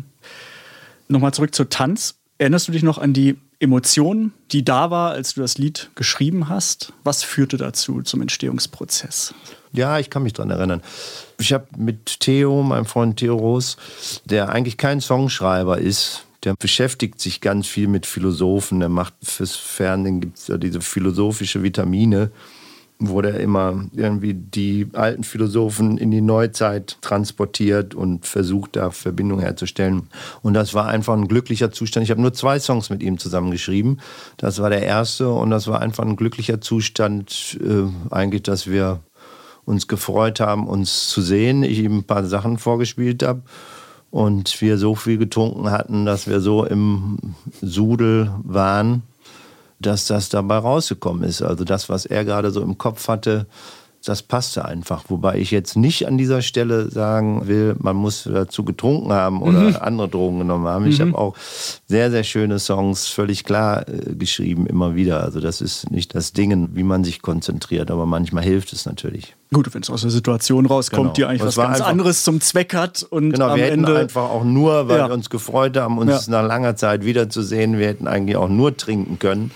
[1.08, 2.19] Nochmal zurück zu Tanz.
[2.40, 6.48] Erinnerst du dich noch an die Emotion, die da war, als du das Lied geschrieben
[6.48, 6.94] hast?
[7.04, 9.34] Was führte dazu zum Entstehungsprozess?
[9.74, 10.82] Ja, ich kann mich dran erinnern.
[11.38, 13.76] Ich habe mit Theo, meinem Freund Theo Roos,
[14.24, 18.80] der eigentlich kein Songschreiber ist, der beschäftigt sich ganz viel mit Philosophen.
[18.80, 22.32] Der macht fürs Fernsehen gibt es ja diese philosophische Vitamine,
[23.00, 30.10] der immer irgendwie die alten Philosophen in die Neuzeit transportiert und versucht, da Verbindungen herzustellen.
[30.42, 32.04] Und das war einfach ein glücklicher Zustand.
[32.04, 34.00] Ich habe nur zwei Songs mit ihm zusammen geschrieben.
[34.36, 39.00] Das war der erste und das war einfach ein glücklicher Zustand, äh, eigentlich, dass wir
[39.64, 41.64] uns gefreut haben, uns zu sehen.
[41.64, 43.44] Ich ihm ein paar Sachen vorgespielt habe
[44.12, 47.18] und wir so viel getrunken hatten, dass wir so im
[47.62, 49.04] Sudel waren,
[49.80, 51.42] dass das dabei rausgekommen ist.
[51.42, 53.48] Also das, was er gerade so im Kopf hatte,
[54.06, 55.06] das passte einfach.
[55.10, 59.84] Wobei ich jetzt nicht an dieser Stelle sagen will, man muss dazu getrunken haben oder
[59.84, 60.88] andere Drogen genommen haben.
[60.88, 61.36] Ich habe auch
[61.88, 65.24] sehr, sehr schöne Songs völlig klar äh, geschrieben, immer wieder.
[65.24, 69.36] Also das ist nicht das Ding, wie man sich konzentriert, aber manchmal hilft es natürlich.
[69.52, 71.14] Gut, wenn es aus der Situation rauskommt, Genau.
[71.14, 74.44] die eigentlich was ganz anderes zum Zweck hat und Genau, wir hätten Ende einfach auch
[74.44, 75.08] nur, weil Ja.
[75.08, 76.42] wir uns gefreut haben, uns Ja.
[76.42, 79.50] nach langer Zeit wiederzusehen, wir hätten eigentlich auch nur trinken können.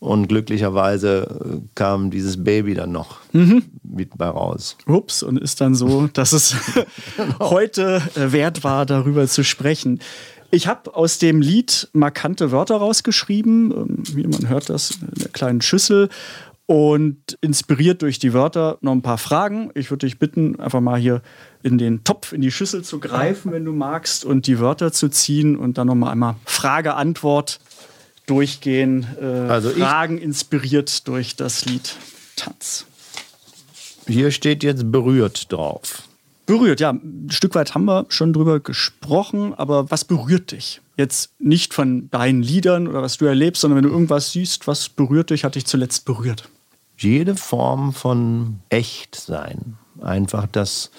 [0.00, 3.62] Und glücklicherweise äh, kam dieses Baby dann noch Mhm.
[3.82, 4.76] mit bei raus.
[4.86, 6.54] Ups, und ist dann so, dass es
[7.16, 7.50] Genau.
[7.50, 10.00] heute äh, wert war, darüber zu sprechen.
[10.50, 15.28] Ich habe aus dem Lied markante Wörter rausgeschrieben, ähm, wie man hört das in der
[15.28, 16.08] kleinen Schüssel.
[16.70, 19.70] Und inspiriert durch die Wörter noch ein paar Fragen.
[19.72, 21.22] Ich würde dich bitten, einfach mal hier
[21.62, 25.08] in den Topf, in die Schüssel zu greifen, wenn du magst, und die Wörter zu
[25.08, 27.58] ziehen und dann noch mal einmal Frage-Antwort
[28.26, 29.06] durchgehen.
[29.18, 31.96] Äh, Also Fragen inspiriert durch das Lied
[32.36, 32.84] Tanz.
[34.06, 36.02] Hier steht jetzt berührt drauf.
[36.44, 36.90] Berührt, ja.
[36.90, 40.82] Ein Stück weit haben wir schon drüber gesprochen, aber was berührt dich?
[40.98, 44.90] Jetzt nicht von deinen Liedern oder was du erlebst, sondern wenn du irgendwas siehst, was
[44.90, 46.50] berührt dich, hat dich zuletzt berührt.
[46.98, 49.78] Jede Form von Echtsein.
[50.00, 50.90] Einfach das,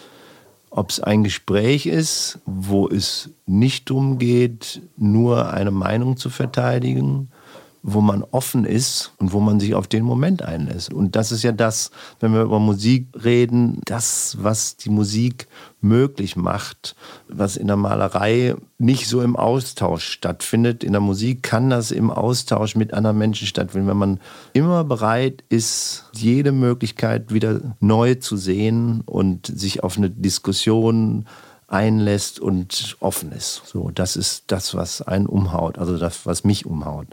[0.70, 7.32] ob es ein Gespräch ist, wo es nicht darum geht, nur eine Meinung zu verteidigen,
[7.82, 10.94] wo man offen ist und wo man sich auf den Moment einlässt.
[10.94, 15.48] Und das ist ja das, wenn wir über Musik reden, das, was die Musik
[15.80, 16.96] möglich macht,
[17.30, 20.84] was in der Malerei nicht so im Austausch stattfindet.
[20.84, 24.20] In der Musik kann das im Austausch mit anderen Menschen stattfinden, wenn man
[24.52, 31.26] immer bereit ist, jede Möglichkeit wieder neu zu sehen und sich auf eine Diskussion
[31.68, 33.62] einlässt und offen ist.
[33.66, 37.08] So, das ist das, was einen umhaut, also das, was mich umhaut.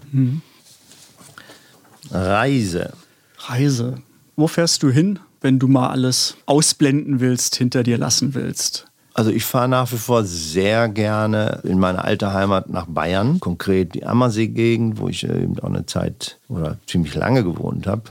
[2.11, 2.93] Reise.
[3.39, 3.95] Reise.
[4.37, 8.87] Wo fährst du hin, wenn du mal alles ausblenden willst, hinter dir lassen willst?
[9.15, 13.95] Also ich fahre nach wie vor sehr gerne in meine alte Heimat nach Bayern, konkret
[13.95, 18.03] die Ammersee-Gegend, wo ich äh, eben auch eine Zeit oder ziemlich lange gewohnt habe.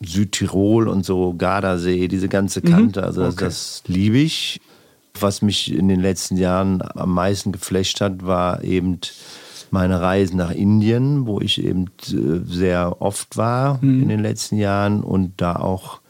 [0.00, 4.60] Südtirol und so, Gardasee, diese ganze Kante, also das, das liebe ich.
[5.20, 9.00] Was mich in den letzten Jahren am meisten geflasht hat, war eben
[9.72, 15.02] meine Reise nach Indien, wo ich eben äh, sehr oft war in den letzten Jahren
[15.02, 16.00] und da auch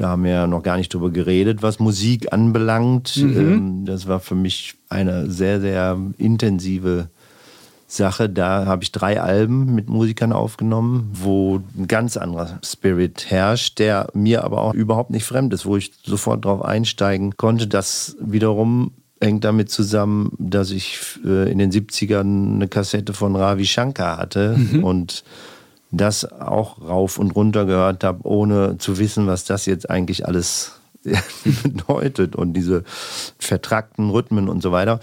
[0.00, 3.18] da haben wir ja noch gar nicht drüber geredet, was Musik anbelangt.
[3.18, 7.10] Ähm, das war für mich eine sehr, sehr intensive
[7.86, 8.30] Sache.
[8.30, 14.08] Da habe ich drei Alben mit Musikern aufgenommen, wo ein ganz anderer Spirit herrscht, der
[14.14, 17.66] mir aber auch überhaupt nicht fremd ist, wo ich sofort drauf einsteigen konnte.
[17.66, 23.66] Das wiederum hängt damit zusammen, dass ich äh, in den 70ern eine Kassette von Ravi
[23.66, 25.24] Shankar hatte und
[25.90, 30.80] das auch rauf und runter gehört habe, ohne zu wissen, was das jetzt eigentlich alles
[31.62, 32.84] bedeutet und diese
[33.38, 35.00] vertrackten Rhythmen und so weiter.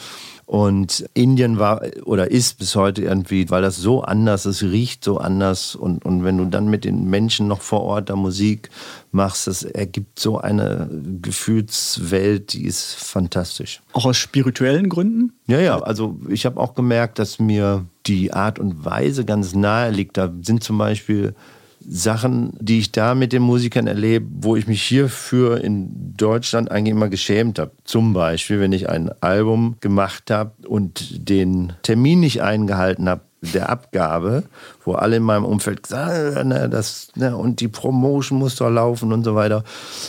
[0.47, 5.17] Und Indien war oder ist bis heute irgendwie, weil das so anders ist, riecht so
[5.17, 5.75] anders.
[5.75, 8.69] Und, und wenn du dann mit den Menschen noch vor Ort da Musik
[9.11, 10.89] machst, das ergibt so eine
[11.21, 13.81] Gefühlswelt, die ist fantastisch.
[13.91, 15.33] Auch aus spirituellen Gründen?
[15.47, 19.91] Ja, ja, also ich habe auch gemerkt, dass mir die Art und Weise ganz nahe
[19.91, 20.15] liegt.
[20.15, 21.35] Da sind zum Beispiel
[21.79, 26.91] Sachen, die ich da mit den Musikern erlebe, wo ich mich hierfür in Deutschland eigentlich
[26.91, 27.71] immer geschämt habe.
[27.83, 33.69] Zum Beispiel, wenn ich ein Album gemacht habe und den Termin nicht eingehalten habe, der
[33.69, 34.43] Abgabe,
[34.83, 38.69] wo alle in meinem Umfeld gesagt haben, ne, das, ne, und die Promotion muss doch
[38.69, 39.63] laufen und so weiter.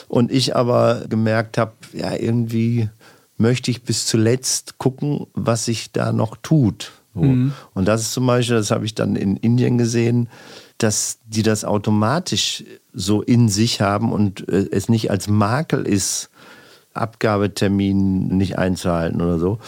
[0.08, 2.88] Und ich aber gemerkt habe, ja, irgendwie
[3.36, 6.92] möchte ich bis zuletzt gucken, was sich da noch tut.
[7.14, 7.20] So.
[7.74, 10.28] Und das ist zum Beispiel, das habe ich dann in Indien gesehen,
[10.78, 16.30] dass die das automatisch so in sich haben und äh, es nicht als Makel ist,
[16.94, 19.58] Abgabetermin nicht einzuhalten oder so.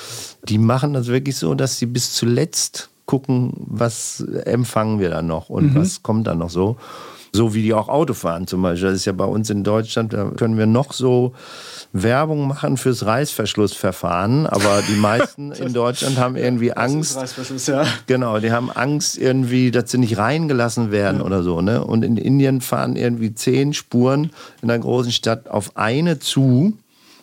[0.49, 5.49] Die machen das wirklich so, dass sie bis zuletzt gucken, was empfangen wir da noch
[5.49, 6.77] und was kommt da noch so.
[7.33, 8.89] So wie die auch Auto fahren zum Beispiel.
[8.89, 11.33] Das ist ja bei uns in Deutschland, da können wir noch so
[11.93, 17.19] Werbung machen fürs Reißverschlussverfahren, aber die meisten in Deutschland haben irgendwie Angst.
[17.67, 17.85] Ja.
[18.07, 21.61] Genau, die haben Angst irgendwie, dass sie nicht reingelassen werden oder so.
[21.61, 21.85] Ne?
[21.85, 24.31] Und in Indien fahren irgendwie zehn Spuren
[24.63, 26.75] in einer großen Stadt auf eine zu,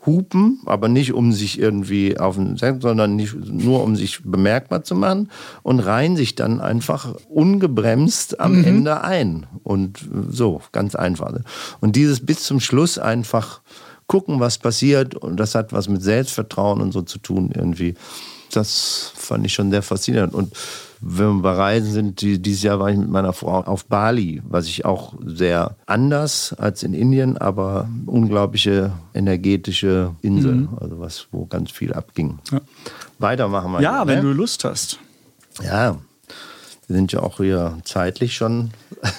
[0.07, 4.83] hupen, aber nicht um sich irgendwie auf den Set, sondern nicht, nur um sich bemerkbar
[4.83, 5.29] zu machen
[5.61, 9.45] und reihen sich dann einfach ungebremst am Ende ein.
[9.63, 11.33] Und so, ganz einfach.
[11.81, 13.61] Und dieses bis zum Schluss einfach
[14.07, 15.15] gucken, was passiert.
[15.15, 17.93] Und das hat was mit Selbstvertrauen und so zu tun irgendwie.
[18.51, 20.33] Das fand ich schon sehr faszinierend.
[20.33, 20.53] Und
[21.01, 24.41] wenn wir bei Reisen sind, die, dieses Jahr war ich mit meiner Frau auf Bali,
[24.45, 31.45] was ich auch sehr anders als in Indien, aber unglaubliche energetische Insel, also was, wo
[31.45, 32.39] ganz viel abging.
[33.19, 33.81] Weitermachen wir.
[33.81, 34.21] Ja, hier, wenn ne?
[34.23, 34.99] du Lust hast.
[35.61, 35.97] Ja,
[36.87, 38.71] wir sind ja auch hier zeitlich schon.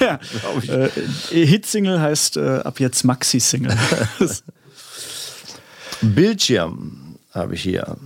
[0.00, 0.18] Ja.
[0.66, 0.88] Äh,
[1.30, 3.76] Hitsingle heißt äh, ab jetzt Maxi-Single.
[6.00, 7.98] Bildschirm habe ich hier.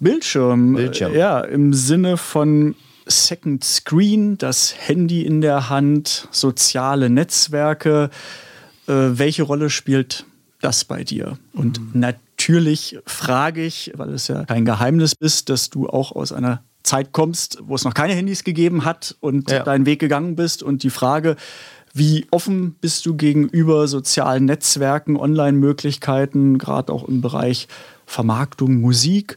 [0.00, 0.74] Bildschirm.
[0.74, 1.12] Bildschirm.
[1.14, 2.74] Äh, Ja, im Sinne von
[3.06, 8.10] Second Screen, das Handy in der Hand, soziale Netzwerke.
[8.88, 10.24] Äh, welche Rolle spielt
[10.60, 11.38] das bei dir?
[11.52, 12.00] Und Mhm.
[12.00, 17.12] natürlich frage ich, weil es ja kein Geheimnis ist, dass du auch aus einer Zeit
[17.12, 19.62] kommst, wo es noch keine Handys gegeben hat und Ja.
[19.64, 20.62] deinen Weg gegangen bist.
[20.62, 21.36] Und die Frage,
[21.94, 27.66] wie offen bist du gegenüber sozialen Netzwerken, Online-Möglichkeiten, gerade auch im Bereich
[28.06, 29.36] Vermarktung, Musik?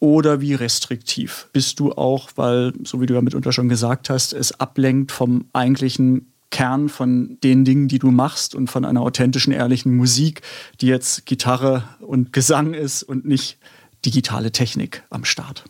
[0.00, 4.32] Oder wie restriktiv bist du auch, weil, so wie du ja mitunter schon gesagt hast,
[4.32, 9.52] es ablenkt vom eigentlichen Kern von den Dingen, die du machst und von einer authentischen,
[9.52, 10.42] ehrlichen Musik,
[10.80, 13.58] die jetzt Gitarre und Gesang ist und nicht
[14.04, 15.64] digitale Technik am Start.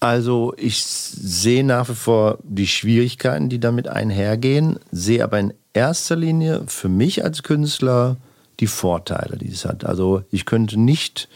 [0.00, 6.16] Also ich sehe nach wie vor die Schwierigkeiten, die damit einhergehen, sehe aber in erster
[6.16, 8.16] Linie für mich als Künstler
[8.58, 9.84] die Vorteile, die es hat.
[9.84, 11.28] Also ich könnte nicht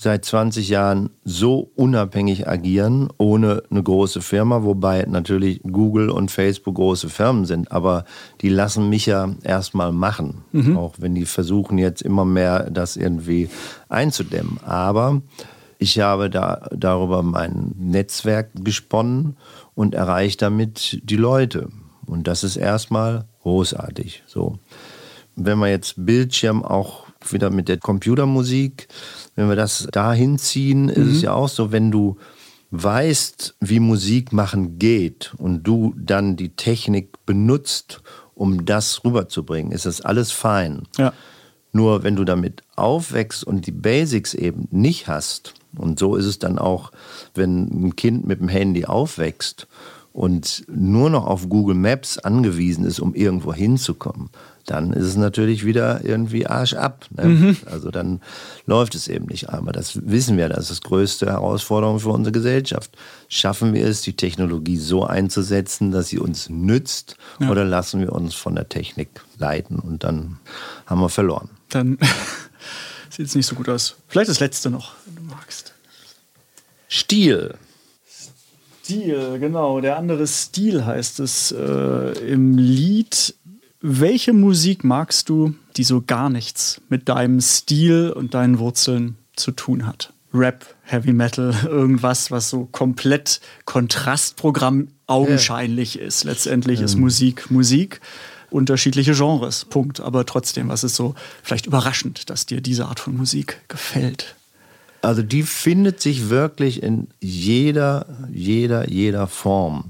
[0.00, 6.76] seit 20 Jahren so unabhängig agieren ohne eine große Firma, wobei natürlich Google und Facebook
[6.76, 8.06] große Firmen sind, aber
[8.40, 10.42] die lassen mich ja erstmal machen,
[10.74, 13.50] auch wenn die versuchen jetzt immer mehr das irgendwie
[13.90, 14.58] einzudämmen.
[14.64, 15.20] Aber
[15.78, 19.36] ich habe da, darüber mein Netzwerk gesponnen
[19.74, 21.68] und erreiche damit die Leute.
[22.06, 24.22] Und das ist erstmal großartig.
[24.26, 24.58] So.
[25.36, 28.88] Wenn wir jetzt Bildschirm auch wieder mit der Computermusik,
[29.36, 32.16] wenn wir das da hinziehen, ist es ja auch so, wenn du
[32.70, 38.02] weißt, wie Musik machen geht und du dann die Technik benutzt,
[38.34, 40.84] um das rüberzubringen, ist das alles fein.
[40.96, 41.12] Ja.
[41.72, 46.38] Nur wenn du damit aufwächst und die Basics eben nicht hast, und so ist es
[46.38, 46.90] dann auch,
[47.34, 49.68] wenn ein Kind mit dem Handy aufwächst
[50.12, 54.30] und nur noch auf Google Maps angewiesen ist, um irgendwo hinzukommen,
[54.70, 57.06] dann ist es natürlich wieder irgendwie Arsch ab.
[57.10, 57.56] Ne?
[57.66, 58.20] Also dann
[58.66, 59.48] läuft es eben nicht.
[59.48, 62.96] Aber das wissen wir, das ist das größte Herausforderung für unsere Gesellschaft.
[63.28, 67.16] Schaffen wir es, die Technologie so einzusetzen, dass sie uns nützt,
[67.50, 70.38] oder lassen wir uns von der Technik leiten und dann
[70.86, 71.50] haben wir verloren.
[71.70, 71.98] Dann
[73.10, 73.96] sieht es nicht so gut aus.
[74.06, 75.74] Vielleicht das letzte noch, wenn du magst.
[76.88, 77.54] Stil.
[78.84, 79.80] Stil, genau.
[79.80, 83.34] Der andere Stil heißt es äh, im Lied.
[83.82, 89.52] Welche Musik magst du, die so gar nichts mit deinem Stil und deinen Wurzeln zu
[89.52, 90.12] tun hat?
[90.34, 96.24] Rap, Heavy Metal, irgendwas, was so komplett Kontrastprogramm augenscheinlich ist.
[96.24, 98.02] Letztendlich ist Musik Musik,
[98.50, 100.00] unterschiedliche Genres, Punkt.
[100.00, 104.36] Aber trotzdem, was ist so vielleicht überraschend, dass dir diese Art von Musik gefällt?
[105.00, 109.84] Also die findet sich wirklich in jeder, jeder, jeder Form.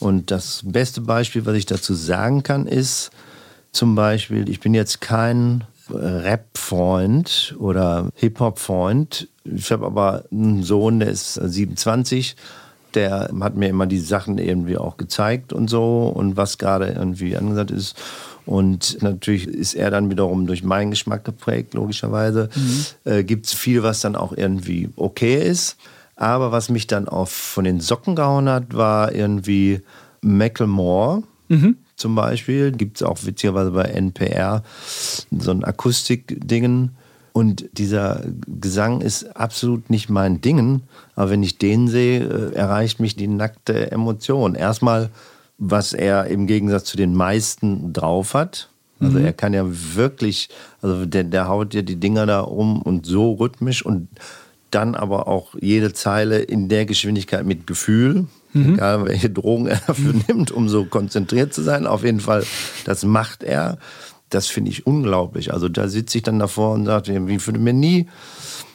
[0.00, 3.10] Und das beste Beispiel, was ich dazu sagen kann, ist
[3.72, 9.28] zum Beispiel, ich bin jetzt kein Rap-Freund oder Hip-Hop-Freund.
[9.44, 12.36] Ich habe aber einen Sohn, der ist 27
[12.94, 17.36] der hat mir immer die Sachen irgendwie auch gezeigt und so und was gerade irgendwie
[17.36, 17.96] angesagt ist.
[18.46, 22.48] Und natürlich ist er dann wiederum durch meinen Geschmack geprägt, logischerweise.
[23.04, 25.76] Äh, Gibt es viel, was dann auch irgendwie okay ist.
[26.20, 29.80] Aber was mich dann auch von den Socken gehauen hat, war irgendwie
[30.20, 31.22] Macklemore.
[31.96, 34.62] Zum Beispiel gibt es auch witzigerweise bei NPR
[35.30, 36.90] so ein Akustik-Dingen.
[37.32, 40.82] Und dieser Gesang ist absolut nicht mein Dingen.
[41.16, 44.54] Aber wenn ich den sehe, äh, erreicht mich die nackte Emotion.
[44.54, 45.08] Erstmal,
[45.56, 48.68] was er im Gegensatz zu den meisten drauf hat.
[49.02, 50.50] Also er kann ja wirklich,
[50.82, 54.08] also der, der haut ja die Dinger da um und so rhythmisch und
[54.70, 58.26] dann aber auch jede Zeile in der Geschwindigkeit mit Gefühl.
[58.52, 61.86] Egal welche Drogen er dafür nimmt, um so konzentriert zu sein.
[61.86, 62.44] Auf jeden Fall,
[62.84, 63.78] das macht er.
[64.28, 65.52] Das finde ich unglaublich.
[65.52, 68.08] Also da sitze ich dann davor und sage, wie würde mir nie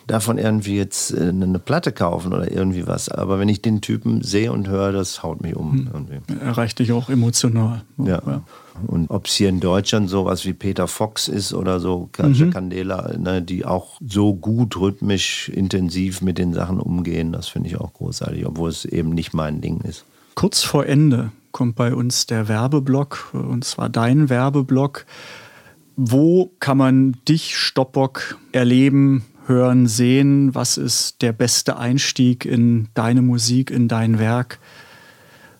[0.07, 3.09] davon irgendwie jetzt äh, eine Platte kaufen oder irgendwie was.
[3.09, 5.89] Aber wenn ich den Typen sehe und höre, das haut mich um.
[5.91, 6.19] Irgendwie.
[6.41, 7.83] Erreicht dich auch emotional.
[7.97, 8.43] Ja.
[8.87, 13.17] Und ob es hier in Deutschland sowas wie Peter Fox ist oder so, Katja Candela,
[13.17, 17.93] ne, die auch so gut rhythmisch intensiv mit den Sachen umgehen, das finde ich auch
[17.93, 20.05] großartig, obwohl es eben nicht mein Ding ist.
[20.35, 25.05] Kurz vor Ende kommt bei uns der Werbeblock, und zwar dein Werbeblock.
[25.95, 30.53] Wo kann man dich, Stoppock, erleben, hören, sehen?
[30.53, 34.59] Was ist der beste Einstieg in deine Musik, in dein Werk?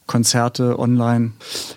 [0.08, 1.32] Konzerte online?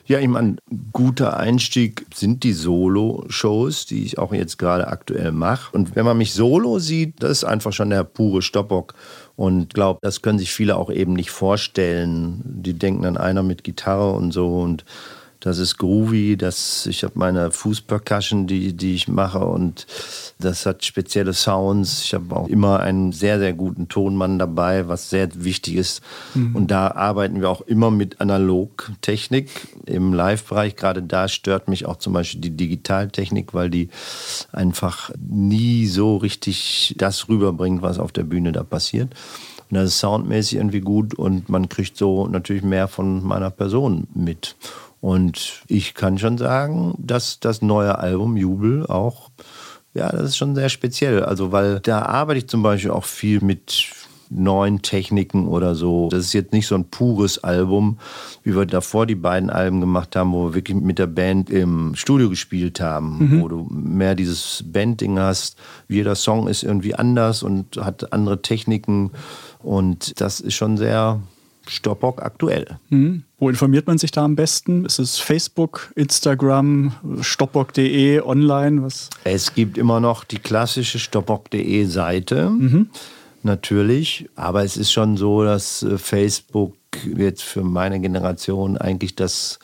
[0.06, 0.56] Ja, ich meine,
[0.92, 5.74] guter Einstieg sind die Solo-Shows, die ich auch jetzt gerade aktuell mache.
[5.74, 8.94] Und wenn man mich solo sieht, das ist einfach schon der pure Stoppock.
[9.36, 12.42] Und glaube, das können sich viele auch eben nicht vorstellen.
[12.44, 14.84] Die denken an einer mit Gitarre und so und
[15.40, 19.86] das ist groovy, das, ich habe meine Fußpercussion, die, die ich mache und
[20.40, 22.02] das hat spezielle Sounds.
[22.04, 26.02] Ich habe auch immer einen sehr, sehr guten Tonmann dabei, was sehr wichtig ist.
[26.54, 29.50] Und da arbeiten wir auch immer mit Analogtechnik
[29.86, 30.74] im Live-Bereich.
[30.74, 33.90] Gerade da stört mich auch zum Beispiel die Digitaltechnik, weil die
[34.52, 39.14] einfach nie so richtig das rüberbringt, was auf der Bühne da passiert.
[39.70, 44.06] Und das ist soundmäßig irgendwie gut und man kriegt so natürlich mehr von meiner Person
[44.14, 44.56] mit.
[45.00, 49.30] Und ich kann schon sagen, dass das neue Album Jubel auch,
[49.94, 51.24] ja, das ist schon sehr speziell.
[51.24, 53.86] Also, weil da arbeite ich zum Beispiel auch viel mit
[54.30, 56.08] neuen Techniken oder so.
[56.10, 57.98] Das ist jetzt nicht so ein pures Album,
[58.42, 61.94] wie wir davor die beiden Alben gemacht haben, wo wir wirklich mit der Band im
[61.94, 65.56] Studio gespielt haben, wo du mehr dieses Bandding hast.
[65.88, 69.12] Jeder Song ist irgendwie anders und hat andere Techniken.
[69.60, 71.20] Und das ist schon sehr
[71.66, 72.78] Stoppock aktuell.
[72.90, 73.24] Hm?
[73.40, 74.84] Wo informiert man sich da am besten?
[74.84, 78.82] Ist es Facebook, Instagram, stopbock.de, online?
[78.82, 79.10] Was?
[79.22, 82.50] Es gibt immer noch die klassische stoppock.de Seite,
[83.44, 84.28] natürlich.
[84.34, 86.74] Aber es ist schon so, dass äh, Facebook
[87.16, 89.60] jetzt für meine Generation eigentlich das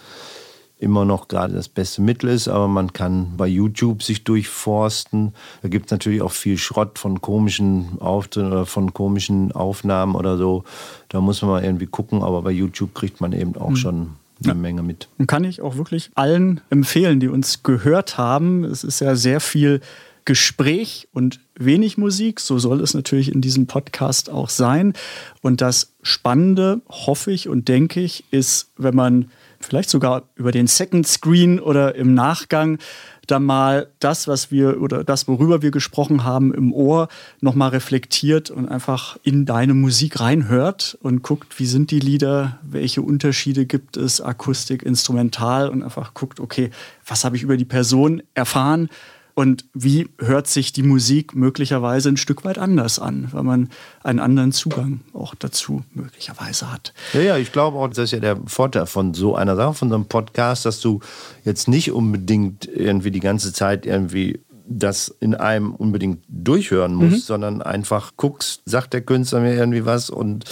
[0.78, 5.32] immer noch gerade das beste Mittel ist, aber man kann bei YouTube sich durchforsten.
[5.62, 10.36] Da gibt es natürlich auch viel Schrott von komischen Auftritten oder von komischen Aufnahmen oder
[10.36, 10.64] so.
[11.08, 14.10] Da muss man mal irgendwie gucken, aber bei YouTube kriegt man eben auch schon
[14.42, 15.08] eine Menge mit.
[15.18, 18.64] Und kann ich auch wirklich allen empfehlen, die uns gehört haben.
[18.64, 19.80] Es ist ja sehr viel
[20.24, 22.40] Gespräch und wenig Musik.
[22.40, 24.94] So soll es natürlich in diesem Podcast auch sein.
[25.42, 29.30] Und das Spannende, hoffe ich und denke ich, ist, wenn man
[29.64, 32.78] vielleicht sogar über den Second Screen oder im Nachgang
[33.26, 37.08] dann mal das, was wir oder das, worüber wir gesprochen haben, im Ohr
[37.40, 43.02] nochmal reflektiert und einfach in deine Musik reinhört und guckt, wie sind die Lieder, welche
[43.02, 46.70] Unterschiede gibt es, Akustik, Instrumental und einfach guckt, okay,
[47.06, 48.88] was habe ich über die Person erfahren
[49.34, 53.68] und wie hört sich die Musik möglicherweise ein Stück weit anders an, weil man
[54.02, 56.94] einen anderen Zugang auch dazu möglicherweise hat.
[57.12, 59.88] Ja, ja, ich glaube auch, das ist ja der Vorteil von so einer Sache, von
[59.88, 61.00] so einem Podcast, dass du
[61.44, 67.60] jetzt nicht unbedingt irgendwie die ganze Zeit irgendwie das in einem unbedingt durchhören musst, sondern
[67.60, 70.44] einfach guckst, sagt der Künstler mir irgendwie was und,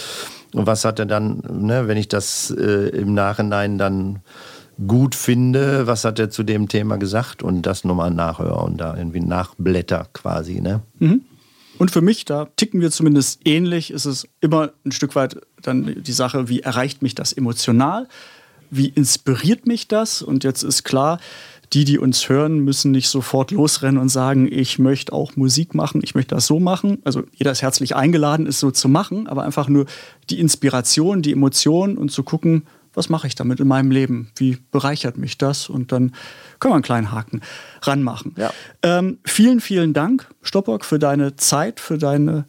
[0.52, 4.20] und was hat er dann, ne, wenn ich das äh, im Nachhinein dann
[4.86, 8.96] gut finde, was hat er zu dem Thema gesagt und das nochmal nachhöre und da
[8.96, 10.80] irgendwie nachblätter quasi, ne?
[11.78, 16.02] Und für mich, da ticken wir zumindest ähnlich, ist es immer ein Stück weit dann
[16.02, 18.08] die Sache, wie erreicht mich das emotional?
[18.70, 20.22] Wie inspiriert mich das?
[20.22, 21.18] Und jetzt ist klar,
[21.72, 26.02] die, die uns hören, müssen nicht sofort losrennen und sagen, ich möchte auch Musik machen,
[26.04, 26.98] ich möchte das so machen.
[27.04, 29.86] Also jeder ist herzlich eingeladen, es so zu machen, aber einfach nur
[30.28, 34.30] die Inspiration, die Emotion und zu gucken, was mache ich damit in meinem Leben?
[34.36, 35.68] Wie bereichert mich das?
[35.68, 36.12] Und dann
[36.60, 37.40] können wir einen kleinen Haken
[37.82, 38.34] ranmachen.
[38.36, 38.52] Ja.
[38.82, 42.44] Ähm, vielen, vielen Dank, Stoppock, für deine Zeit, für deine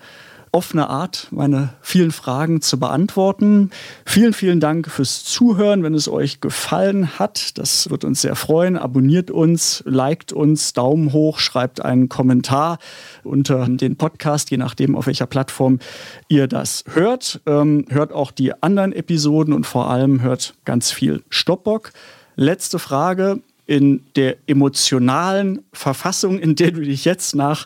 [0.54, 3.72] offene Art, meine vielen Fragen zu beantworten.
[4.06, 5.82] Vielen, vielen Dank fürs Zuhören.
[5.82, 8.78] Wenn es euch gefallen hat, das wird uns sehr freuen.
[8.78, 12.78] Abonniert uns, liked uns, Daumen hoch, schreibt einen Kommentar
[13.24, 15.80] unter den Podcast, je nachdem, auf welcher Plattform
[16.28, 17.42] ihr das hört.
[17.48, 21.94] Ähm, hört auch die anderen Episoden und vor allem hört ganz viel Stoppbock.
[22.36, 27.66] Letzte Frage in der emotionalen Verfassung, in der du dich jetzt nach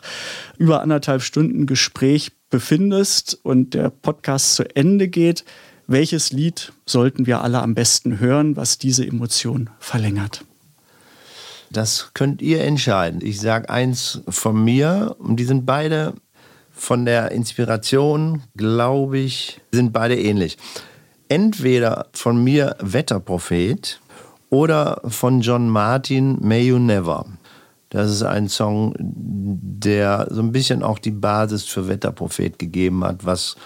[0.56, 5.44] über anderthalb Stunden Gespräch befindest und der Podcast zu Ende geht,
[5.86, 10.44] welches Lied sollten wir alle am besten hören, was diese Emotion verlängert?
[11.70, 13.20] Das könnt ihr entscheiden.
[13.22, 16.14] Ich sage eins von mir und die sind beide
[16.72, 20.56] von der Inspiration, glaube ich, sind beide ähnlich.
[21.28, 24.00] Entweder von mir Wetterprophet
[24.50, 27.26] oder von John Martin May You Never.
[27.90, 33.24] Das ist ein Song, der so ein bisschen auch die Basis für Wetterprophet gegeben hat,
[33.24, 33.56] was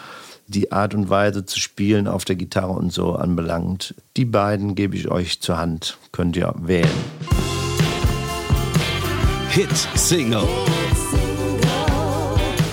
[0.47, 3.95] die Art und Weise zu spielen auf der Gitarre und so anbelangt.
[4.17, 6.89] Die beiden gebe ich euch zur Hand, könnt ihr wählen.
[9.49, 10.47] Hit Single.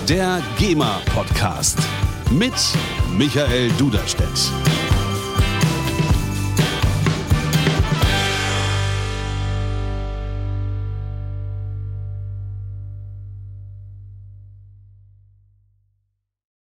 [0.08, 1.78] Der GEMA Podcast
[2.32, 2.54] mit
[3.18, 4.52] Michael Duderstedt.